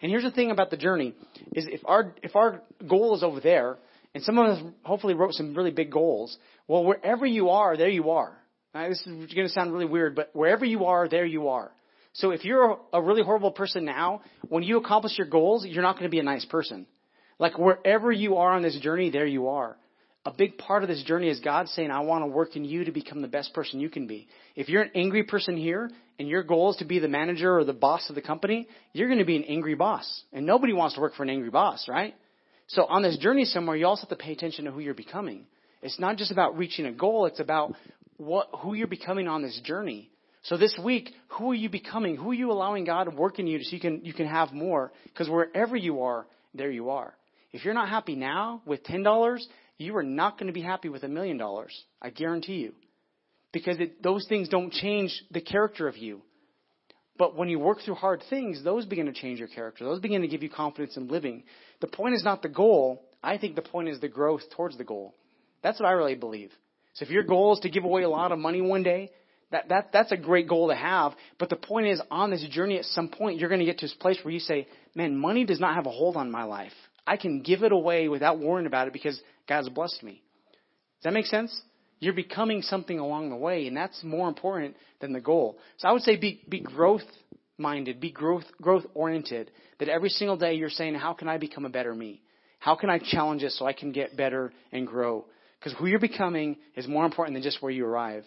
And 0.00 0.10
here's 0.10 0.24
the 0.24 0.30
thing 0.30 0.50
about 0.50 0.70
the 0.70 0.76
journey 0.76 1.14
is 1.52 1.66
if 1.68 1.80
our 1.84 2.14
if 2.22 2.36
our 2.36 2.62
goal 2.88 3.14
is 3.14 3.22
over 3.22 3.40
there, 3.40 3.78
and 4.14 4.22
some 4.22 4.38
of 4.38 4.46
us 4.46 4.62
hopefully 4.84 5.14
wrote 5.14 5.32
some 5.34 5.54
really 5.54 5.70
big 5.70 5.90
goals. 5.90 6.36
Well, 6.68 6.84
wherever 6.84 7.26
you 7.26 7.50
are, 7.50 7.76
there 7.76 7.88
you 7.88 8.10
are. 8.10 8.36
This 8.74 9.00
is 9.00 9.06
going 9.06 9.46
to 9.46 9.48
sound 9.48 9.72
really 9.72 9.84
weird, 9.84 10.16
but 10.16 10.30
wherever 10.32 10.64
you 10.64 10.86
are, 10.86 11.08
there 11.08 11.24
you 11.24 11.48
are. 11.48 11.70
So 12.14 12.30
if 12.30 12.44
you're 12.44 12.78
a 12.92 13.02
really 13.02 13.22
horrible 13.22 13.52
person 13.52 13.84
now, 13.84 14.22
when 14.48 14.62
you 14.62 14.78
accomplish 14.78 15.16
your 15.18 15.26
goals, 15.26 15.64
you're 15.66 15.82
not 15.82 15.94
going 15.94 16.04
to 16.04 16.10
be 16.10 16.20
a 16.20 16.24
nice 16.24 16.44
person. 16.44 16.86
Like 17.38 17.58
wherever 17.58 18.10
you 18.12 18.36
are 18.36 18.52
on 18.52 18.62
this 18.62 18.78
journey, 18.78 19.10
there 19.10 19.26
you 19.26 19.48
are. 19.48 19.76
A 20.26 20.32
big 20.32 20.56
part 20.56 20.82
of 20.82 20.88
this 20.88 21.02
journey 21.02 21.28
is 21.28 21.40
God 21.40 21.68
saying, 21.68 21.90
I 21.90 22.00
want 22.00 22.22
to 22.22 22.26
work 22.26 22.56
in 22.56 22.64
you 22.64 22.84
to 22.84 22.92
become 22.92 23.20
the 23.20 23.28
best 23.28 23.52
person 23.52 23.78
you 23.78 23.90
can 23.90 24.06
be. 24.06 24.26
If 24.56 24.70
you're 24.70 24.80
an 24.80 24.90
angry 24.94 25.22
person 25.24 25.56
here 25.56 25.90
and 26.18 26.26
your 26.28 26.42
goal 26.42 26.70
is 26.70 26.76
to 26.78 26.86
be 26.86 26.98
the 26.98 27.08
manager 27.08 27.58
or 27.58 27.64
the 27.64 27.74
boss 27.74 28.08
of 28.08 28.14
the 28.14 28.22
company, 28.22 28.66
you're 28.94 29.08
going 29.08 29.18
to 29.18 29.26
be 29.26 29.36
an 29.36 29.44
angry 29.44 29.74
boss. 29.74 30.22
And 30.32 30.46
nobody 30.46 30.72
wants 30.72 30.94
to 30.94 31.02
work 31.02 31.14
for 31.14 31.24
an 31.24 31.30
angry 31.30 31.50
boss, 31.50 31.88
right? 31.88 32.14
So 32.68 32.86
on 32.86 33.02
this 33.02 33.18
journey 33.18 33.44
somewhere, 33.44 33.76
you 33.76 33.86
also 33.86 34.02
have 34.02 34.18
to 34.18 34.24
pay 34.24 34.32
attention 34.32 34.64
to 34.64 34.70
who 34.70 34.80
you're 34.80 34.94
becoming. 34.94 35.44
It's 35.82 36.00
not 36.00 36.16
just 36.16 36.30
about 36.30 36.56
reaching 36.56 36.86
a 36.86 36.92
goal, 36.92 37.26
it's 37.26 37.40
about 37.40 37.74
what, 38.16 38.48
who 38.60 38.72
you're 38.72 38.86
becoming 38.86 39.28
on 39.28 39.42
this 39.42 39.60
journey. 39.62 40.10
So 40.44 40.56
this 40.56 40.78
week, 40.82 41.10
who 41.28 41.50
are 41.50 41.54
you 41.54 41.68
becoming? 41.68 42.16
Who 42.16 42.30
are 42.30 42.34
you 42.34 42.50
allowing 42.50 42.84
God 42.84 43.04
to 43.04 43.10
work 43.10 43.38
in 43.38 43.46
you 43.46 43.62
so 43.62 43.74
you 43.74 43.80
can, 43.80 44.04
you 44.04 44.14
can 44.14 44.26
have 44.26 44.52
more? 44.52 44.92
Because 45.04 45.28
wherever 45.28 45.76
you 45.76 46.02
are, 46.02 46.26
there 46.54 46.70
you 46.70 46.90
are. 46.90 47.14
If 47.52 47.64
you're 47.64 47.74
not 47.74 47.88
happy 47.88 48.16
now 48.16 48.62
with 48.66 48.82
$10, 48.84 49.40
you 49.78 49.96
are 49.96 50.02
not 50.02 50.38
going 50.38 50.46
to 50.46 50.52
be 50.52 50.62
happy 50.62 50.88
with 50.88 51.02
a 51.02 51.08
million 51.08 51.36
dollars. 51.36 51.72
I 52.00 52.10
guarantee 52.10 52.56
you. 52.56 52.72
Because 53.52 53.78
it, 53.78 54.02
those 54.02 54.26
things 54.28 54.48
don't 54.48 54.72
change 54.72 55.22
the 55.30 55.40
character 55.40 55.86
of 55.86 55.96
you. 55.96 56.22
But 57.16 57.36
when 57.36 57.48
you 57.48 57.60
work 57.60 57.78
through 57.84 57.94
hard 57.94 58.22
things, 58.28 58.64
those 58.64 58.86
begin 58.86 59.06
to 59.06 59.12
change 59.12 59.38
your 59.38 59.48
character. 59.48 59.84
Those 59.84 60.00
begin 60.00 60.22
to 60.22 60.28
give 60.28 60.42
you 60.42 60.50
confidence 60.50 60.96
in 60.96 61.06
living. 61.08 61.44
The 61.80 61.86
point 61.86 62.14
is 62.14 62.24
not 62.24 62.42
the 62.42 62.48
goal. 62.48 63.04
I 63.22 63.38
think 63.38 63.54
the 63.54 63.62
point 63.62 63.88
is 63.88 64.00
the 64.00 64.08
growth 64.08 64.42
towards 64.56 64.76
the 64.76 64.84
goal. 64.84 65.14
That's 65.62 65.78
what 65.78 65.88
I 65.88 65.92
really 65.92 66.16
believe. 66.16 66.50
So 66.94 67.04
if 67.04 67.10
your 67.10 67.22
goal 67.22 67.54
is 67.54 67.60
to 67.60 67.70
give 67.70 67.84
away 67.84 68.02
a 68.02 68.08
lot 68.08 68.32
of 68.32 68.38
money 68.38 68.60
one 68.60 68.82
day, 68.82 69.10
that, 69.52 69.68
that, 69.68 69.90
that's 69.92 70.10
a 70.10 70.16
great 70.16 70.48
goal 70.48 70.68
to 70.68 70.74
have. 70.74 71.12
But 71.38 71.48
the 71.48 71.56
point 71.56 71.86
is, 71.86 72.00
on 72.10 72.30
this 72.30 72.44
journey, 72.50 72.78
at 72.78 72.84
some 72.86 73.08
point, 73.08 73.38
you're 73.38 73.48
going 73.48 73.60
to 73.60 73.64
get 73.64 73.78
to 73.78 73.86
this 73.86 73.94
place 73.94 74.18
where 74.24 74.34
you 74.34 74.40
say, 74.40 74.66
man, 74.96 75.16
money 75.16 75.44
does 75.44 75.60
not 75.60 75.76
have 75.76 75.86
a 75.86 75.90
hold 75.90 76.16
on 76.16 76.30
my 76.30 76.42
life. 76.42 76.72
I 77.06 77.16
can 77.16 77.42
give 77.42 77.62
it 77.62 77.72
away 77.72 78.08
without 78.08 78.38
worrying 78.38 78.66
about 78.66 78.86
it 78.86 78.92
because 78.92 79.20
God's 79.48 79.68
blessed 79.68 80.02
me. 80.02 80.22
Does 81.02 81.04
that 81.04 81.12
make 81.12 81.26
sense? 81.26 81.58
You're 82.00 82.14
becoming 82.14 82.62
something 82.62 82.98
along 82.98 83.30
the 83.30 83.36
way, 83.36 83.66
and 83.66 83.76
that's 83.76 84.02
more 84.02 84.28
important 84.28 84.76
than 85.00 85.12
the 85.12 85.20
goal. 85.20 85.58
So 85.78 85.88
I 85.88 85.92
would 85.92 86.02
say 86.02 86.16
be, 86.16 86.42
be 86.48 86.60
growth 86.60 87.02
minded, 87.58 88.00
be 88.00 88.10
growth, 88.10 88.44
growth 88.60 88.84
oriented. 88.94 89.50
That 89.78 89.88
every 89.88 90.08
single 90.08 90.36
day 90.36 90.54
you're 90.54 90.70
saying, 90.70 90.94
how 90.94 91.12
can 91.12 91.28
I 91.28 91.38
become 91.38 91.64
a 91.64 91.70
better 91.70 91.94
me? 91.94 92.22
How 92.58 92.74
can 92.74 92.90
I 92.90 92.98
challenge 92.98 93.42
this 93.42 93.58
so 93.58 93.66
I 93.66 93.72
can 93.72 93.92
get 93.92 94.16
better 94.16 94.52
and 94.72 94.86
grow? 94.86 95.26
Because 95.58 95.78
who 95.78 95.86
you're 95.86 95.98
becoming 95.98 96.56
is 96.76 96.88
more 96.88 97.04
important 97.04 97.34
than 97.34 97.42
just 97.42 97.62
where 97.62 97.72
you 97.72 97.86
arrive. 97.86 98.24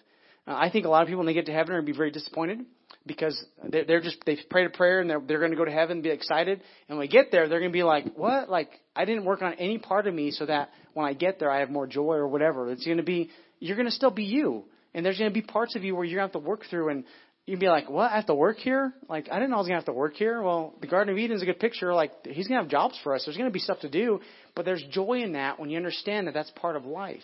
Uh, 0.48 0.56
I 0.56 0.70
think 0.70 0.86
a 0.86 0.90
lot 0.90 1.02
of 1.02 1.08
people 1.08 1.20
when 1.20 1.28
they 1.28 1.34
get 1.34 1.48
to 1.48 1.52
heaven 1.52 1.74
are 1.74 1.82
going 1.82 1.88
to 1.88 1.92
be 1.92 1.98
very 1.98 2.12
disappointed 2.12 2.60
because 3.08 3.42
they're, 3.70 4.02
just 4.02 4.18
they've 4.26 4.38
prayed 4.50 4.68
a 4.68 4.70
prayer 4.70 5.00
and 5.00 5.10
they're 5.10 5.22
they're 5.26 5.40
going 5.40 5.52
to 5.52 5.58
go 5.58 5.66
to 5.66 5.72
heaven 5.72 5.98
and 5.98 6.04
be 6.04 6.10
excited. 6.10 6.62
And 6.88 6.98
when 6.98 7.06
we 7.06 7.08
get 7.08 7.32
there, 7.32 7.48
they're 7.48 7.60
going 7.60 7.72
to 7.72 7.78
be 7.78 7.84
like, 7.84 8.16
"What? 8.16 8.50
Like 8.50 8.70
I 8.96 9.06
didn't 9.06 9.26
work 9.26 9.42
on 9.42 9.54
any 9.54 9.78
part 9.78 10.08
of 10.08 10.14
me 10.14 10.32
so 10.32 10.46
that 10.46 10.70
when 10.94 11.06
I 11.06 11.14
get 11.14 11.40
there, 11.40 11.50
I 11.50 11.60
have 11.60 11.70
more 11.70 11.88
joy 11.88 12.16
or 12.16 12.28
whatever." 12.28 12.70
It's 12.72 12.86
going 12.86 12.98
to 12.98 13.04
be 13.04 13.32
you're 13.60 13.78
going 13.78 13.88
to 13.88 13.92
still 13.92 14.12
be 14.12 14.26
you, 14.26 14.66
and 14.94 15.06
there's 15.06 15.18
going 15.18 15.32
to 15.32 15.34
be 15.34 15.42
parts 15.42 15.76
of 15.76 15.84
you 15.84 15.96
where 15.96 16.04
you're 16.04 16.20
going 16.20 16.30
to 16.30 16.34
have 16.34 16.44
to 16.44 16.48
work 16.48 16.66
through 16.70 16.90
and. 16.90 17.04
You'd 17.50 17.62
be 17.62 17.70
like, 17.70 17.90
what? 17.90 18.12
I 18.12 18.18
have 18.18 18.26
to 18.26 18.36
work 18.36 18.58
here? 18.58 18.92
Like, 19.08 19.30
I 19.32 19.36
didn't 19.36 19.52
know 19.52 19.56
I 19.56 19.60
was 19.60 19.68
going 19.70 19.80
to 19.80 19.80
have 19.80 19.86
to 19.86 19.94
work 19.94 20.16
here. 20.16 20.42
Well, 20.42 20.74
the 20.82 20.88
Garden 20.88 21.14
of 21.14 21.18
Eden 21.18 21.34
is 21.34 21.42
a 21.42 21.46
good 21.46 21.62
picture. 21.62 21.94
Like, 21.94 22.12
he's 22.26 22.46
going 22.46 22.58
to 22.58 22.64
have 22.64 22.70
jobs 22.70 23.00
for 23.06 23.16
us. 23.16 23.24
There's 23.24 23.38
going 23.38 23.50
to 23.50 23.54
be 23.54 23.60
stuff 23.60 23.80
to 23.80 23.90
do. 23.90 24.20
But 24.54 24.66
there's 24.66 24.84
joy 24.92 25.22
in 25.22 25.32
that 25.32 25.58
when 25.58 25.70
you 25.70 25.78
understand 25.78 26.28
that 26.28 26.34
that's 26.34 26.52
part 26.58 26.76
of 26.76 26.86
life. 26.86 27.24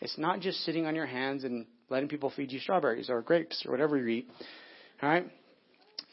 It's 0.00 0.18
not 0.18 0.40
just 0.40 0.64
sitting 0.64 0.86
on 0.86 0.96
your 0.96 1.06
hands 1.06 1.44
and 1.44 1.66
letting 1.88 2.08
people 2.08 2.32
feed 2.34 2.50
you 2.50 2.58
strawberries 2.58 3.10
or 3.10 3.22
grapes 3.22 3.64
or 3.64 3.70
whatever 3.70 3.96
you 3.96 4.08
eat. 4.08 4.30
All 5.02 5.08
right? 5.08 5.26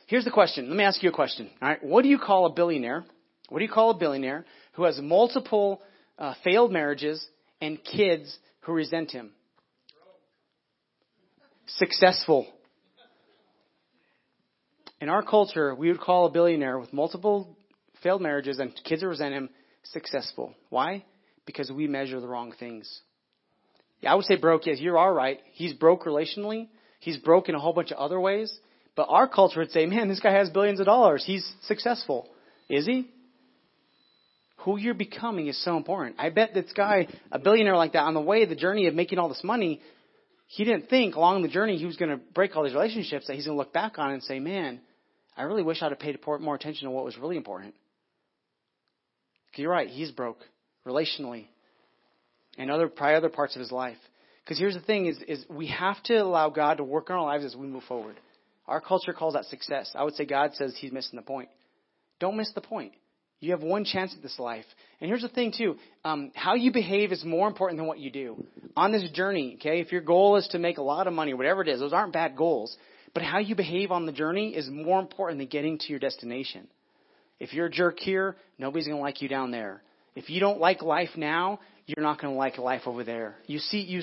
Here's 0.07 0.23
the 0.23 0.31
question. 0.31 0.69
Let 0.69 0.77
me 0.77 0.83
ask 0.83 1.03
you 1.03 1.09
a 1.09 1.13
question. 1.13 1.49
All 1.61 1.69
right? 1.69 1.83
What 1.83 2.03
do 2.03 2.09
you 2.09 2.17
call 2.17 2.45
a 2.45 2.53
billionaire? 2.53 3.03
What 3.49 3.59
do 3.59 3.65
you 3.65 3.71
call 3.71 3.91
a 3.91 3.97
billionaire 3.97 4.45
who 4.73 4.83
has 4.83 4.99
multiple 4.99 5.81
uh, 6.17 6.33
failed 6.43 6.71
marriages 6.71 7.25
and 7.59 7.83
kids 7.83 8.37
who 8.61 8.73
resent 8.73 9.11
him? 9.11 9.31
Successful. 11.67 12.47
In 15.01 15.09
our 15.09 15.21
culture, 15.21 15.75
we 15.75 15.91
would 15.91 15.99
call 15.99 16.25
a 16.25 16.31
billionaire 16.31 16.79
with 16.79 16.93
multiple 16.93 17.57
failed 18.01 18.21
marriages 18.21 18.59
and 18.59 18.73
kids 18.83 19.01
who 19.01 19.09
resent 19.09 19.33
him 19.33 19.49
successful. 19.83 20.53
Why? 20.69 21.03
Because 21.45 21.71
we 21.71 21.87
measure 21.87 22.19
the 22.19 22.27
wrong 22.27 22.53
things. 22.57 23.01
Yeah, 24.01 24.13
I 24.13 24.15
would 24.15 24.25
say 24.25 24.37
broke. 24.37 24.65
Yes, 24.65 24.79
you 24.79 24.97
are 24.97 25.13
right. 25.13 25.39
He's 25.53 25.73
broke 25.73 26.05
relationally. 26.05 26.67
He's 26.99 27.17
broke 27.17 27.49
in 27.49 27.55
a 27.55 27.59
whole 27.59 27.73
bunch 27.73 27.91
of 27.91 27.97
other 27.97 28.19
ways. 28.19 28.57
But 28.97 29.07
our 29.09 29.27
culture 29.27 29.59
would 29.59 29.71
say, 29.71 29.85
man, 29.85 30.09
this 30.09 30.19
guy 30.19 30.33
has 30.33 30.49
billions 30.49 30.79
of 30.79 30.87
dollars. 30.87 31.23
He's 31.23 31.47
successful. 31.61 32.27
Is 32.67 32.87
he? 32.87 33.07
Who 34.61 34.77
you're 34.77 34.95
becoming 34.95 35.47
is 35.47 35.63
so 35.63 35.77
important. 35.77 36.15
I 36.17 36.31
bet 36.31 36.55
this 36.55 36.73
guy, 36.75 37.07
a 37.31 37.37
billionaire 37.37 37.77
like 37.77 37.93
that, 37.93 38.01
on 38.01 38.15
the 38.15 38.21
way, 38.21 38.43
the 38.45 38.55
journey 38.55 38.87
of 38.87 38.95
making 38.95 39.19
all 39.19 39.29
this 39.29 39.43
money, 39.43 39.81
he 40.47 40.65
didn't 40.65 40.89
think 40.89 41.15
along 41.15 41.43
the 41.43 41.47
journey 41.47 41.77
he 41.77 41.85
was 41.85 41.95
going 41.95 42.09
to 42.09 42.17
break 42.17 42.55
all 42.55 42.63
these 42.63 42.73
relationships 42.73 43.27
that 43.27 43.35
he's 43.35 43.45
going 43.45 43.55
to 43.55 43.59
look 43.59 43.71
back 43.71 43.99
on 43.99 44.11
and 44.11 44.23
say, 44.23 44.39
man, 44.39 44.81
I 45.37 45.43
really 45.43 45.63
wish 45.63 45.83
I'd 45.83 45.91
have 45.91 45.99
paid 45.99 46.17
more 46.41 46.55
attention 46.55 46.87
to 46.87 46.91
what 46.91 47.05
was 47.05 47.17
really 47.17 47.37
important. 47.37 47.75
You're 49.55 49.71
right. 49.71 49.89
He's 49.89 50.11
broke 50.11 50.39
relationally 50.85 51.45
and 52.57 52.69
other 52.69 52.87
probably 52.87 53.15
other 53.15 53.29
parts 53.29 53.55
of 53.55 53.59
his 53.59 53.71
life. 53.71 53.97
Because 54.43 54.59
here's 54.59 54.75
the 54.75 54.81
thing: 54.81 55.07
is 55.07 55.17
is 55.27 55.45
we 55.49 55.67
have 55.67 56.01
to 56.03 56.15
allow 56.15 56.49
God 56.49 56.77
to 56.77 56.83
work 56.83 57.09
in 57.09 57.15
our 57.15 57.23
lives 57.23 57.43
as 57.43 57.55
we 57.55 57.65
move 57.65 57.83
forward. 57.83 58.17
Our 58.67 58.81
culture 58.81 59.13
calls 59.13 59.33
that 59.33 59.45
success. 59.45 59.91
I 59.95 60.03
would 60.03 60.15
say 60.15 60.25
God 60.25 60.53
says 60.55 60.75
He's 60.77 60.91
missing 60.91 61.15
the 61.15 61.23
point. 61.23 61.49
Don't 62.19 62.37
miss 62.37 62.51
the 62.53 62.61
point. 62.61 62.93
You 63.39 63.51
have 63.51 63.61
one 63.61 63.85
chance 63.85 64.13
at 64.15 64.23
this 64.23 64.39
life. 64.39 64.65
And 64.99 65.07
here's 65.07 65.21
the 65.21 65.29
thing 65.29 65.53
too: 65.55 65.77
um, 66.03 66.31
how 66.35 66.55
you 66.55 66.71
behave 66.71 67.11
is 67.11 67.23
more 67.23 67.47
important 67.47 67.77
than 67.77 67.87
what 67.87 67.99
you 67.99 68.11
do 68.11 68.45
on 68.75 68.91
this 68.91 69.09
journey. 69.11 69.57
Okay, 69.59 69.79
if 69.79 69.91
your 69.91 70.01
goal 70.01 70.37
is 70.37 70.47
to 70.49 70.59
make 70.59 70.77
a 70.77 70.83
lot 70.83 71.07
of 71.07 71.13
money, 71.13 71.33
whatever 71.33 71.61
it 71.61 71.67
is, 71.67 71.79
those 71.79 71.93
aren't 71.93 72.13
bad 72.13 72.35
goals. 72.35 72.75
But 73.13 73.23
how 73.23 73.39
you 73.39 73.55
behave 73.55 73.91
on 73.91 74.05
the 74.05 74.11
journey 74.11 74.55
is 74.55 74.69
more 74.69 74.99
important 74.99 75.39
than 75.39 75.47
getting 75.47 75.77
to 75.79 75.87
your 75.89 75.99
destination. 75.99 76.67
If 77.39 77.53
you're 77.53 77.67
a 77.67 77.71
jerk 77.71 77.99
here, 77.99 78.35
nobody's 78.57 78.87
going 78.87 78.97
to 78.97 79.01
like 79.01 79.21
you 79.21 79.27
down 79.27 79.51
there. 79.51 79.81
If 80.15 80.29
you 80.29 80.39
don't 80.39 80.59
like 80.59 80.81
life 80.81 81.09
now, 81.15 81.59
you're 81.85 82.03
not 82.03 82.19
going 82.19 82.33
to 82.33 82.37
like 82.37 82.57
life 82.57 82.81
over 82.85 83.03
there. 83.03 83.35
You 83.45 83.59
see, 83.59 83.79
you 83.79 84.01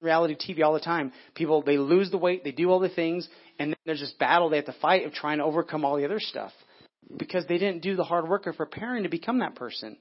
reality 0.00 0.36
TV 0.36 0.64
all 0.64 0.74
the 0.74 0.80
time. 0.80 1.12
People, 1.34 1.62
they 1.62 1.78
lose 1.78 2.10
the 2.10 2.18
weight, 2.18 2.44
they 2.44 2.52
do 2.52 2.70
all 2.70 2.80
the 2.80 2.88
things, 2.88 3.28
and 3.58 3.70
then 3.70 3.76
there's 3.84 4.00
this 4.00 4.12
battle 4.18 4.48
they 4.48 4.56
have 4.56 4.66
to 4.66 4.76
fight 4.80 5.06
of 5.06 5.12
trying 5.12 5.38
to 5.38 5.44
overcome 5.44 5.84
all 5.84 5.96
the 5.96 6.04
other 6.04 6.20
stuff. 6.20 6.52
Because 7.16 7.46
they 7.46 7.58
didn't 7.58 7.82
do 7.82 7.94
the 7.94 8.04
hard 8.04 8.28
work 8.28 8.46
of 8.46 8.56
preparing 8.56 9.04
to 9.04 9.08
become 9.08 9.38
that 9.38 9.54
person. 9.54 9.96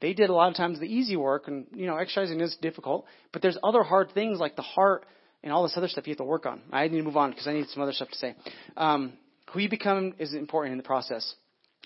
They 0.00 0.12
did 0.12 0.28
a 0.28 0.34
lot 0.34 0.50
of 0.50 0.56
times 0.56 0.78
the 0.78 0.86
easy 0.86 1.16
work, 1.16 1.48
and, 1.48 1.66
you 1.74 1.86
know, 1.86 1.96
exercising 1.96 2.40
is 2.40 2.56
difficult, 2.60 3.06
but 3.32 3.40
there's 3.40 3.56
other 3.64 3.82
hard 3.82 4.10
things 4.12 4.38
like 4.38 4.56
the 4.56 4.62
heart 4.62 5.06
and 5.42 5.52
all 5.52 5.62
this 5.62 5.74
other 5.76 5.88
stuff 5.88 6.06
you 6.06 6.12
have 6.12 6.18
to 6.18 6.24
work 6.24 6.46
on. 6.46 6.60
I 6.72 6.88
need 6.88 6.98
to 6.98 7.02
move 7.04 7.16
on 7.16 7.30
because 7.30 7.46
I 7.46 7.52
need 7.52 7.68
some 7.68 7.82
other 7.82 7.92
stuff 7.92 8.10
to 8.10 8.18
say. 8.18 8.34
Um, 8.76 9.14
who 9.52 9.60
you 9.60 9.68
become 9.68 10.14
is 10.18 10.34
important 10.34 10.72
in 10.72 10.78
the 10.78 10.84
process. 10.84 11.34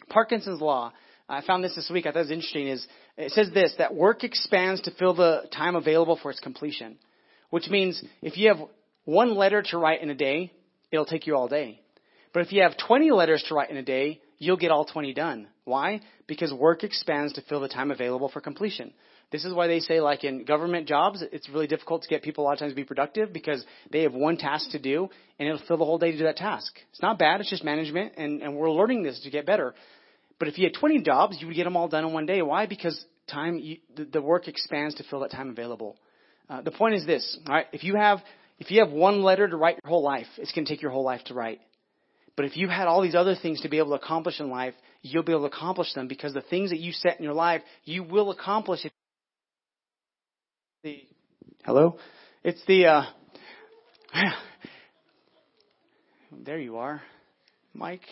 Parkinson's 0.08 0.60
law. 0.60 0.92
I 1.28 1.42
found 1.42 1.62
this 1.62 1.74
this 1.74 1.90
week. 1.92 2.06
I 2.06 2.10
thought 2.12 2.20
it 2.20 2.22
was 2.22 2.30
interesting. 2.30 2.68
Is 2.68 2.86
it 3.18 3.32
says 3.32 3.50
this 3.52 3.74
that 3.78 3.94
work 3.94 4.24
expands 4.24 4.80
to 4.82 4.90
fill 4.92 5.14
the 5.14 5.42
time 5.54 5.76
available 5.76 6.18
for 6.22 6.30
its 6.30 6.40
completion, 6.40 6.96
which 7.50 7.68
means 7.68 8.02
if 8.22 8.36
you 8.36 8.48
have 8.48 8.58
one 9.04 9.34
letter 9.34 9.62
to 9.62 9.78
write 9.78 10.02
in 10.02 10.10
a 10.10 10.14
day, 10.14 10.52
it'll 10.90 11.06
take 11.06 11.26
you 11.26 11.36
all 11.36 11.48
day. 11.48 11.80
But 12.32 12.44
if 12.44 12.52
you 12.52 12.62
have 12.62 12.76
20 12.86 13.10
letters 13.10 13.44
to 13.48 13.54
write 13.54 13.70
in 13.70 13.76
a 13.76 13.82
day, 13.82 14.20
you'll 14.38 14.56
get 14.56 14.70
all 14.70 14.84
20 14.84 15.14
done. 15.14 15.48
Why? 15.64 16.00
Because 16.26 16.52
work 16.52 16.84
expands 16.84 17.32
to 17.34 17.42
fill 17.42 17.60
the 17.60 17.68
time 17.68 17.90
available 17.90 18.28
for 18.28 18.40
completion. 18.40 18.92
This 19.30 19.44
is 19.44 19.52
why 19.52 19.66
they 19.66 19.80
say, 19.80 20.00
like 20.00 20.24
in 20.24 20.44
government 20.44 20.88
jobs, 20.88 21.22
it's 21.32 21.48
really 21.50 21.66
difficult 21.66 22.02
to 22.02 22.08
get 22.08 22.22
people 22.22 22.44
a 22.44 22.46
lot 22.46 22.54
of 22.54 22.58
times 22.60 22.72
to 22.72 22.76
be 22.76 22.84
productive 22.84 23.32
because 23.32 23.64
they 23.90 24.02
have 24.02 24.14
one 24.14 24.38
task 24.38 24.70
to 24.70 24.78
do 24.78 25.10
and 25.38 25.48
it'll 25.48 25.66
fill 25.66 25.76
the 25.76 25.84
whole 25.84 25.98
day 25.98 26.12
to 26.12 26.18
do 26.18 26.24
that 26.24 26.36
task. 26.36 26.72
It's 26.90 27.02
not 27.02 27.18
bad, 27.18 27.40
it's 27.40 27.50
just 27.50 27.62
management 27.62 28.14
and, 28.16 28.42
and 28.42 28.56
we're 28.56 28.70
learning 28.70 29.02
this 29.02 29.20
to 29.24 29.30
get 29.30 29.44
better. 29.44 29.74
But 30.38 30.48
if 30.48 30.56
you 30.56 30.64
had 30.64 30.74
20 30.74 31.02
jobs, 31.02 31.36
you 31.40 31.46
would 31.46 31.56
get 31.56 31.64
them 31.64 31.76
all 31.76 31.88
done 31.88 32.04
in 32.04 32.12
one 32.12 32.24
day. 32.24 32.40
Why? 32.40 32.66
Because 32.66 33.04
time, 33.30 33.58
you, 33.58 33.78
the, 33.94 34.04
the, 34.04 34.22
work 34.22 34.48
expands 34.48 34.94
to 34.94 35.04
fill 35.10 35.20
that 35.20 35.30
time 35.30 35.50
available. 35.50 35.96
Uh, 36.48 36.62
the 36.62 36.70
point 36.70 36.94
is 36.94 37.04
this, 37.06 37.38
all 37.46 37.54
right? 37.54 37.66
If 37.72 37.84
you 37.84 37.96
have, 37.96 38.20
If 38.58 38.70
you 38.72 38.80
have 38.80 38.90
one 38.90 39.22
letter 39.22 39.46
to 39.46 39.56
write 39.56 39.78
your 39.82 39.88
whole 39.88 40.02
life, 40.02 40.26
it's 40.36 40.52
going 40.52 40.64
to 40.66 40.72
take 40.72 40.82
your 40.82 40.90
whole 40.90 41.04
life 41.04 41.22
to 41.26 41.34
write. 41.34 41.60
But 42.36 42.44
if 42.44 42.56
you 42.56 42.68
had 42.68 42.88
all 42.88 43.02
these 43.02 43.14
other 43.14 43.36
things 43.36 43.60
to 43.62 43.68
be 43.68 43.78
able 43.78 43.90
to 43.90 44.02
accomplish 44.02 44.40
in 44.40 44.50
life, 44.50 44.74
you'll 45.02 45.22
be 45.22 45.32
able 45.32 45.48
to 45.48 45.56
accomplish 45.56 45.94
them 45.94 46.08
because 46.08 46.34
the 46.34 46.40
things 46.40 46.70
that 46.70 46.78
you 46.78 46.92
set 46.92 47.18
in 47.18 47.24
your 47.24 47.34
life, 47.34 47.62
you 47.84 48.02
will 48.02 48.30
accomplish. 48.30 48.80
The 50.82 51.02
hello, 51.64 51.98
it's 52.42 52.64
the 52.66 52.86
uh, 52.86 53.02
there 56.44 56.58
you 56.58 56.78
are, 56.78 57.02
Mike. 57.74 58.02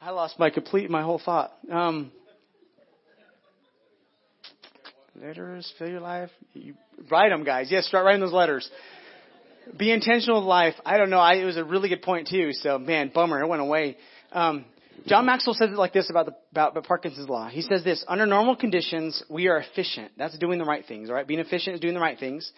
I 0.00 0.10
lost 0.10 0.38
my 0.38 0.50
complete 0.50 0.90
my 0.90 1.02
whole 1.02 1.20
thought. 1.22 1.52
Um, 1.70 2.12
letters 5.20 5.70
fill 5.78 5.88
your 5.88 6.00
life. 6.00 6.30
You 6.54 6.74
write 7.10 7.30
them, 7.30 7.44
guys. 7.44 7.68
Yes, 7.70 7.86
start 7.86 8.04
writing 8.04 8.20
those 8.20 8.32
letters. 8.32 8.68
Be 9.76 9.92
intentional 9.92 10.40
with 10.40 10.48
life. 10.48 10.74
I 10.84 10.96
don't 10.96 11.10
know. 11.10 11.18
I, 11.18 11.34
it 11.34 11.44
was 11.44 11.56
a 11.56 11.64
really 11.64 11.88
good 11.88 12.02
point 12.02 12.28
too. 12.28 12.52
So 12.52 12.78
man, 12.78 13.10
bummer, 13.14 13.40
it 13.40 13.46
went 13.46 13.62
away. 13.62 13.96
Um, 14.32 14.64
John 15.06 15.26
Maxwell 15.26 15.54
says 15.54 15.70
it 15.70 15.76
like 15.76 15.92
this 15.92 16.10
about 16.10 16.26
the 16.26 16.34
about, 16.50 16.72
about 16.72 16.84
Parkinson's 16.84 17.28
law. 17.28 17.48
He 17.48 17.62
says 17.62 17.84
this: 17.84 18.04
under 18.08 18.26
normal 18.26 18.56
conditions, 18.56 19.22
we 19.28 19.48
are 19.48 19.58
efficient. 19.58 20.12
That's 20.16 20.36
doing 20.38 20.58
the 20.58 20.64
right 20.64 20.84
things. 20.86 21.10
Right, 21.10 21.26
being 21.26 21.40
efficient 21.40 21.74
is 21.74 21.80
doing 21.80 21.94
the 21.94 22.00
right 22.00 22.18
things. 22.18 22.50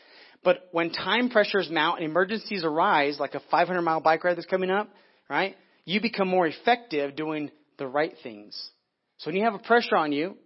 But 0.44 0.68
when 0.72 0.90
time 0.90 1.30
pressures 1.30 1.68
mount 1.70 2.00
and 2.00 2.08
emergencies 2.08 2.64
arise, 2.64 3.18
like 3.18 3.34
a 3.34 3.42
500 3.50 3.82
mile 3.82 4.00
bike 4.00 4.24
ride 4.24 4.36
that's 4.36 4.46
coming 4.46 4.70
up, 4.70 4.88
right? 5.28 5.56
You 5.84 6.00
become 6.00 6.28
more 6.28 6.46
effective 6.46 7.16
doing 7.16 7.50
the 7.78 7.86
right 7.86 8.14
things. 8.22 8.70
So 9.18 9.30
when 9.30 9.36
you 9.36 9.44
have 9.44 9.54
a 9.54 9.58
pressure 9.58 9.96
on 9.96 10.12
you, 10.12 10.36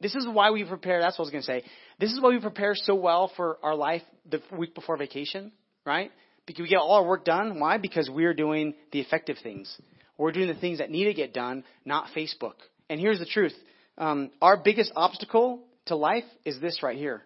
this 0.00 0.14
is 0.14 0.26
why 0.26 0.50
we 0.50 0.64
prepare. 0.64 1.00
That's 1.00 1.18
what 1.18 1.24
I 1.24 1.26
was 1.26 1.30
going 1.30 1.42
to 1.42 1.46
say. 1.46 1.62
This 1.98 2.12
is 2.12 2.20
why 2.20 2.30
we 2.30 2.40
prepare 2.40 2.74
so 2.74 2.94
well 2.94 3.30
for 3.36 3.58
our 3.62 3.74
life 3.74 4.02
the 4.30 4.40
week 4.56 4.74
before 4.74 4.96
vacation, 4.96 5.52
right? 5.84 6.10
Because 6.46 6.62
we 6.62 6.68
get 6.68 6.78
all 6.78 6.92
our 6.92 7.06
work 7.06 7.24
done. 7.24 7.58
Why? 7.58 7.78
Because 7.78 8.08
we're 8.12 8.34
doing 8.34 8.74
the 8.92 9.00
effective 9.00 9.36
things. 9.42 9.74
We're 10.18 10.32
doing 10.32 10.48
the 10.48 10.54
things 10.54 10.78
that 10.78 10.90
need 10.90 11.04
to 11.04 11.14
get 11.14 11.34
done, 11.34 11.64
not 11.84 12.08
Facebook. 12.16 12.54
And 12.88 13.00
here's 13.00 13.18
the 13.18 13.26
truth. 13.26 13.54
Um, 13.98 14.30
our 14.40 14.56
biggest 14.56 14.92
obstacle 14.96 15.60
to 15.86 15.96
life 15.96 16.24
is 16.44 16.60
this 16.60 16.82
right 16.82 16.96
here. 16.96 17.22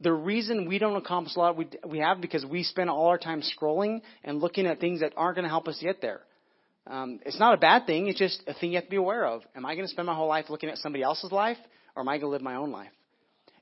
The 0.00 0.12
reason 0.12 0.68
we 0.68 0.78
don't 0.78 0.96
accomplish 0.96 1.34
a 1.34 1.38
lot 1.40 1.56
we, 1.56 1.68
we 1.86 1.98
have 1.98 2.20
because 2.20 2.46
we 2.46 2.62
spend 2.62 2.88
all 2.88 3.06
our 3.08 3.18
time 3.18 3.42
scrolling 3.42 4.00
and 4.22 4.40
looking 4.40 4.66
at 4.66 4.78
things 4.78 5.00
that 5.00 5.12
aren't 5.16 5.36
going 5.36 5.44
to 5.44 5.48
help 5.48 5.66
us 5.66 5.78
get 5.82 6.00
there. 6.00 6.20
Um, 6.86 7.20
it's 7.26 7.38
not 7.38 7.54
a 7.54 7.58
bad 7.58 7.86
thing. 7.86 8.06
It's 8.06 8.18
just 8.18 8.42
a 8.46 8.54
thing 8.54 8.70
you 8.70 8.76
have 8.76 8.84
to 8.84 8.90
be 8.90 8.96
aware 8.96 9.26
of. 9.26 9.42
Am 9.54 9.66
I 9.66 9.74
going 9.74 9.86
to 9.86 9.90
spend 9.90 10.06
my 10.06 10.14
whole 10.14 10.28
life 10.28 10.46
looking 10.48 10.70
at 10.70 10.78
somebody 10.78 11.02
else's 11.02 11.32
life, 11.32 11.58
or 11.98 12.02
am 12.02 12.08
I 12.08 12.18
going 12.18 12.20
to 12.20 12.28
live 12.28 12.42
my 12.42 12.54
own 12.54 12.70
life? 12.70 12.92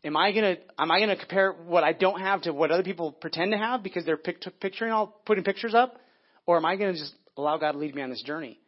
Am 0.04 0.14
I 0.14 0.30
going 0.30 0.56
to 0.56 0.62
am 0.78 0.90
I 0.90 0.98
going 0.98 1.08
to 1.08 1.16
compare 1.16 1.52
what 1.52 1.84
I 1.84 1.94
don't 1.94 2.20
have 2.20 2.42
to 2.42 2.52
what 2.52 2.70
other 2.70 2.82
people 2.82 3.12
pretend 3.12 3.52
to 3.52 3.58
have 3.58 3.82
because 3.82 4.04
they're 4.04 4.18
pic- 4.18 4.44
picturing 4.60 4.92
all 4.92 5.18
putting 5.24 5.42
pictures 5.42 5.74
up, 5.74 5.96
or 6.44 6.58
am 6.58 6.66
I 6.66 6.76
going 6.76 6.92
to 6.92 7.00
just 7.00 7.14
allow 7.38 7.56
God 7.56 7.72
to 7.72 7.78
lead 7.78 7.94
me 7.94 8.02
on 8.02 8.10
this 8.10 8.22
journey? 8.22 8.60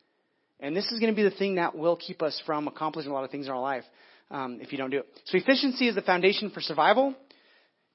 And 0.59 0.75
this 0.75 0.87
is 0.87 0.99
going 0.99 1.13
to 1.13 1.17
be 1.17 1.23
the 1.23 1.37
thing 1.37 1.57
that 1.57 1.77
will 1.77 1.97
keep 1.97 2.23
us 2.23 2.41
from 2.47 2.67
accomplishing 2.67 3.13
a 3.13 3.15
lot 3.15 3.25
of 3.25 3.31
things 3.31 3.45
in 3.45 3.53
our 3.53 3.61
life 3.61 3.85
um, 4.31 4.59
if 4.63 4.73
you 4.73 4.79
don't 4.79 4.89
do 4.89 5.01
it. 5.01 5.07
So 5.27 5.37
efficiency 5.37 5.87
is 5.87 5.95
the 5.95 6.03
foundation 6.03 6.49
for 6.51 6.63
survival. 6.63 7.15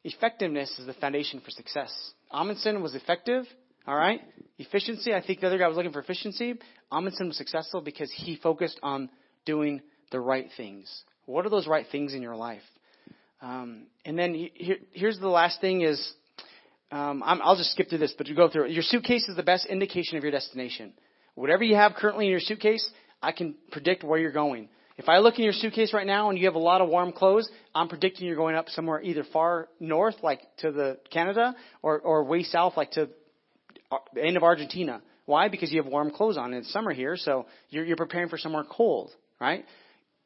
Effectiveness 0.04 0.78
is 0.78 0.86
the 0.86 0.94
foundation 0.94 1.42
for 1.44 1.50
success. 1.50 1.92
Amundsen 2.32 2.84
was 2.84 2.94
effective. 2.94 3.46
All 3.88 3.96
right. 3.96 4.22
Efficiency. 4.60 5.12
I 5.12 5.26
think 5.26 5.42
the 5.42 5.48
other 5.48 5.58
guy 5.58 5.68
was 5.68 5.76
looking 5.76 5.92
for 5.92 6.02
efficiency. 6.02 6.54
Amundsen 6.92 7.30
was 7.30 7.38
successful 7.38 7.82
because 7.82 8.12
he 8.16 8.36
focused 8.36 8.80
on 8.84 9.10
doing 9.44 9.82
the 10.12 10.20
right 10.20 10.48
things. 10.56 11.04
What 11.26 11.46
are 11.46 11.50
those 11.50 11.68
right 11.68 11.86
things 11.92 12.14
in 12.14 12.22
your 12.22 12.36
life? 12.36 12.62
Um, 13.42 13.88
and 14.06 14.18
then 14.18 14.34
here, 14.54 14.78
here's 14.92 15.20
the 15.20 15.28
last 15.28 15.62
thing 15.62 15.82
is, 15.82 16.14
um, 16.92 17.24
i 17.24 17.36
will 17.36 17.56
just 17.56 17.72
skip 17.72 17.90
through 17.90 17.98
this, 17.98 18.14
but 18.18 18.28
to 18.28 18.34
go 18.34 18.50
through 18.50 18.66
it. 18.66 18.72
Your 18.72 18.84
suitcase 18.84 19.28
is 19.28 19.36
the 19.36 19.44
best 19.44 19.66
indication 19.66 20.18
of 20.18 20.24
your 20.24 20.32
destination. 20.32 20.94
Whatever 21.36 21.64
you 21.64 21.76
have 21.76 21.94
currently 21.96 22.26
in 22.26 22.32
your 22.32 22.40
suitcase, 22.40 22.88
I 23.22 23.32
can 23.32 23.56
predict 23.72 24.04
where 24.04 24.20
you're 24.20 24.32
going. 24.32 24.70
If 24.98 25.10
I 25.10 25.18
look 25.18 25.40
in 25.40 25.44
your 25.44 25.54
suitcase 25.54 25.92
right 25.94 26.06
now 26.06 26.30
and 26.30 26.38
you 26.38 26.46
have 26.46 26.56
a 26.56 26.60
lot 26.60 26.82
of 26.82 26.90
warm 26.90 27.12
clothes, 27.12 27.50
I'm 27.74 27.88
predicting 27.88 28.28
you're 28.28 28.36
going 28.36 28.56
up 28.56 28.70
somewhere 28.70 29.02
either 29.02 29.26
far 29.34 29.68
north, 29.80 30.16
like 30.22 30.42
to 30.58 30.72
the 30.72 31.00
Canada, 31.12 31.56
or, 31.82 32.00
or 32.00 32.24
way 32.24 32.44
south, 32.44 32.78
like 32.78 32.92
to 32.92 33.10
the 34.14 34.24
end 34.24 34.38
of 34.38 34.44
Argentina. 34.44 35.02
Why? 35.26 35.48
Because 35.48 35.72
you 35.72 35.82
have 35.82 35.92
warm 35.92 36.12
clothes 36.12 36.38
on. 36.38 36.54
It's 36.54 36.72
summer 36.72 36.94
here, 36.94 37.18
so 37.18 37.48
you're, 37.70 37.86
you're 37.86 37.98
preparing 37.98 38.30
for 38.30 38.38
somewhere 38.38 38.66
cold, 38.70 39.10
right? 39.40 39.66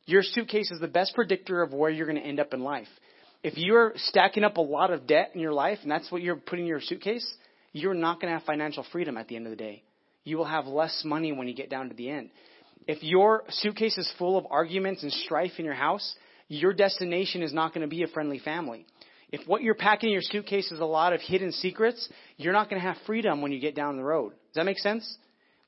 Your 0.08 0.24
suitcase 0.24 0.72
is 0.72 0.80
the 0.80 0.88
best 0.88 1.13
predictor 1.13 1.62
of 1.62 1.74
where 1.74 1.89
you're 1.89 2.08
going 2.08 2.17
to 2.17 2.26
end 2.28 2.39
up 2.39 2.54
in 2.54 2.62
life. 2.62 2.88
If 3.43 3.58
you're 3.58 3.91
stacking 3.98 4.46
up 4.46 4.56
a 4.56 4.62
lot 4.62 4.89
of 4.89 5.06
debt 5.06 5.32
in 5.36 5.41
your 5.41 5.52
life 5.52 5.80
and 5.84 5.91
that's 5.91 6.10
what 6.10 6.22
you're 6.22 6.38
putting 6.38 6.63
in 6.63 6.70
your 6.70 6.82
suitcase, 6.82 7.28
you're 7.74 7.93
not 7.93 8.22
going 8.22 8.32
to 8.32 8.39
have 8.39 8.46
financial 8.46 8.86
freedom 8.91 9.17
at 9.17 9.28
the 9.28 9.36
end 9.36 9.46
of 9.46 9.52
the 9.52 9.58
day. 9.58 9.84
You 10.24 10.38
will 10.38 10.46
have 10.46 10.65
less 10.65 11.04
money 11.06 11.34
when 11.34 11.50
you 11.50 11.54
get 11.54 11.70
down 11.70 11.89
to 11.89 11.96
the 11.96 12.10
end. 12.10 12.30
If 12.88 13.04
your 13.04 13.43
suitcase 13.50 13.98
is 13.98 14.12
full 14.17 14.38
of 14.38 14.48
arguments 14.50 15.04
and 15.04 15.12
strife 15.12 15.52
in 15.58 15.65
your 15.65 15.74
house, 15.74 16.15
your 16.48 16.72
destination 16.72 17.43
is 17.43 17.52
not 17.52 17.74
going 17.74 17.82
to 17.82 17.93
be 17.93 18.04
a 18.04 18.08
friendly 18.08 18.39
family. 18.39 18.86
If 19.30 19.46
what 19.46 19.62
you're 19.62 19.76
packing 19.76 20.08
in 20.08 20.13
your 20.13 20.22
suitcase 20.22 20.72
is 20.72 20.80
a 20.80 20.86
lot 20.86 21.12
of 21.12 21.20
hidden 21.20 21.52
secrets, 21.52 22.08
you're 22.38 22.54
not 22.54 22.70
going 22.70 22.82
to 22.82 22.88
have 22.88 22.96
freedom 23.06 23.41
when 23.41 23.52
you 23.52 23.60
get 23.60 23.76
down 23.76 23.98
the 23.98 24.04
road. 24.04 24.30
Does 24.30 24.56
that 24.56 24.65
make 24.65 24.80
sense? 24.80 25.17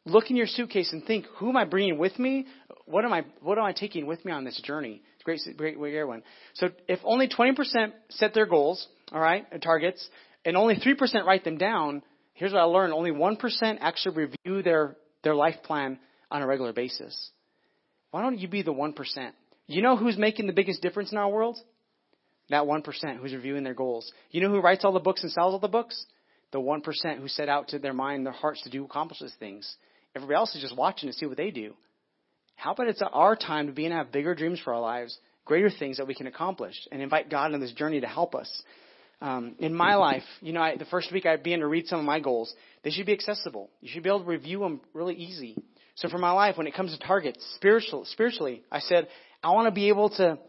Look 0.09 0.29
in 0.29 0.35
your 0.35 0.47
suitcase 0.47 0.91
and 0.91 1.03
think, 1.05 1.25
who 1.37 1.49
am 1.49 1.57
I 1.57 1.65
bringing 1.65 1.97
with 1.97 2.17
me? 2.17 2.47
What 2.85 3.05
am 3.05 3.13
I, 3.13 3.23
what 3.41 3.57
am 3.57 3.63
I 3.63 3.73
taking 3.73 4.07
with 4.07 4.23
me 4.25 4.31
on 4.31 4.43
this 4.43 4.59
journey? 4.63 5.01
It's 5.15 5.47
a 5.47 5.53
great, 5.53 5.77
great, 5.77 5.91
great 5.91 6.03
one. 6.03 6.23
So 6.55 6.69
if 6.87 6.99
only 7.03 7.27
20% 7.27 7.91
set 8.09 8.33
their 8.33 8.45
goals, 8.45 8.87
all 9.11 9.19
right, 9.21 9.45
targets, 9.61 10.07
and 10.45 10.57
only 10.57 10.75
3% 10.75 11.25
write 11.25 11.43
them 11.43 11.57
down, 11.57 12.01
here's 12.33 12.51
what 12.51 12.61
I 12.61 12.65
learned. 12.65 12.93
Only 12.93 13.11
1% 13.11 13.77
actually 13.79 14.15
review 14.15 14.63
their, 14.63 14.95
their 15.23 15.35
life 15.35 15.57
plan 15.63 15.99
on 16.31 16.41
a 16.41 16.47
regular 16.47 16.73
basis. 16.73 17.31
Why 18.11 18.21
don't 18.21 18.39
you 18.39 18.47
be 18.47 18.63
the 18.63 18.73
1%? 18.73 18.95
You 19.67 19.81
know 19.83 19.95
who's 19.95 20.17
making 20.17 20.47
the 20.47 20.53
biggest 20.53 20.81
difference 20.81 21.11
in 21.11 21.17
our 21.17 21.29
world? 21.29 21.59
That 22.49 22.63
1% 22.63 23.17
who's 23.17 23.33
reviewing 23.33 23.63
their 23.63 23.75
goals. 23.75 24.11
You 24.31 24.41
know 24.41 24.49
who 24.49 24.61
writes 24.61 24.83
all 24.83 24.93
the 24.93 24.99
books 24.99 25.21
and 25.21 25.31
sells 25.31 25.53
all 25.53 25.59
the 25.59 25.67
books? 25.67 26.05
The 26.51 26.59
1% 26.59 26.81
who 27.19 27.27
set 27.27 27.49
out 27.49 27.67
to 27.69 27.79
their 27.79 27.93
mind, 27.93 28.25
their 28.25 28.33
hearts 28.33 28.63
to 28.63 28.71
do 28.71 28.85
accomplish 28.85 29.19
those 29.19 29.35
things. 29.39 29.75
Everybody 30.15 30.35
else 30.35 30.55
is 30.55 30.61
just 30.61 30.75
watching 30.75 31.09
to 31.09 31.13
see 31.13 31.25
what 31.25 31.37
they 31.37 31.51
do. 31.51 31.73
How 32.55 32.73
about 32.73 32.87
it's 32.87 33.01
our 33.01 33.35
time 33.35 33.67
to 33.67 33.73
be 33.73 33.85
and 33.85 33.93
have 33.93 34.11
bigger 34.11 34.35
dreams 34.35 34.59
for 34.59 34.73
our 34.73 34.81
lives, 34.81 35.17
greater 35.45 35.69
things 35.69 35.97
that 35.97 36.07
we 36.07 36.15
can 36.15 36.27
accomplish, 36.27 36.75
and 36.91 37.01
invite 37.01 37.29
God 37.29 37.53
on 37.53 37.59
this 37.59 37.71
journey 37.71 38.01
to 38.01 38.07
help 38.07 38.35
us. 38.35 38.63
Um, 39.21 39.55
in 39.59 39.73
my 39.73 39.95
life, 39.95 40.23
you 40.41 40.53
know, 40.53 40.61
I, 40.61 40.77
the 40.77 40.85
first 40.85 41.11
week 41.11 41.25
I 41.25 41.35
began 41.37 41.59
to 41.59 41.67
read 41.67 41.87
some 41.87 41.99
of 41.99 42.05
my 42.05 42.19
goals. 42.19 42.53
They 42.83 42.91
should 42.91 43.05
be 43.05 43.13
accessible. 43.13 43.69
You 43.81 43.89
should 43.91 44.03
be 44.03 44.09
able 44.09 44.21
to 44.21 44.25
review 44.25 44.59
them 44.59 44.81
really 44.93 45.15
easy. 45.15 45.57
So 45.95 46.07
for 46.07 46.17
my 46.17 46.31
life, 46.31 46.57
when 46.57 46.67
it 46.67 46.73
comes 46.73 46.97
to 46.97 47.05
targets, 47.05 47.45
spiritual, 47.55 48.05
spiritually, 48.05 48.63
I 48.71 48.79
said, 48.79 49.09
I 49.43 49.51
want 49.51 49.67
to 49.67 49.73
be 49.73 49.89
able 49.89 50.09
to, 50.11 50.39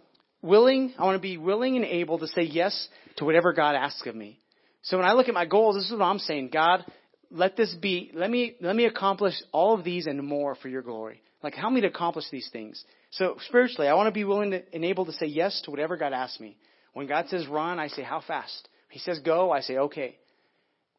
willing, 0.42 0.94
I 0.98 1.04
want 1.04 1.16
to 1.16 1.20
be 1.20 1.36
willing 1.36 1.76
and 1.76 1.84
able 1.84 2.18
to 2.20 2.28
say 2.28 2.42
yes 2.42 2.88
to 3.16 3.24
whatever 3.24 3.52
God 3.52 3.74
asks 3.74 4.06
of 4.06 4.14
me. 4.14 4.38
So 4.82 4.96
when 4.96 5.06
I 5.06 5.12
look 5.12 5.28
at 5.28 5.34
my 5.34 5.46
goals, 5.46 5.74
this 5.74 5.86
is 5.86 5.92
what 5.92 6.02
I'm 6.02 6.18
saying. 6.18 6.50
God, 6.52 6.84
let 7.30 7.56
this 7.56 7.74
be, 7.74 8.10
let 8.14 8.30
me, 8.30 8.56
let 8.60 8.74
me 8.74 8.86
accomplish 8.86 9.34
all 9.52 9.74
of 9.74 9.84
these 9.84 10.06
and 10.06 10.22
more 10.22 10.54
for 10.56 10.68
your 10.68 10.82
glory. 10.82 11.22
Like, 11.42 11.54
help 11.54 11.72
me 11.72 11.80
to 11.80 11.86
accomplish 11.86 12.26
these 12.30 12.48
things. 12.52 12.84
So 13.12 13.36
spiritually, 13.48 13.88
I 13.88 13.94
want 13.94 14.08
to 14.08 14.12
be 14.12 14.24
willing 14.24 14.50
to, 14.50 14.62
and 14.74 14.84
able 14.84 15.06
to 15.06 15.12
say 15.12 15.26
yes 15.26 15.60
to 15.64 15.70
whatever 15.70 15.96
God 15.96 16.12
asks 16.12 16.40
me. 16.40 16.56
When 16.92 17.06
God 17.06 17.28
says 17.28 17.46
run, 17.46 17.78
I 17.78 17.88
say 17.88 18.02
how 18.02 18.20
fast. 18.20 18.68
He 18.90 18.98
says 18.98 19.20
go, 19.20 19.50
I 19.50 19.60
say 19.60 19.78
okay. 19.78 20.16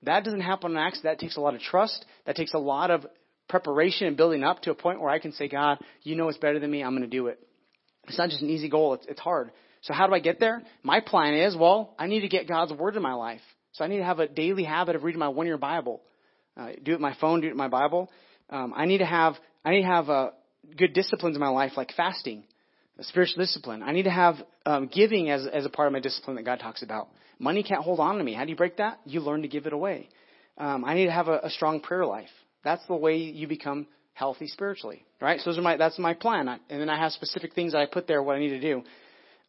That 0.04 0.24
doesn't 0.24 0.42
happen 0.42 0.72
on 0.72 0.78
accident. 0.78 1.20
That 1.20 1.24
takes 1.24 1.38
a 1.38 1.42
lot 1.42 1.54
of 1.54 1.62
trust. 1.62 2.06
That 2.26 2.36
takes 2.36 2.54
a 2.54 2.60
lot 2.60 2.90
of 2.90 3.06
preparation 3.50 4.08
and 4.08 4.18
building 4.18 4.44
up 4.44 4.62
to 4.64 4.72
a 4.72 4.76
point 4.76 5.02
where 5.02 5.12
I 5.12 5.20
can 5.20 5.34
say, 5.34 5.48
God, 5.48 5.78
you 6.02 6.16
know 6.16 6.30
it's 6.30 6.38
better 6.38 6.60
than 6.60 6.72
me. 6.72 6.82
I'm 6.82 6.96
going 6.96 7.04
to 7.04 7.08
do 7.08 7.28
it. 7.28 7.40
It's 8.08 8.18
not 8.18 8.30
just 8.30 8.42
an 8.42 8.50
easy 8.50 8.70
goal. 8.70 8.96
It's, 8.96 9.06
it's 9.08 9.20
hard. 9.20 9.52
So 9.82 9.94
how 9.94 10.08
do 10.08 10.14
I 10.14 10.20
get 10.20 10.40
there? 10.40 10.64
My 10.82 11.02
plan 11.02 11.36
is, 11.36 11.56
well, 11.56 11.94
I 12.00 12.08
need 12.08 12.22
to 12.22 12.30
get 12.30 12.48
God's 12.48 12.74
word 12.74 12.96
in 12.96 13.02
my 13.02 13.14
life. 13.14 13.42
So 13.74 13.84
I 13.84 13.88
need 13.88 13.98
to 13.98 14.04
have 14.04 14.20
a 14.20 14.28
daily 14.28 14.64
habit 14.64 14.96
of 14.96 15.04
reading 15.04 15.20
my 15.20 15.30
one-year 15.30 15.58
Bible. 15.58 16.02
Uh, 16.62 16.72
do 16.84 16.94
it 16.94 17.00
my 17.00 17.16
phone, 17.20 17.42
do 17.42 17.48
it 17.48 17.56
my 17.56 17.68
Bible. 17.68 18.10
Um, 18.50 18.74
I 18.76 18.86
need 18.86 19.00
to 19.00 19.06
have 19.06 19.36
I 19.66 19.72
need 19.72 19.82
to 19.82 19.88
have 19.88 20.10
uh, 20.10 20.30
good 20.78 20.94
disciplines 20.94 21.36
in 21.36 21.40
my 21.40 21.50
life, 21.50 21.72
like 21.76 21.92
fasting, 21.96 22.44
spiritual 23.02 23.44
discipline. 23.44 23.82
I 23.82 23.92
need 23.92 24.04
to 24.04 24.12
have 24.12 24.36
um, 24.66 24.90
giving 24.94 25.30
as 25.30 25.48
as 25.48 25.66
a 25.66 25.70
part 25.70 25.88
of 25.88 25.94
my 25.94 26.00
discipline 26.00 26.36
that 26.36 26.44
God 26.44 26.60
talks 26.60 26.84
about. 26.84 27.08
Money 27.40 27.64
can't 27.64 27.84
hold 27.84 28.00
on 28.00 28.18
to 28.18 28.24
me. 28.24 28.34
How 28.34 28.44
do 28.44 28.52
you 28.52 28.56
break 28.56 28.78
that? 28.78 29.00
You 29.06 29.22
learn 29.22 29.42
to 29.42 29.48
give 29.48 29.66
it 29.66 29.74
away. 29.74 30.10
Um, 30.58 30.86
I 30.86 30.94
need 30.94 31.06
to 31.06 31.12
have 31.12 31.28
a, 31.28 31.40
a 31.44 31.50
strong 31.50 31.80
prayer 31.80 32.06
life. 32.06 32.30
That's 32.64 32.86
the 32.88 32.96
way 32.96 33.18
you 33.18 33.48
become 33.48 33.88
healthy 34.14 34.46
spiritually, 34.46 35.04
right? 35.20 35.40
So 35.40 35.50
those 35.50 35.58
are 35.58 35.64
my, 35.64 35.78
that's 35.78 35.98
my 35.98 36.14
plan. 36.14 36.48
I, 36.48 36.60
and 36.70 36.80
then 36.80 36.90
I 36.90 37.00
have 37.00 37.12
specific 37.14 37.56
things 37.56 37.72
that 37.72 37.80
I 37.80 37.88
put 37.88 38.06
there 38.06 38.22
what 38.22 38.36
I 38.36 38.40
need 38.40 38.50
to 38.50 38.62
do. 38.62 38.84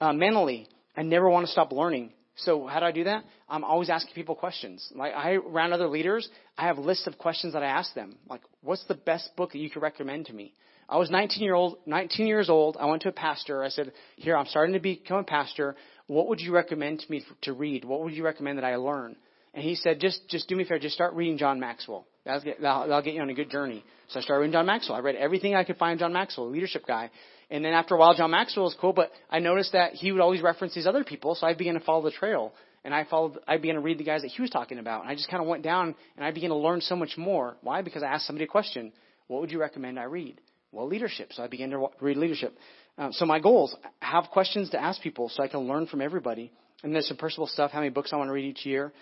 Uh, 0.00 0.14
mentally, 0.14 0.68
I 0.96 1.02
never 1.02 1.28
want 1.28 1.44
to 1.44 1.52
stop 1.52 1.72
learning. 1.72 2.12
So 2.36 2.66
how 2.66 2.80
do 2.80 2.86
I 2.86 2.92
do 2.92 3.04
that? 3.04 3.24
I'm 3.48 3.64
always 3.64 3.90
asking 3.90 4.14
people 4.14 4.34
questions. 4.34 4.90
Like 4.94 5.12
I 5.14 5.34
around 5.34 5.72
other 5.72 5.88
leaders, 5.88 6.28
I 6.56 6.66
have 6.66 6.78
lists 6.78 7.06
of 7.06 7.18
questions 7.18 7.52
that 7.52 7.62
I 7.62 7.66
ask 7.66 7.94
them. 7.94 8.16
Like, 8.28 8.40
what's 8.62 8.84
the 8.84 8.94
best 8.94 9.34
book 9.36 9.52
that 9.52 9.58
you 9.58 9.70
could 9.70 9.82
recommend 9.82 10.26
to 10.26 10.32
me? 10.32 10.54
I 10.88 10.96
was 10.96 11.10
19 11.10 11.42
year 11.42 11.54
old, 11.54 11.78
19 11.86 12.26
years 12.26 12.50
old. 12.50 12.76
I 12.78 12.86
went 12.86 13.02
to 13.02 13.08
a 13.08 13.12
pastor. 13.12 13.62
I 13.62 13.68
said, 13.68 13.92
"Here, 14.16 14.36
I'm 14.36 14.46
starting 14.46 14.74
to 14.74 14.80
become 14.80 15.18
a 15.18 15.24
pastor. 15.24 15.76
What 16.06 16.28
would 16.28 16.40
you 16.40 16.52
recommend 16.52 17.00
to 17.00 17.10
me 17.10 17.24
to 17.42 17.52
read? 17.52 17.84
What 17.84 18.00
would 18.00 18.14
you 18.14 18.24
recommend 18.24 18.58
that 18.58 18.64
I 18.64 18.76
learn?" 18.76 19.16
And 19.54 19.62
he 19.62 19.74
said, 19.74 20.00
"Just, 20.00 20.28
just 20.28 20.48
do 20.48 20.56
me 20.56 20.62
a 20.62 20.66
favor. 20.66 20.78
Just 20.78 20.94
start 20.94 21.14
reading 21.14 21.38
John 21.38 21.60
Maxwell. 21.60 22.06
That'll 22.24 22.42
get, 22.42 22.60
that'll, 22.60 22.82
that'll 22.82 23.02
get 23.02 23.14
you 23.14 23.20
on 23.20 23.30
a 23.30 23.34
good 23.34 23.50
journey." 23.50 23.84
So 24.08 24.18
I 24.18 24.22
started 24.22 24.40
reading 24.40 24.52
John 24.52 24.66
Maxwell. 24.66 24.96
I 24.96 25.00
read 25.00 25.16
everything 25.16 25.54
I 25.54 25.64
could 25.64 25.76
find 25.76 25.98
John 25.98 26.12
Maxwell, 26.12 26.50
leadership 26.50 26.86
guy. 26.86 27.10
And 27.50 27.62
then 27.62 27.74
after 27.74 27.94
a 27.94 27.98
while, 27.98 28.14
John 28.14 28.30
Maxwell 28.30 28.64
was 28.64 28.76
cool, 28.80 28.94
but 28.94 29.10
I 29.28 29.38
noticed 29.38 29.72
that 29.72 29.92
he 29.92 30.10
would 30.10 30.22
always 30.22 30.40
reference 30.40 30.74
these 30.74 30.86
other 30.86 31.04
people, 31.04 31.34
so 31.34 31.46
I 31.46 31.52
began 31.52 31.74
to 31.74 31.80
follow 31.80 32.02
the 32.02 32.10
trail. 32.10 32.54
And 32.84 32.94
I 32.94 33.04
followed, 33.04 33.38
I 33.46 33.58
began 33.58 33.76
to 33.76 33.80
read 33.80 33.98
the 33.98 34.04
guys 34.04 34.22
that 34.22 34.28
he 34.28 34.42
was 34.42 34.50
talking 34.50 34.78
about. 34.78 35.02
And 35.02 35.10
I 35.10 35.14
just 35.14 35.30
kind 35.30 35.42
of 35.42 35.48
went 35.48 35.62
down 35.62 35.94
and 36.16 36.24
I 36.24 36.32
began 36.32 36.50
to 36.50 36.56
learn 36.56 36.80
so 36.80 36.96
much 36.96 37.16
more. 37.16 37.56
Why? 37.62 37.82
Because 37.82 38.02
I 38.02 38.06
asked 38.06 38.26
somebody 38.26 38.44
a 38.44 38.48
question. 38.48 38.92
What 39.28 39.40
would 39.40 39.52
you 39.52 39.60
recommend 39.60 40.00
I 40.00 40.04
read? 40.04 40.40
Well, 40.72 40.88
leadership. 40.88 41.32
So 41.32 41.44
I 41.44 41.46
began 41.46 41.70
to 41.70 41.88
read 42.00 42.16
leadership. 42.16 42.56
Um, 42.98 43.12
so 43.12 43.24
my 43.24 43.38
goals, 43.38 43.76
have 44.00 44.24
questions 44.32 44.70
to 44.70 44.82
ask 44.82 45.00
people 45.00 45.28
so 45.28 45.42
I 45.42 45.48
can 45.48 45.60
learn 45.60 45.86
from 45.86 46.00
everybody. 46.00 46.50
And 46.82 46.92
there's 46.92 47.06
some 47.06 47.16
personal 47.16 47.46
stuff, 47.46 47.70
how 47.70 47.78
many 47.78 47.90
books 47.90 48.12
I 48.12 48.16
want 48.16 48.28
to 48.28 48.32
read 48.32 48.46
each 48.46 48.66
year. 48.66 48.92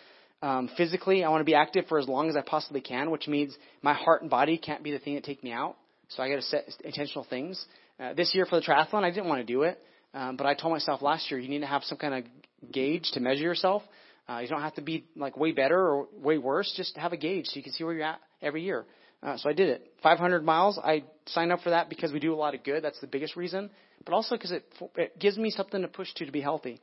Um, 0.42 0.70
physically, 0.76 1.22
I 1.22 1.28
want 1.28 1.42
to 1.42 1.44
be 1.44 1.54
active 1.54 1.86
for 1.86 1.98
as 1.98 2.08
long 2.08 2.30
as 2.30 2.36
I 2.36 2.40
possibly 2.40 2.80
can, 2.80 3.10
which 3.10 3.28
means 3.28 3.54
my 3.82 3.92
heart 3.92 4.22
and 4.22 4.30
body 4.30 4.56
can't 4.56 4.82
be 4.82 4.90
the 4.90 4.98
thing 4.98 5.14
that 5.14 5.24
take 5.24 5.44
me 5.44 5.52
out. 5.52 5.76
So 6.08 6.22
I 6.22 6.30
got 6.30 6.36
to 6.36 6.42
set 6.42 6.64
intentional 6.82 7.26
things. 7.28 7.62
Uh, 7.98 8.14
this 8.14 8.34
year 8.34 8.46
for 8.46 8.58
the 8.58 8.66
triathlon, 8.66 9.04
I 9.04 9.10
didn't 9.10 9.28
want 9.28 9.46
to 9.46 9.52
do 9.52 9.62
it, 9.62 9.78
um, 10.14 10.36
but 10.36 10.46
I 10.46 10.54
told 10.54 10.72
myself 10.72 11.02
last 11.02 11.30
year 11.30 11.38
you 11.38 11.48
need 11.48 11.60
to 11.60 11.66
have 11.66 11.84
some 11.84 11.98
kind 11.98 12.14
of 12.14 12.72
gauge 12.72 13.10
to 13.12 13.20
measure 13.20 13.42
yourself. 13.42 13.82
Uh, 14.28 14.38
you 14.38 14.48
don't 14.48 14.62
have 14.62 14.74
to 14.74 14.82
be 14.82 15.04
like 15.16 15.36
way 15.36 15.52
better 15.52 15.78
or 15.78 16.08
way 16.14 16.38
worse. 16.38 16.72
Just 16.76 16.96
have 16.96 17.12
a 17.12 17.16
gauge 17.16 17.46
so 17.46 17.56
you 17.56 17.62
can 17.62 17.72
see 17.72 17.84
where 17.84 17.94
you're 17.94 18.04
at 18.04 18.20
every 18.40 18.62
year. 18.62 18.86
Uh, 19.22 19.36
so 19.36 19.50
I 19.50 19.52
did 19.52 19.68
it. 19.68 19.92
500 20.02 20.44
miles. 20.44 20.78
I 20.82 21.04
signed 21.26 21.52
up 21.52 21.60
for 21.60 21.70
that 21.70 21.90
because 21.90 22.12
we 22.12 22.20
do 22.20 22.32
a 22.32 22.36
lot 22.36 22.54
of 22.54 22.64
good. 22.64 22.82
That's 22.82 23.00
the 23.00 23.06
biggest 23.06 23.36
reason, 23.36 23.70
but 24.04 24.14
also 24.14 24.36
because 24.36 24.52
it, 24.52 24.64
it 24.96 25.18
gives 25.18 25.36
me 25.36 25.50
something 25.50 25.82
to 25.82 25.88
push 25.88 26.12
to 26.14 26.26
to 26.26 26.32
be 26.32 26.40
healthy. 26.40 26.80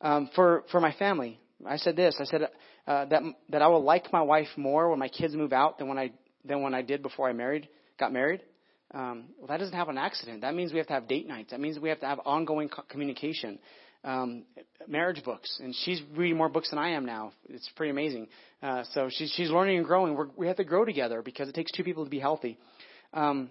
Um, 0.00 0.28
for 0.34 0.64
for 0.70 0.80
my 0.80 0.92
family, 0.92 1.40
I 1.66 1.76
said 1.76 1.96
this. 1.96 2.16
I 2.20 2.24
said 2.24 2.42
uh, 2.86 3.04
that 3.06 3.22
that 3.50 3.62
I 3.62 3.66
will 3.68 3.82
like 3.82 4.12
my 4.12 4.22
wife 4.22 4.48
more 4.56 4.90
when 4.90 4.98
my 4.98 5.08
kids 5.08 5.34
move 5.34 5.52
out 5.52 5.78
than 5.78 5.88
when 5.88 5.98
I 5.98 6.12
than 6.44 6.62
when 6.62 6.74
I 6.74 6.82
did 6.82 7.02
before 7.02 7.28
I 7.28 7.32
married 7.32 7.68
got 7.98 8.12
married. 8.12 8.40
Um, 8.94 9.24
well, 9.38 9.48
that 9.48 9.58
doesn't 9.58 9.74
happen 9.74 9.98
on 9.98 10.04
accident. 10.04 10.40
That 10.40 10.54
means 10.54 10.72
we 10.72 10.78
have 10.78 10.86
to 10.86 10.94
have 10.94 11.08
date 11.08 11.26
nights. 11.26 11.50
That 11.50 11.60
means 11.60 11.78
we 11.78 11.90
have 11.90 12.00
to 12.00 12.06
have 12.06 12.20
ongoing 12.24 12.68
co- 12.68 12.84
communication. 12.88 13.58
Um, 14.04 14.44
marriage 14.86 15.24
books, 15.24 15.58
and 15.60 15.74
she's 15.84 16.00
reading 16.14 16.36
more 16.36 16.48
books 16.48 16.70
than 16.70 16.78
I 16.78 16.90
am 16.90 17.04
now. 17.04 17.32
It's 17.48 17.68
pretty 17.74 17.90
amazing. 17.90 18.28
Uh, 18.62 18.84
so 18.94 19.08
she's 19.10 19.32
she's 19.32 19.50
learning 19.50 19.78
and 19.78 19.84
growing. 19.84 20.14
We're, 20.14 20.28
we 20.36 20.46
have 20.46 20.56
to 20.56 20.64
grow 20.64 20.84
together 20.84 21.20
because 21.20 21.48
it 21.48 21.54
takes 21.56 21.72
two 21.72 21.82
people 21.82 22.04
to 22.04 22.10
be 22.10 22.20
healthy. 22.20 22.58
Um, 23.12 23.50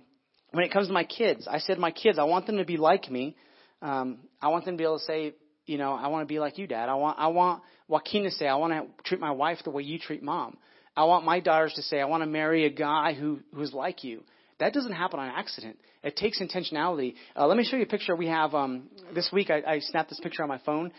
when 0.52 0.64
it 0.64 0.72
comes 0.72 0.88
to 0.88 0.94
my 0.94 1.04
kids, 1.04 1.48
I 1.52 1.60
said 1.60 1.78
my 1.78 1.92
kids, 1.92 2.18
I 2.18 2.24
want 2.24 2.48
them 2.48 2.58
to 2.58 2.66
be 2.66 2.78
like 2.78 3.12
me. 3.12 3.36
Um, 3.82 4.20
I 4.42 4.48
want 4.48 4.64
them 4.64 4.76
to 4.76 4.78
be 4.78 4.86
able 4.86 5.00
to 5.00 5.06
say, 5.06 5.34
you 5.68 5.78
know, 5.78 5.94
I 5.94 6.08
want 6.08 6.28
to 6.28 6.34
be 6.34 6.40
like 6.40 6.58
you, 6.58 6.66
Dad. 6.66 6.90
I 6.90 6.96
want 6.96 7.20
I 7.20 7.28
want 7.28 7.62
Joaquin 7.88 8.24
to 8.24 8.32
say, 8.32 8.48
I 8.48 8.56
want 8.56 8.74
to 8.74 9.04
treat 9.04 9.20
my 9.20 9.32
wife 9.32 9.60
the 9.64 9.70
way 9.70 9.84
you 9.84 10.00
treat 10.00 10.24
mom. 10.24 10.58
I 10.96 11.04
want 11.04 11.26
my 11.26 11.40
daughters 11.40 11.74
to 11.74 11.84
say, 11.84 12.00
I 12.00 12.06
want 12.06 12.24
to 12.24 12.28
marry 12.28 12.66
a 12.66 12.70
guy 12.70 13.14
who 13.14 13.40
who's 13.54 13.74
like 13.74 14.04
you. 14.04 14.24
That 14.60 14.74
doesn't 14.74 14.94
happen 14.94 15.20
on 15.20 15.28
accident. 15.28 15.78
It 16.04 16.16
takes 16.16 16.42
intentionality. 16.42 17.14
Uh, 17.36 17.46
let 17.46 17.58
me 17.58 17.64
show 17.64 17.78
you 17.78 17.84
a 17.84 17.88
picture 17.88 18.16
we 18.16 18.28
have 18.28 18.56
um, 18.56 18.90
this 19.14 19.30
week. 19.32 19.52
I, 19.52 19.62
I 19.74 19.80
snapped 19.80 20.10
this 20.10 20.20
picture 20.20 20.42
on 20.42 20.50
my 20.50 20.60
phone. 20.66 20.92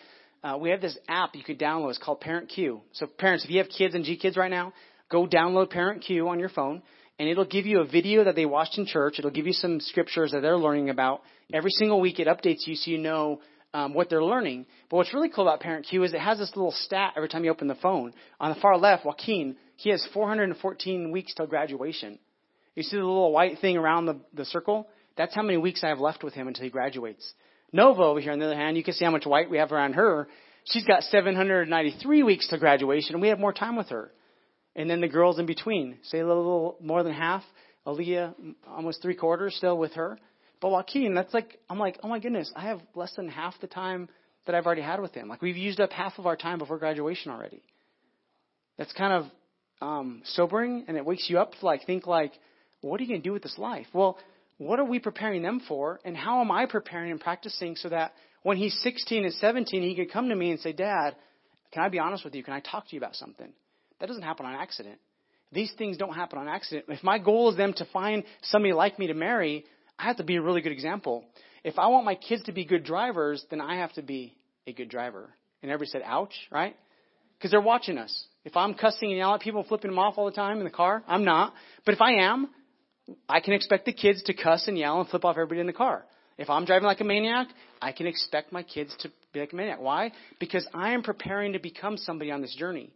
Uh, 0.45 0.57
we 0.61 0.71
have 0.71 0.81
this 0.81 0.97
app 1.09 1.35
you 1.35 1.43
could 1.43 1.59
download. 1.59 1.91
It's 1.91 1.99
called 1.99 2.21
Parent 2.21 2.49
Cue. 2.49 2.81
So 2.93 3.07
parents, 3.07 3.45
if 3.45 3.51
you 3.51 3.59
have 3.59 3.69
kids 3.69 3.95
and 3.95 4.05
G 4.05 4.17
Kids 4.17 4.37
right 4.37 4.51
now, 4.51 4.73
go 5.11 5.27
download 5.27 5.71
Parent 5.71 6.03
Cue 6.03 6.29
on 6.29 6.39
your 6.39 6.51
phone, 6.51 6.83
and 7.19 7.29
it'll 7.29 7.45
give 7.45 7.67
you 7.67 7.81
a 7.81 7.87
video 7.87 8.25
that 8.25 8.37
they 8.37 8.47
watched 8.47 8.79
in 8.79 8.87
church. 8.87 9.19
It'll 9.19 9.33
give 9.33 9.47
you 9.47 9.53
some 9.53 9.81
scriptures 9.81 10.31
that 10.33 10.43
they're 10.43 10.57
learning 10.57 10.91
about. 10.91 11.23
Every 11.53 11.71
single 11.71 12.01
week, 12.01 12.21
it 12.21 12.29
updates 12.29 12.67
you 12.67 12.77
so 12.77 12.91
you 12.91 12.99
know 12.99 13.41
um, 13.75 13.95
what 13.95 14.09
they're 14.09 14.23
learning. 14.23 14.67
But 14.89 14.97
what's 14.97 15.15
really 15.15 15.29
cool 15.29 15.47
about 15.47 15.61
Parent 15.61 15.87
Cue 15.89 16.03
is 16.03 16.13
it 16.13 16.21
has 16.21 16.39
this 16.39 16.53
little 16.57 16.73
stat 16.73 17.15
every 17.17 17.29
time 17.29 17.45
you 17.45 17.51
open 17.51 17.69
the 17.69 17.75
phone. 17.77 18.13
On 18.41 18.51
the 18.51 18.61
far 18.61 18.77
left, 18.77 19.05
Joaquin, 19.05 19.57
he 19.77 19.91
has 19.91 20.07
414 20.13 21.11
weeks 21.11 21.35
till 21.35 21.47
graduation. 21.47 22.19
You 22.75 22.83
see 22.83 22.97
the 22.97 23.05
little 23.05 23.33
white 23.33 23.59
thing 23.61 23.77
around 23.77 24.07
the, 24.07 24.21
the 24.35 24.45
circle? 24.45 24.89
That's 25.17 25.35
how 25.35 25.43
many 25.43 25.59
weeks 25.59 25.83
I 25.83 25.89
have 25.89 25.99
left 25.99 26.23
with 26.23 26.35
him 26.35 26.49
until 26.49 26.65
he 26.65 26.71
graduates. 26.71 27.35
Nova 27.73 28.03
over 28.03 28.21
here, 28.21 28.33
on 28.33 28.39
the 28.39 28.47
other 28.47 28.57
hand, 28.57 28.77
you 28.77 28.85
can 28.85 28.95
see 28.95 29.05
how 29.05 29.11
much 29.11 29.27
white 29.27 29.51
we 29.51 29.59
have 29.59 29.73
around 29.73 29.95
her. 29.95 30.29
She's 30.65 30.85
got 30.85 31.03
793 31.05 32.23
weeks 32.23 32.49
to 32.49 32.59
graduation, 32.59 33.15
and 33.15 33.23
we 33.23 33.29
have 33.29 33.39
more 33.39 33.53
time 33.53 33.77
with 33.77 33.89
her. 33.89 34.13
And 34.77 34.89
then 34.89 35.01
the 35.01 35.09
girls 35.09 35.39
in 35.39 35.47
between, 35.47 35.99
say 36.05 36.21
a 36.21 36.27
little 36.27 36.77
more 36.81 37.03
than 37.03 37.13
half. 37.13 37.43
Aaliyah, 37.87 38.35
almost 38.67 39.03
three 39.03 39.17
quarters 39.17 39.55
still 39.57 39.77
with 39.77 39.95
her. 39.95 40.19
But 40.61 40.71
Joaquin, 40.71 41.15
that's 41.15 41.33
like, 41.33 41.59
I'm 41.71 41.79
like, 41.79 41.99
oh 42.03 42.09
my 42.09 42.19
goodness, 42.19 42.53
I 42.57 42.63
have 42.63 42.81
less 42.95 43.15
than 43.15 43.29
half 43.29 43.55
the 43.61 43.67
time 43.67 44.09
that 44.47 44.55
I've 44.55 44.67
already 44.67 44.83
had 44.83 45.01
with 45.01 45.15
him. 45.15 45.29
Like 45.29 45.43
we've 45.43 45.57
used 45.57 45.81
up 45.81 45.93
half 45.93 46.19
of 46.19 46.27
our 46.27 46.37
time 46.37 46.59
before 46.59 46.79
graduation 46.79 47.31
already. 47.31 47.63
That's 48.77 48.93
kind 48.93 49.13
of 49.13 49.25
um, 49.81 50.23
sobering, 50.25 50.85
and 50.89 50.97
it 50.97 51.05
wakes 51.05 51.29
you 51.29 51.39
up 51.39 51.53
to 51.53 51.67
like 51.67 51.87
think 51.87 52.07
like, 52.07 52.33
what 52.81 53.01
are 53.01 53.05
you 53.05 53.09
going 53.09 53.23
to 53.23 53.29
do 53.29 53.33
with 53.33 53.43
this 53.43 53.59
life? 53.59 53.87
Well, 53.93 54.19
what 54.59 54.79
are 54.81 54.85
we 54.85 54.99
preparing 54.99 55.43
them 55.43 55.61
for? 55.67 56.01
And 56.05 56.17
how 56.17 56.41
am 56.41 56.51
I 56.51 56.67
preparing 56.67 57.11
and 57.11 57.21
practicing 57.21 57.77
so 57.77 57.89
that 57.89 58.13
when 58.43 58.57
he's 58.57 58.77
16 58.83 59.25
and 59.25 59.35
17, 59.35 59.83
he 59.83 59.95
could 59.95 60.13
come 60.13 60.29
to 60.29 60.35
me 60.35 60.51
and 60.51 60.61
say, 60.61 60.73
Dad, 60.73 61.15
can 61.73 61.83
I 61.83 61.89
be 61.89 61.99
honest 61.99 62.25
with 62.25 62.35
you? 62.35 62.43
Can 62.43 62.55
I 62.55 62.61
talk 62.61 62.89
to 62.89 62.97
you 62.97 62.99
about 62.99 63.15
something? 63.15 63.53
That 64.01 64.07
doesn't 64.07 64.23
happen 64.23 64.47
on 64.47 64.55
accident. 64.55 64.99
These 65.53 65.73
things 65.79 65.97
don't 65.97 66.15
happen 66.15 66.39
on 66.39 66.49
accident. 66.49 66.87
If 66.89 67.03
my 67.03 67.19
goal 67.19 67.51
is 67.51 67.57
them 67.57 67.73
to 67.75 67.85
find 67.87 68.25
somebody 68.43 68.73
like 68.73 68.99
me 68.99 69.07
to 69.09 69.15
marry, 69.15 69.65
I 69.99 70.05
have 70.05 70.17
to 70.19 70.25
be 70.25 70.37
a 70.37 70.43
really 70.43 70.61
good 70.61 70.73
example. 70.73 71.25
If 71.65 71.79
I 71.79 71.89
want 71.89 72.05
my 72.05 72.15
kids 72.15 72.45
to 72.45 72.53
be 72.53 72.65
good 72.65 72.85
drivers, 72.85 73.45
then 73.51 73.61
I 73.61 73.77
have 73.79 73.93
to 73.95 74.03
be 74.03 74.37
a 74.67 74.73
good 74.73 74.89
driver. 74.89 75.31
And 75.63 75.71
everybody 75.71 75.91
said, 75.91 76.03
ouch, 76.05 76.35
right? 76.51 76.77
Because 77.37 77.51
they're 77.51 77.61
watching 77.61 77.99
us. 77.99 78.27
If 78.45 78.57
I'm 78.57 78.75
cussing 78.75 79.11
and 79.11 79.19
yelling 79.19 79.35
at 79.35 79.41
people, 79.41 79.65
flipping 79.65 79.91
them 79.91 79.99
off 79.99 80.15
all 80.17 80.27
the 80.27 80.33
time 80.33 80.59
in 80.59 80.65
the 80.65 80.71
car, 80.71 81.03
I'm 81.07 81.25
not. 81.25 81.53
But 81.85 81.95
if 81.95 82.01
I 82.01 82.13
am, 82.25 82.49
I 83.29 83.41
can 83.41 83.55
expect 83.55 83.87
the 83.87 83.93
kids 83.93 84.23
to 84.25 84.35
cuss 84.35 84.69
and 84.69 84.79
yell 84.79 85.01
and 85.01 85.09
flip 85.09 85.25
off 85.25 85.37
everybody 85.37 85.61
in 85.61 85.67
the 85.67 85.73
car. 85.73 86.05
If 86.37 86.49
I'm 86.49 86.65
driving 86.65 86.87
like 86.87 87.01
a 87.01 87.05
maniac, 87.05 87.49
I 87.83 87.93
can 87.93 88.07
expect 88.07 88.53
my 88.53 88.63
kids 88.63 88.95
to 89.01 89.11
be 89.33 89.41
like 89.41 89.53
a 89.53 89.57
maniac. 89.57 89.81
Why? 89.81 90.13
Because 90.39 90.67
I 90.73 90.93
am 90.93 91.03
preparing 91.03 91.55
to 91.55 91.59
become 91.59 91.97
somebody 91.97 92.31
on 92.31 92.41
this 92.41 92.55
journey. 92.55 92.91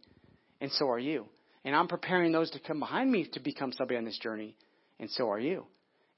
And 0.61 0.71
so 0.71 0.89
are 0.89 0.99
you. 0.99 1.25
And 1.65 1.75
I'm 1.75 1.87
preparing 1.87 2.31
those 2.31 2.49
to 2.51 2.59
come 2.59 2.79
behind 2.79 3.11
me 3.11 3.27
to 3.33 3.39
become 3.39 3.73
somebody 3.73 3.97
on 3.97 4.05
this 4.05 4.17
journey. 4.19 4.55
And 4.99 5.09
so 5.09 5.29
are 5.29 5.39
you. 5.39 5.65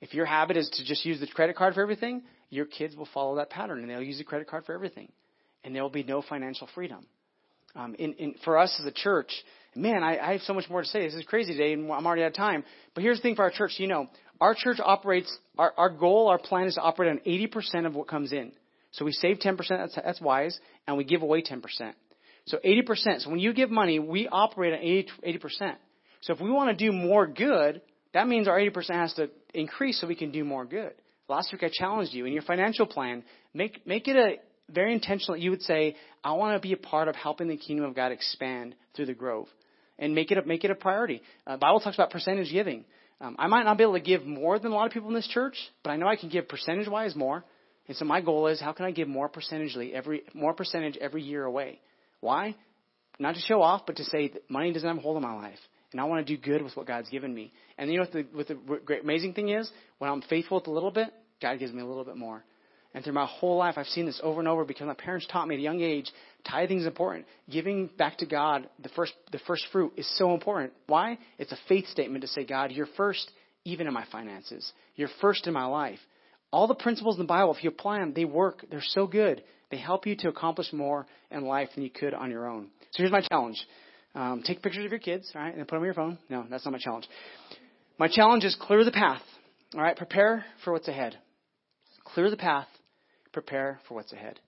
If 0.01 0.13
your 0.13 0.25
habit 0.25 0.57
is 0.57 0.69
to 0.69 0.85
just 0.85 1.05
use 1.05 1.19
the 1.19 1.27
credit 1.27 1.55
card 1.55 1.73
for 1.73 1.81
everything, 1.81 2.23
your 2.49 2.65
kids 2.65 2.95
will 2.95 3.07
follow 3.13 3.35
that 3.37 3.49
pattern 3.49 3.79
and 3.79 3.89
they'll 3.89 4.01
use 4.01 4.17
the 4.17 4.23
credit 4.23 4.47
card 4.47 4.65
for 4.65 4.73
everything. 4.73 5.11
And 5.63 5.73
there 5.73 5.81
will 5.81 5.89
be 5.89 6.03
no 6.03 6.21
financial 6.21 6.67
freedom. 6.75 7.05
Um, 7.75 7.95
in, 7.95 8.13
in, 8.13 8.35
for 8.43 8.57
us 8.57 8.75
as 8.79 8.85
a 8.85 8.91
church, 8.91 9.31
man, 9.75 10.03
I, 10.03 10.17
I 10.17 10.31
have 10.33 10.41
so 10.41 10.53
much 10.53 10.69
more 10.69 10.81
to 10.81 10.87
say. 10.87 11.01
This 11.03 11.15
is 11.15 11.25
crazy 11.25 11.53
today, 11.53 11.73
and 11.73 11.91
I'm 11.91 12.05
already 12.05 12.23
out 12.23 12.27
of 12.27 12.35
time. 12.35 12.63
But 12.93 13.03
here's 13.03 13.17
the 13.17 13.23
thing 13.23 13.35
for 13.35 13.43
our 13.43 13.51
church. 13.51 13.73
You 13.77 13.87
know, 13.87 14.07
our 14.39 14.55
church 14.55 14.77
operates. 14.83 15.35
Our, 15.57 15.73
our 15.77 15.89
goal, 15.89 16.29
our 16.29 16.37
plan 16.37 16.67
is 16.67 16.75
to 16.75 16.81
operate 16.81 17.11
on 17.11 17.19
80% 17.25 17.85
of 17.85 17.95
what 17.95 18.07
comes 18.07 18.31
in. 18.31 18.53
So 18.91 19.03
we 19.03 19.11
save 19.11 19.39
10%. 19.39 19.57
That's, 19.67 19.95
that's 19.95 20.21
wise, 20.21 20.57
and 20.87 20.97
we 20.97 21.03
give 21.03 21.21
away 21.21 21.41
10%. 21.41 21.61
So 22.45 22.59
80%. 22.63 23.21
So 23.21 23.29
when 23.29 23.39
you 23.39 23.53
give 23.53 23.69
money, 23.69 23.99
we 23.99 24.27
operate 24.29 24.73
on 24.73 24.79
80, 24.79 25.09
80%. 25.39 25.75
So 26.21 26.33
if 26.33 26.39
we 26.39 26.49
want 26.49 26.77
to 26.77 26.85
do 26.85 26.93
more 26.93 27.27
good, 27.27 27.81
that 28.13 28.27
means 28.27 28.47
our 28.47 28.57
80% 28.57 28.91
has 28.91 29.13
to 29.15 29.29
increase 29.60 29.99
so 29.99 30.08
we 30.08 30.16
can 30.16 30.32
do 30.32 30.43
more 30.43 30.66
good. 30.66 30.93
Last 31.28 31.51
week 31.51 31.64
I 31.64 31.70
challenged 31.72 32.14
you 32.14 32.26
in 32.26 32.34
your 32.34 32.43
financial 32.43 32.86
plan, 32.86 33.24
make, 33.53 33.86
make 33.88 34.08
it 34.08 34.16
a 34.16 34.36
very 34.72 34.93
intentional. 34.93 35.38
You 35.38 35.51
would 35.51 35.64
say, 35.64 35.95
I 36.24 36.34
want 36.34 36.62
to 36.62 36.68
be 36.68 36.74
a 36.74 36.78
part 36.78 37.08
of 37.08 37.16
helping 37.16 37.47
the 37.47 37.58
kingdom 37.58 37.86
of 37.86 37.95
God 37.95 38.12
expand 38.12 38.76
through 38.95 39.08
the 39.08 39.14
Grove 39.14 39.47
and 39.97 40.14
make 40.14 40.32
it 40.32 40.38
a, 40.38 40.45
make 40.45 40.64
it 40.64 40.72
a 40.72 40.76
priority. 40.76 41.22
Uh, 41.47 41.58
Bible 41.58 41.80
talks 41.80 41.95
about 41.95 42.12
percentage 42.12 42.51
giving. 42.51 42.86
Um, 43.22 43.36
I 43.39 43.47
might 43.47 43.64
not 43.64 43.78
be 43.78 43.84
able 43.84 43.93
to 43.93 44.01
give 44.01 44.26
more 44.26 44.60
than 44.60 44.72
a 44.72 44.76
lot 44.76 44.86
of 44.86 44.91
people 44.91 45.10
in 45.10 45.16
this 45.16 45.28
church, 45.28 45.56
but 45.84 45.91
I 45.91 45.95
know 45.95 46.08
I 46.08 46.16
can 46.16 46.30
give 46.30 46.47
percentage 46.47 46.88
wise 46.88 47.16
more. 47.16 47.43
And 47.88 47.95
so 47.95 48.06
my 48.06 48.22
goal 48.22 48.47
is 48.47 48.60
how 48.60 48.74
can 48.74 48.86
I 48.86 48.91
give 48.91 49.08
more 49.08 49.30
percentagely 49.30 49.93
every 49.93 50.24
more 50.34 50.53
percentage 50.53 50.97
every 50.97 51.22
year 51.22 51.45
away? 51.45 51.80
Why? 52.20 52.56
Not 53.20 53.36
to 53.36 53.41
show 53.41 53.62
off, 53.62 53.84
but 53.86 53.97
to 53.97 54.03
say 54.03 54.30
that 54.30 54.49
money 54.49 54.74
doesn't 54.74 54.88
have 54.88 54.97
a 54.97 55.01
hold 55.01 55.16
on 55.16 55.22
my 55.22 55.34
life, 55.34 55.60
and 55.95 56.01
I 56.01 56.03
want 56.03 56.27
to 56.27 56.35
do 56.35 56.41
good 56.41 56.61
with 56.61 56.75
what 56.75 56.87
God's 56.87 57.09
given 57.09 57.33
me. 57.33 57.53
And 57.77 57.89
you 57.89 57.95
know 57.95 58.03
what 58.03 58.11
the, 58.11 58.25
what 58.33 58.47
the 58.49 58.79
great 58.83 59.03
amazing 59.03 59.33
thing 59.33 59.47
is? 59.47 59.71
When 59.99 60.11
I'm 60.11 60.21
faithful 60.23 60.57
with 60.57 60.67
a 60.67 60.71
little 60.71 60.91
bit, 60.91 61.07
God 61.41 61.57
gives 61.57 61.71
me 61.71 61.81
a 61.81 61.85
little 61.85 62.03
bit 62.03 62.17
more. 62.17 62.43
And 62.93 63.01
through 63.01 63.13
my 63.13 63.25
whole 63.25 63.55
life, 63.55 63.75
I've 63.77 63.85
seen 63.85 64.05
this 64.05 64.19
over 64.21 64.41
and 64.41 64.49
over 64.49 64.65
because 64.65 64.87
my 64.87 64.93
parents 64.93 65.25
taught 65.31 65.47
me 65.47 65.55
at 65.55 65.59
a 65.59 65.63
young 65.63 65.79
age, 65.79 66.11
tithing 66.45 66.79
is 66.79 66.85
important. 66.85 67.27
Giving 67.49 67.89
back 67.97 68.17
to 68.17 68.25
God, 68.25 68.67
the 68.83 68.89
first, 68.89 69.13
the 69.31 69.39
first 69.47 69.67
fruit, 69.71 69.93
is 69.95 70.17
so 70.17 70.33
important. 70.33 70.73
Why? 70.87 71.17
It's 71.39 71.53
a 71.53 71.57
faith 71.69 71.87
statement 71.87 72.23
to 72.23 72.27
say, 72.27 72.43
God, 72.43 72.73
you're 72.73 72.89
first 72.97 73.31
even 73.63 73.87
in 73.87 73.93
my 73.93 74.03
finances. 74.11 74.69
You're 74.95 75.07
first 75.21 75.47
in 75.47 75.53
my 75.53 75.65
life. 75.65 75.99
All 76.51 76.67
the 76.67 76.75
principles 76.75 77.15
in 77.15 77.21
the 77.21 77.27
Bible, 77.27 77.55
if 77.55 77.63
you 77.63 77.69
apply 77.69 77.99
them, 77.99 78.11
they 78.13 78.25
work. 78.25 78.65
They're 78.69 78.81
so 78.81 79.07
good. 79.07 79.43
They 79.71 79.77
help 79.77 80.05
you 80.05 80.17
to 80.17 80.27
accomplish 80.27 80.73
more 80.73 81.07
in 81.31 81.45
life 81.45 81.69
than 81.73 81.85
you 81.85 81.89
could 81.89 82.13
on 82.13 82.31
your 82.31 82.49
own. 82.49 82.67
So 82.91 82.97
here's 82.97 83.13
my 83.13 83.21
challenge. 83.21 83.55
Um, 84.16 84.41
take 84.43 84.61
pictures 84.61 84.86
of 84.86 84.91
your 84.91 84.99
kids, 84.99 85.30
all 85.36 85.41
right, 85.41 85.53
and 85.53 85.68
put 85.68 85.76
them 85.76 85.80
on 85.80 85.86
your 85.86 85.93
phone. 85.93 86.18
No, 86.30 86.45
that's 86.49 86.66
not 86.66 86.72
my 86.72 86.80
challenge. 86.80 87.07
My 87.99 88.07
challenge 88.07 88.45
is 88.45 88.55
clear 88.59 88.84
the 88.84 88.91
path. 88.91 89.22
All 89.74 89.82
right, 89.82 89.95
prepare 89.95 90.45
for 90.63 90.72
what's 90.72 90.88
ahead. 90.88 91.18
Clear 92.05 92.30
the 92.30 92.38
path, 92.38 92.68
prepare 93.34 93.80
for 93.88 93.95
what's 93.95 94.13
ahead. 94.13 94.39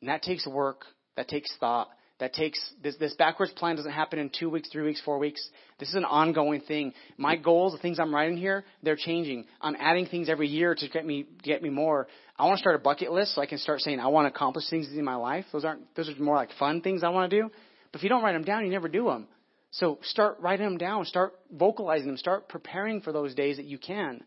And 0.00 0.10
that 0.10 0.22
takes 0.22 0.46
work, 0.46 0.84
that 1.16 1.28
takes 1.28 1.54
thought, 1.60 1.88
that 2.18 2.34
takes 2.34 2.58
this 2.82 2.96
this 2.98 3.14
backwards 3.14 3.52
plan 3.52 3.76
doesn't 3.76 3.92
happen 3.92 4.18
in 4.18 4.30
two 4.30 4.48
weeks, 4.48 4.68
three 4.70 4.84
weeks, 4.84 5.00
four 5.04 5.18
weeks. 5.18 5.44
This 5.78 5.88
is 5.88 5.94
an 5.96 6.04
ongoing 6.04 6.60
thing. 6.60 6.92
My 7.16 7.36
goals, 7.36 7.72
the 7.72 7.78
things 7.78 7.98
I'm 7.98 8.14
writing 8.14 8.36
here, 8.36 8.64
they're 8.82 8.96
changing. 8.96 9.44
I'm 9.60 9.76
adding 9.78 10.06
things 10.06 10.28
every 10.28 10.48
year 10.48 10.74
to 10.74 10.88
get 10.88 11.04
me 11.04 11.26
get 11.42 11.62
me 11.62 11.70
more. 11.70 12.08
I 12.38 12.44
want 12.44 12.58
to 12.58 12.60
start 12.60 12.76
a 12.76 12.78
bucket 12.78 13.12
list 13.12 13.34
so 13.34 13.42
I 13.42 13.46
can 13.46 13.58
start 13.58 13.80
saying 13.80 14.00
I 14.00 14.06
want 14.06 14.26
to 14.26 14.34
accomplish 14.34 14.68
things 14.70 14.88
in 14.92 15.04
my 15.04 15.16
life. 15.16 15.46
Those 15.52 15.64
aren't 15.64 15.94
those 15.94 16.08
are 16.08 16.22
more 16.22 16.36
like 16.36 16.50
fun 16.58 16.80
things 16.80 17.02
I 17.02 17.08
want 17.08 17.30
to 17.30 17.42
do. 17.42 17.50
But 17.92 18.00
if 18.00 18.02
you 18.02 18.08
don't 18.08 18.22
write 18.22 18.32
them 18.32 18.44
down, 18.44 18.64
you 18.64 18.70
never 18.70 18.88
do 18.88 19.04
them. 19.04 19.28
So 19.70 19.98
start 20.02 20.38
writing 20.40 20.66
them 20.66 20.78
down. 20.78 21.04
Start 21.04 21.34
vocalizing 21.50 22.06
them. 22.06 22.16
Start 22.16 22.48
preparing 22.48 23.00
for 23.00 23.12
those 23.12 23.34
days 23.34 23.56
that 23.58 23.66
you 23.66 23.78
can. 23.78 24.22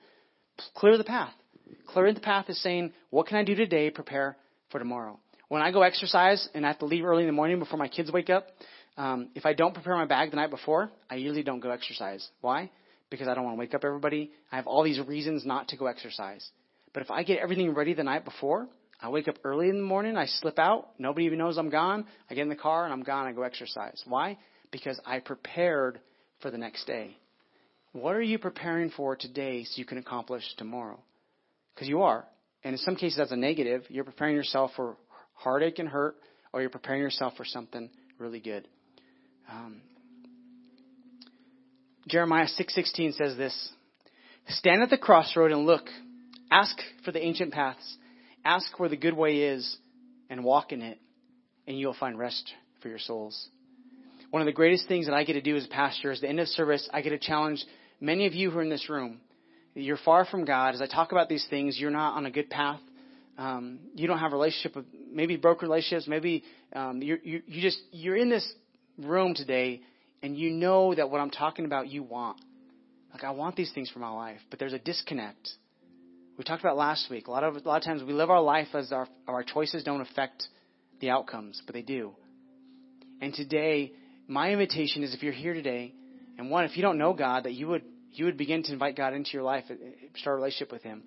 Clear 0.76 0.98
the 0.98 1.04
path. 1.04 1.34
Clearing 1.88 2.14
the 2.16 2.22
path 2.22 2.50
is 2.50 2.62
saying, 2.62 2.94
what 3.10 3.28
can 3.28 3.38
I 3.38 3.44
do 3.44 3.56
today? 3.56 3.90
Prepare 3.90 4.38
for 4.70 4.80
tomorrow. 4.80 5.20
When 5.50 5.62
I 5.62 5.72
go 5.72 5.84
exercise 5.84 6.48
and 6.54 6.66
I 6.66 6.70
have 6.70 6.80
to 6.80 6.86
leave 6.86 7.06
early 7.06 7.24
in 7.24 7.28
the 7.28 7.34
morning 7.34 7.60
before 7.60 7.78
my 7.78 7.88
kids 7.88 8.12
wake 8.12 8.30
up, 8.30 8.48
um, 8.98 9.30
if 9.36 9.46
I 9.46 9.54
don't 9.54 9.74
prepare 9.74 9.96
my 9.96 10.06
bag 10.06 10.32
the 10.32 10.38
night 10.38 10.50
before, 10.50 10.90
I 11.10 11.16
usually 11.16 11.44
don't 11.44 11.60
go 11.60 11.70
exercise. 11.70 12.28
Why? 12.42 12.72
Because 13.10 13.28
I 13.28 13.36
don't 13.36 13.44
want 13.44 13.56
to 13.56 13.60
wake 13.60 13.74
up 13.74 13.84
everybody. 13.84 14.32
I 14.52 14.56
have 14.56 14.68
all 14.68 14.84
these 14.84 15.00
reasons 15.00 15.46
not 15.46 15.68
to 15.70 15.78
go 15.78 15.86
exercise. 15.86 16.48
But 16.94 17.04
if 17.04 17.12
I 17.12 17.24
get 17.24 17.40
everything 17.40 17.74
ready 17.74 17.94
the 17.94 18.04
night 18.04 18.26
before, 18.26 18.68
I 19.06 19.10
wake 19.10 19.28
up 19.28 19.38
early 19.44 19.70
in 19.70 19.78
the 19.78 19.84
morning, 19.84 20.18
I 20.18 20.26
slip 20.26 20.58
out, 20.58 20.88
nobody 20.98 21.28
even 21.28 21.38
knows 21.38 21.60
I'm 21.60 21.70
gone. 21.70 22.08
I 22.28 22.34
get 22.34 22.42
in 22.42 22.50
the 22.50 22.56
car 22.56 22.86
and 22.86 22.92
I'm 22.92 23.04
gone, 23.04 23.28
I 23.28 23.34
go 23.34 23.44
exercise. 23.44 24.02
Why? 24.08 24.40
Because 24.72 25.00
I 25.06 25.20
prepared 25.20 26.00
for 26.42 26.50
the 26.50 26.58
next 26.58 26.88
day. 26.88 27.16
What 27.92 28.16
are 28.16 28.22
you 28.24 28.40
preparing 28.40 28.90
for 28.90 29.16
today 29.16 29.64
so 29.64 29.74
you 29.76 29.86
can 29.86 30.00
accomplish 30.00 30.42
tomorrow? 30.58 31.00
Because 31.76 31.88
you 31.88 32.02
are. 32.02 32.26
And 32.64 32.74
in 32.74 32.80
some 32.80 32.96
cases, 32.96 33.18
that's 33.20 33.32
a 33.32 33.36
negative. 33.36 33.84
You're 33.90 34.06
preparing 34.06 34.36
yourself 34.36 34.72
for 34.76 34.98
heartache 35.36 35.78
and 35.78 35.88
hurt, 35.88 36.16
or 36.52 36.62
you're 36.62 36.72
preparing 36.72 37.04
yourself 37.04 37.38
for 37.38 37.46
something 37.46 37.92
really 38.18 38.40
good. 38.40 38.68
Um, 39.52 39.82
Jeremiah 42.08 42.48
6:16 42.48 43.14
says 43.14 43.38
this: 43.38 43.72
"Stand 44.48 44.82
at 44.82 44.90
the 44.90 44.98
crossroad 44.98 45.52
and 45.52 45.68
look. 45.68 45.92
Ask 46.50 46.76
for 47.04 47.12
the 47.12 47.24
ancient 47.24 47.54
paths. 47.54 47.98
Ask 48.46 48.80
where 48.80 48.90
the 48.90 48.98
good 48.98 49.16
way 49.16 49.40
is, 49.40 49.78
and 50.30 50.44
walk 50.44 50.72
in 50.72 50.82
it, 50.82 51.00
and 51.68 51.78
you'll 51.78 51.94
find 51.94 52.18
rest 52.18 52.54
for 52.82 52.90
your 52.90 53.00
souls." 53.00 53.50
One 54.32 54.42
of 54.42 54.46
the 54.46 54.54
greatest 54.54 54.88
things 54.88 55.08
that 55.08 55.16
I 55.16 55.24
get 55.24 55.34
to 55.34 55.42
do 55.42 55.56
as 55.56 55.66
a 55.66 55.70
pastor 55.70 56.12
is 56.12 56.22
the 56.22 56.30
end 56.30 56.40
of 56.40 56.48
service. 56.48 56.88
I 56.94 57.02
get 57.02 57.12
to 57.12 57.18
challenge 57.18 57.64
many 58.00 58.26
of 58.28 58.34
you 58.34 58.52
who 58.52 58.60
are 58.60 58.64
in 58.64 58.70
this 58.70 58.90
room. 58.90 59.22
You're 59.74 59.98
far 59.98 60.26
from 60.26 60.46
God. 60.46 60.74
As 60.74 60.82
I 60.82 60.88
talk 60.88 61.12
about 61.12 61.30
these 61.30 61.46
things, 61.50 61.80
you're 61.80 61.92
not 61.92 62.16
on 62.16 62.26
a 62.26 62.32
good 62.32 62.50
path 62.50 62.80
um, 63.38 63.80
you 63.94 64.08
don't 64.08 64.20
have 64.20 64.32
a 64.32 64.36
relationship 64.36 64.76
with 64.76 64.86
maybe 65.12 65.36
broken 65.36 65.68
relationships, 65.68 66.08
maybe 66.08 66.44
um, 66.74 67.02
you 67.02 67.18
you 67.24 67.42
you 67.46 67.62
just 67.62 67.80
you're 67.92 68.16
in 68.16 68.30
this 68.30 68.50
room 68.98 69.34
today 69.34 69.82
and 70.24 70.38
you 70.38 70.52
know 70.52 70.96
that 70.96 71.10
what 71.10 71.20
I'm 71.20 71.30
talking 71.30 71.66
about 71.66 71.90
you 71.90 72.04
want. 72.04 72.40
Like 73.12 73.24
I 73.24 73.32
want 73.32 73.56
these 73.56 73.72
things 73.74 73.90
for 73.90 74.00
my 74.00 74.10
life, 74.10 74.40
but 74.50 74.60
there's 74.60 74.74
a 74.74 74.80
disconnect. 74.80 75.50
We 76.38 76.44
talked 76.44 76.62
about 76.62 76.76
last 76.76 77.10
week. 77.10 77.28
A 77.28 77.32
lot 77.32 77.44
of 77.44 77.56
a 77.56 77.60
lot 77.68 77.78
of 77.78 77.84
times 77.84 78.04
we 78.04 78.12
live 78.12 78.30
our 78.30 78.42
life 78.42 78.68
as 78.74 78.92
our 78.92 79.08
our 79.28 79.44
choices 79.44 79.84
don't 79.84 80.02
affect 80.02 80.44
the 81.00 81.10
outcomes, 81.10 81.62
but 81.66 81.74
they 81.74 81.82
do. 81.82 82.14
And 83.22 83.34
today, 83.34 83.94
my 84.28 84.52
invitation 84.52 85.04
is 85.04 85.14
if 85.14 85.24
you're 85.24 85.32
here 85.32 85.54
today, 85.54 85.94
and 86.38 86.50
one, 86.50 86.66
if 86.66 86.76
you 86.76 86.82
don't 86.82 86.98
know 86.98 87.14
God, 87.14 87.46
that 87.46 87.54
you 87.54 87.68
would 87.68 87.84
you 88.12 88.26
would 88.26 88.38
begin 88.38 88.64
to 88.64 88.74
invite 88.74 88.98
God 88.98 89.14
into 89.14 89.32
your 89.32 89.44
life, 89.44 89.64
start 90.16 90.34
a 90.34 90.36
relationship 90.36 90.74
with 90.74 90.84
Him. 90.84 91.04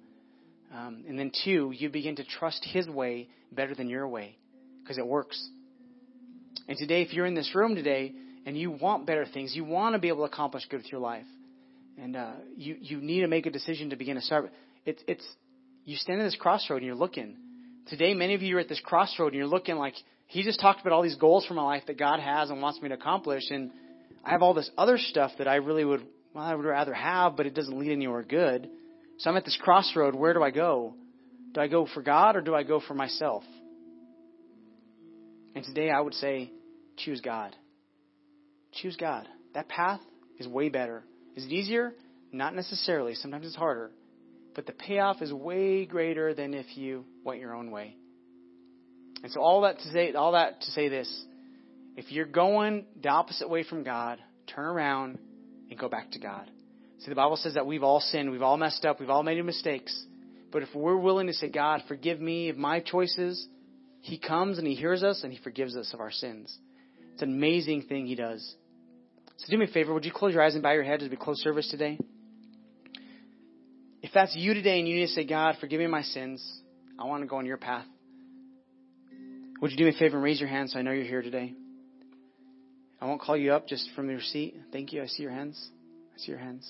Um, 0.75 1.05
and 1.09 1.19
then 1.19 1.31
two, 1.45 1.73
you 1.75 1.91
begin 1.91 2.17
to 2.17 2.25
trust 2.25 2.65
His 2.65 2.89
way 2.89 3.29
better 3.53 3.75
than 3.75 3.89
your 3.89 4.09
way 4.09 4.37
because 4.83 4.97
it 4.97 5.07
works. 5.07 5.43
And 6.69 6.77
today, 6.79 7.03
if 7.03 7.13
you're 7.13 7.27
in 7.27 7.35
this 7.35 7.55
room 7.55 7.75
today 7.75 8.15
and 8.47 8.57
you 8.57 8.71
want 8.71 9.07
better 9.07 9.27
things, 9.27 9.55
you 9.55 9.65
want 9.65 9.95
to 9.95 9.99
be 9.99 10.09
able 10.09 10.27
to 10.27 10.33
accomplish 10.33 10.65
good 10.71 10.79
with 10.79 10.93
your 10.93 11.01
life, 11.01 11.25
and 12.01 12.17
uh, 12.17 12.33
you 12.57 12.77
you 12.81 13.01
need 13.01 13.21
to 13.21 13.29
make 13.29 13.47
a 13.47 13.51
decision 13.51 13.91
to 13.91 13.97
begin 13.97 14.17
to 14.17 14.23
start. 14.23 14.51
It's 14.85 15.03
it's 15.07 15.25
you 15.85 15.97
stand 15.97 16.21
at 16.21 16.25
this 16.25 16.37
crossroad 16.37 16.79
and 16.79 16.87
you're 16.87 16.95
looking. 16.95 17.37
Today, 17.89 18.15
many 18.15 18.35
of 18.35 18.43
you 18.43 18.57
are 18.57 18.61
at 18.61 18.69
this 18.69 18.81
crossroad 18.81 19.29
and 19.29 19.37
you're 19.37 19.47
looking 19.47 19.77
like 19.77 19.95
He 20.27 20.43
just 20.43 20.61
talked 20.61 20.81
about 20.81 20.93
all 20.93 21.03
these 21.03 21.17
goals 21.17 21.47
for 21.47 21.55
my 21.55 21.63
life 21.63 21.85
that 21.87 21.99
God 21.99 22.21
has 22.21 22.51
and 22.51 22.61
wants 22.61 22.81
me 22.81 22.89
to 22.89 22.95
accomplish, 22.95 23.45
and 23.51 23.71
I 24.25 24.31
have 24.31 24.43
all 24.43 24.55
this 24.55 24.71
other 24.77 24.99
stuff 24.99 25.33
that 25.39 25.49
I 25.49 25.57
really 25.57 25.85
would 25.85 26.07
well 26.35 26.45
I 26.45 26.55
would 26.55 26.65
rather 26.65 26.95
have, 26.95 27.37
but 27.37 27.47
it 27.47 27.55
doesn't 27.55 27.79
lead 27.79 27.93
anywhere 27.93 28.23
good. 28.23 28.69
So 29.19 29.31
I'm 29.31 29.37
at 29.37 29.45
this 29.45 29.59
crossroad. 29.61 30.15
Where 30.15 30.35
do 30.35 30.43
I 30.43 30.51
go? 30.51 30.95
Do 31.53 31.61
I 31.61 31.67
go 31.67 31.87
for 31.93 32.03
God 32.03 32.37
or 32.37 32.41
do 32.41 32.55
I 32.55 32.63
go 32.63 32.81
for 32.81 32.95
myself? 32.95 33.43
And 35.55 35.65
today 35.65 35.91
I 35.91 36.01
would 36.01 36.15
say, 36.15 36.53
choose 36.99 37.21
God. 37.21 37.57
Choose 38.75 38.97
God. 38.97 39.27
That 39.55 39.69
path 39.69 40.01
is 40.39 40.47
way 40.47 40.69
better. 40.69 41.03
Is 41.39 41.45
it 41.45 41.53
easier? 41.53 41.95
Not 42.33 42.57
necessarily. 42.57 43.15
Sometimes 43.15 43.47
it's 43.47 43.55
harder. 43.55 43.93
But 44.57 44.67
the 44.67 44.73
payoff 44.73 45.23
is 45.23 45.33
way 45.33 45.87
greater 45.87 46.35
than 46.35 46.53
if 46.53 46.77
you 46.77 47.05
went 47.23 47.41
your 47.41 47.55
own 47.55 47.71
way. 47.71 47.97
And 49.23 49.31
so 49.31 49.41
all 49.41 49.61
that 49.61 49.79
to 49.79 49.89
say 49.93 50.13
all 50.15 50.33
that 50.33 50.61
to 50.63 50.71
say 50.73 50.89
this. 50.89 51.09
If 51.97 52.11
you're 52.11 52.27
going 52.27 52.87
the 53.01 53.11
opposite 53.11 53.49
way 53.49 53.63
from 53.63 53.85
God, 53.85 54.19
turn 54.49 54.65
around 54.65 55.19
and 55.71 55.79
go 55.79 55.89
back 55.89 56.11
to 56.13 56.19
God. 56.19 56.51
See, 56.99 57.09
the 57.09 57.15
Bible 57.15 57.37
says 57.37 57.55
that 57.55 57.67
we've 57.67 57.85
all 57.85 58.01
sinned, 58.01 58.33
we've 58.33 58.43
all 58.43 58.57
messed 58.57 58.85
up, 58.85 58.99
we've 58.99 59.09
all 59.09 59.23
made 59.23 59.43
mistakes. 59.45 59.97
But 60.51 60.65
if 60.65 60.75
we're 60.75 60.97
willing 60.97 61.29
to 61.29 61.35
say, 61.35 61.49
God, 61.51 61.83
forgive 61.87 62.21
me 62.21 62.49
of 62.49 62.57
my 62.57 62.81
choices, 62.81 63.47
He 64.01 64.19
comes 64.19 64.59
and 64.59 64.67
He 64.67 64.75
hears 64.75 65.05
us 65.05 65.23
and 65.23 65.33
He 65.33 65.39
forgives 65.39 65.77
us 65.77 65.95
of 65.95 66.01
our 66.01 66.11
sins. 66.11 66.57
It's 67.13 67.23
an 67.23 67.31
amazing 67.31 67.83
thing 67.83 68.07
He 68.07 68.17
does. 68.17 68.57
So 69.39 69.47
do 69.51 69.59
me 69.59 69.67
a 69.67 69.69
favor, 69.69 69.95
would 69.95 70.05
you 70.05 70.13
close 70.13 70.35
your 70.35 70.43
eyes 70.43 70.55
and 70.55 70.63
bow 70.63 70.73
your 70.73 70.85
head 70.85 71.03
as 71.03 71.09
we 71.09 71.17
close 71.17 71.41
service 71.41 71.69
today? 71.71 71.99
If 74.03 74.11
that's 74.13 74.35
you 74.37 74.55
today 74.55 74.79
and 74.79 74.89
you 74.89 74.97
need 74.97 75.07
to 75.07 75.13
say, 75.13 75.25
God, 75.25 75.57
forgive 75.61 75.81
me 75.81 75.87
my 75.87 76.03
sins, 76.03 76.45
I 76.99 77.05
want 77.05 77.23
to 77.23 77.29
go 77.29 77.37
on 77.37 77.47
your 77.47 77.57
path. 77.57 77.87
Would 79.61 79.71
you 79.71 79.77
do 79.77 79.85
me 79.85 79.91
a 79.91 79.99
favor 79.99 80.17
and 80.17 80.25
raise 80.25 80.41
your 80.41 80.49
hand 80.49 80.71
so 80.71 80.79
I 80.79 80.83
know 80.83 80.93
you're 80.93 81.05
here 81.05 81.23
today? 81.23 81.55
I 83.01 83.07
won't 83.07 83.21
call 83.21 83.37
you 83.37 83.53
up 83.53 83.69
just 83.69 83.89
from 83.95 84.11
your 84.11 84.21
seat. 84.21 84.57
Thank 84.73 84.93
you. 84.93 85.03
I 85.03 85.07
see 85.07 85.23
your 85.23 85.33
hands. 85.33 85.69
I 86.15 86.19
see 86.19 86.33
your 86.33 86.41
hands. 86.41 86.69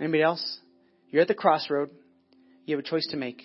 Anybody 0.00 0.22
else? 0.22 0.58
You're 1.10 1.22
at 1.22 1.28
the 1.28 1.34
crossroad. 1.34 1.90
You 2.66 2.76
have 2.76 2.84
a 2.84 2.88
choice 2.88 3.06
to 3.10 3.16
make. 3.16 3.40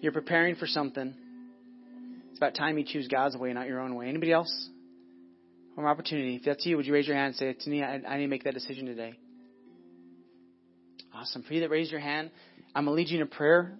You're 0.00 0.12
preparing 0.12 0.56
for 0.56 0.66
something. 0.66 1.14
It's 2.30 2.38
about 2.38 2.54
time 2.54 2.78
you 2.78 2.84
choose 2.84 3.08
God's 3.08 3.36
way, 3.36 3.52
not 3.52 3.66
your 3.66 3.80
own 3.80 3.94
way. 3.96 4.08
Anybody 4.08 4.32
else? 4.32 4.68
Opportunity. 5.86 6.36
If 6.36 6.44
that's 6.44 6.66
you, 6.66 6.76
would 6.76 6.86
you 6.86 6.92
raise 6.92 7.06
your 7.06 7.16
hand 7.16 7.28
and 7.28 7.36
say, 7.36 7.52
to 7.52 7.70
me, 7.70 7.82
I, 7.82 7.94
I 7.94 8.16
need 8.18 8.24
to 8.24 8.28
make 8.28 8.44
that 8.44 8.54
decision 8.54 8.86
today? 8.86 9.14
Awesome. 11.14 11.42
For 11.44 11.54
you 11.54 11.60
that 11.60 11.70
raised 11.70 11.90
your 11.90 12.00
hand, 12.00 12.30
I'm 12.74 12.84
going 12.84 12.96
to 12.96 13.00
lead 13.00 13.10
you 13.10 13.18
in 13.18 13.22
a 13.22 13.26
prayer 13.26 13.78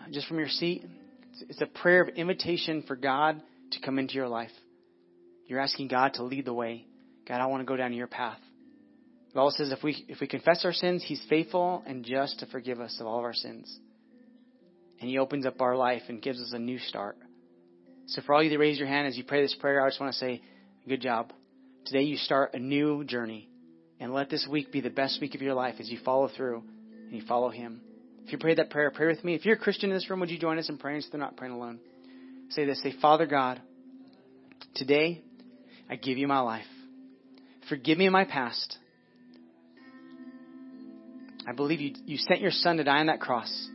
uh, 0.00 0.10
just 0.10 0.26
from 0.26 0.38
your 0.38 0.48
seat. 0.48 0.84
It's, 1.30 1.44
it's 1.50 1.60
a 1.60 1.66
prayer 1.66 2.02
of 2.02 2.08
invitation 2.08 2.82
for 2.86 2.96
God 2.96 3.40
to 3.70 3.80
come 3.80 3.98
into 3.98 4.14
your 4.14 4.28
life. 4.28 4.50
You're 5.46 5.60
asking 5.60 5.88
God 5.88 6.14
to 6.14 6.24
lead 6.24 6.44
the 6.44 6.52
way. 6.52 6.86
God, 7.26 7.40
I 7.40 7.46
want 7.46 7.60
to 7.60 7.64
go 7.64 7.76
down 7.76 7.92
your 7.92 8.06
path. 8.06 8.38
The 9.30 9.34
Bible 9.34 9.52
says 9.52 9.70
if 9.70 9.82
we 9.82 10.04
if 10.08 10.20
we 10.20 10.26
confess 10.26 10.64
our 10.64 10.72
sins, 10.72 11.04
He's 11.06 11.22
faithful 11.28 11.82
and 11.86 12.04
just 12.04 12.40
to 12.40 12.46
forgive 12.46 12.80
us 12.80 12.96
of 13.00 13.06
all 13.06 13.18
of 13.18 13.24
our 13.24 13.34
sins. 13.34 13.78
And 15.00 15.10
He 15.10 15.18
opens 15.18 15.46
up 15.46 15.60
our 15.60 15.76
life 15.76 16.02
and 16.08 16.22
gives 16.22 16.40
us 16.40 16.52
a 16.52 16.58
new 16.58 16.78
start. 16.78 17.16
So 18.06 18.22
for 18.22 18.34
all 18.34 18.42
you 18.42 18.50
that 18.50 18.58
raise 18.58 18.78
your 18.78 18.88
hand 18.88 19.06
as 19.06 19.16
you 19.16 19.24
pray 19.24 19.42
this 19.42 19.54
prayer, 19.60 19.84
I 19.84 19.88
just 19.88 20.00
want 20.00 20.12
to 20.12 20.18
say, 20.18 20.40
good 20.88 21.00
job. 21.00 21.32
Today 21.84 22.02
you 22.02 22.16
start 22.16 22.54
a 22.54 22.58
new 22.58 23.04
journey. 23.04 23.48
And 23.98 24.12
let 24.12 24.28
this 24.28 24.46
week 24.50 24.72
be 24.72 24.80
the 24.80 24.90
best 24.90 25.20
week 25.20 25.34
of 25.34 25.40
your 25.40 25.54
life 25.54 25.76
as 25.78 25.88
you 25.88 25.98
follow 26.04 26.28
through 26.28 26.62
and 27.06 27.12
you 27.12 27.22
follow 27.26 27.48
Him. 27.48 27.80
If 28.24 28.32
you 28.32 28.38
prayed 28.38 28.58
that 28.58 28.70
prayer, 28.70 28.90
pray 28.90 29.06
with 29.06 29.24
me. 29.24 29.34
If 29.34 29.44
you're 29.44 29.54
a 29.54 29.58
Christian 29.58 29.90
in 29.90 29.96
this 29.96 30.10
room, 30.10 30.20
would 30.20 30.30
you 30.30 30.38
join 30.38 30.58
us 30.58 30.68
in 30.68 30.78
praying 30.78 31.00
so 31.02 31.08
they're 31.12 31.20
not 31.20 31.36
praying 31.36 31.54
alone? 31.54 31.78
Say 32.50 32.66
this. 32.66 32.82
Say, 32.82 32.92
Father 33.00 33.26
God, 33.26 33.60
today 34.74 35.22
I 35.88 35.96
give 35.96 36.18
you 36.18 36.28
my 36.28 36.40
life. 36.40 36.66
Forgive 37.68 37.96
me 37.96 38.06
of 38.06 38.12
my 38.12 38.24
past. 38.24 38.76
I 41.48 41.52
believe 41.52 41.80
you, 41.80 41.94
you 42.04 42.18
sent 42.18 42.40
your 42.40 42.50
son 42.50 42.76
to 42.76 42.84
die 42.84 42.98
on 42.98 43.06
that 43.06 43.20
cross 43.20 43.68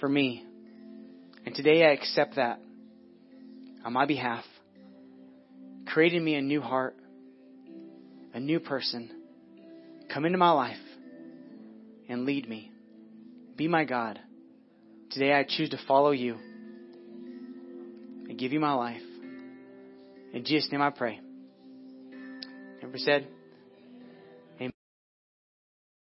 for 0.00 0.08
me. 0.08 0.44
And 1.44 1.54
today 1.54 1.84
I 1.84 1.92
accept 1.92 2.36
that 2.36 2.58
on 3.84 3.92
my 3.92 4.06
behalf. 4.06 4.44
Creating 5.86 6.24
me 6.24 6.34
a 6.34 6.42
new 6.42 6.60
heart, 6.60 6.96
a 8.34 8.40
new 8.40 8.60
person. 8.60 9.10
Come 10.12 10.24
into 10.24 10.38
my 10.38 10.50
life 10.50 10.76
and 12.08 12.24
lead 12.24 12.48
me. 12.48 12.70
Be 13.56 13.68
my 13.68 13.84
God. 13.84 14.20
Today 15.10 15.32
I 15.32 15.44
choose 15.48 15.70
to 15.70 15.78
follow 15.88 16.10
you 16.10 16.34
and 18.28 18.38
give 18.38 18.52
you 18.52 18.60
my 18.60 18.74
life. 18.74 19.00
In 20.32 20.44
Jesus' 20.44 20.70
name 20.70 20.82
I 20.82 20.90
pray. 20.90 21.20
Everybody 22.78 23.02
said, 23.02 23.28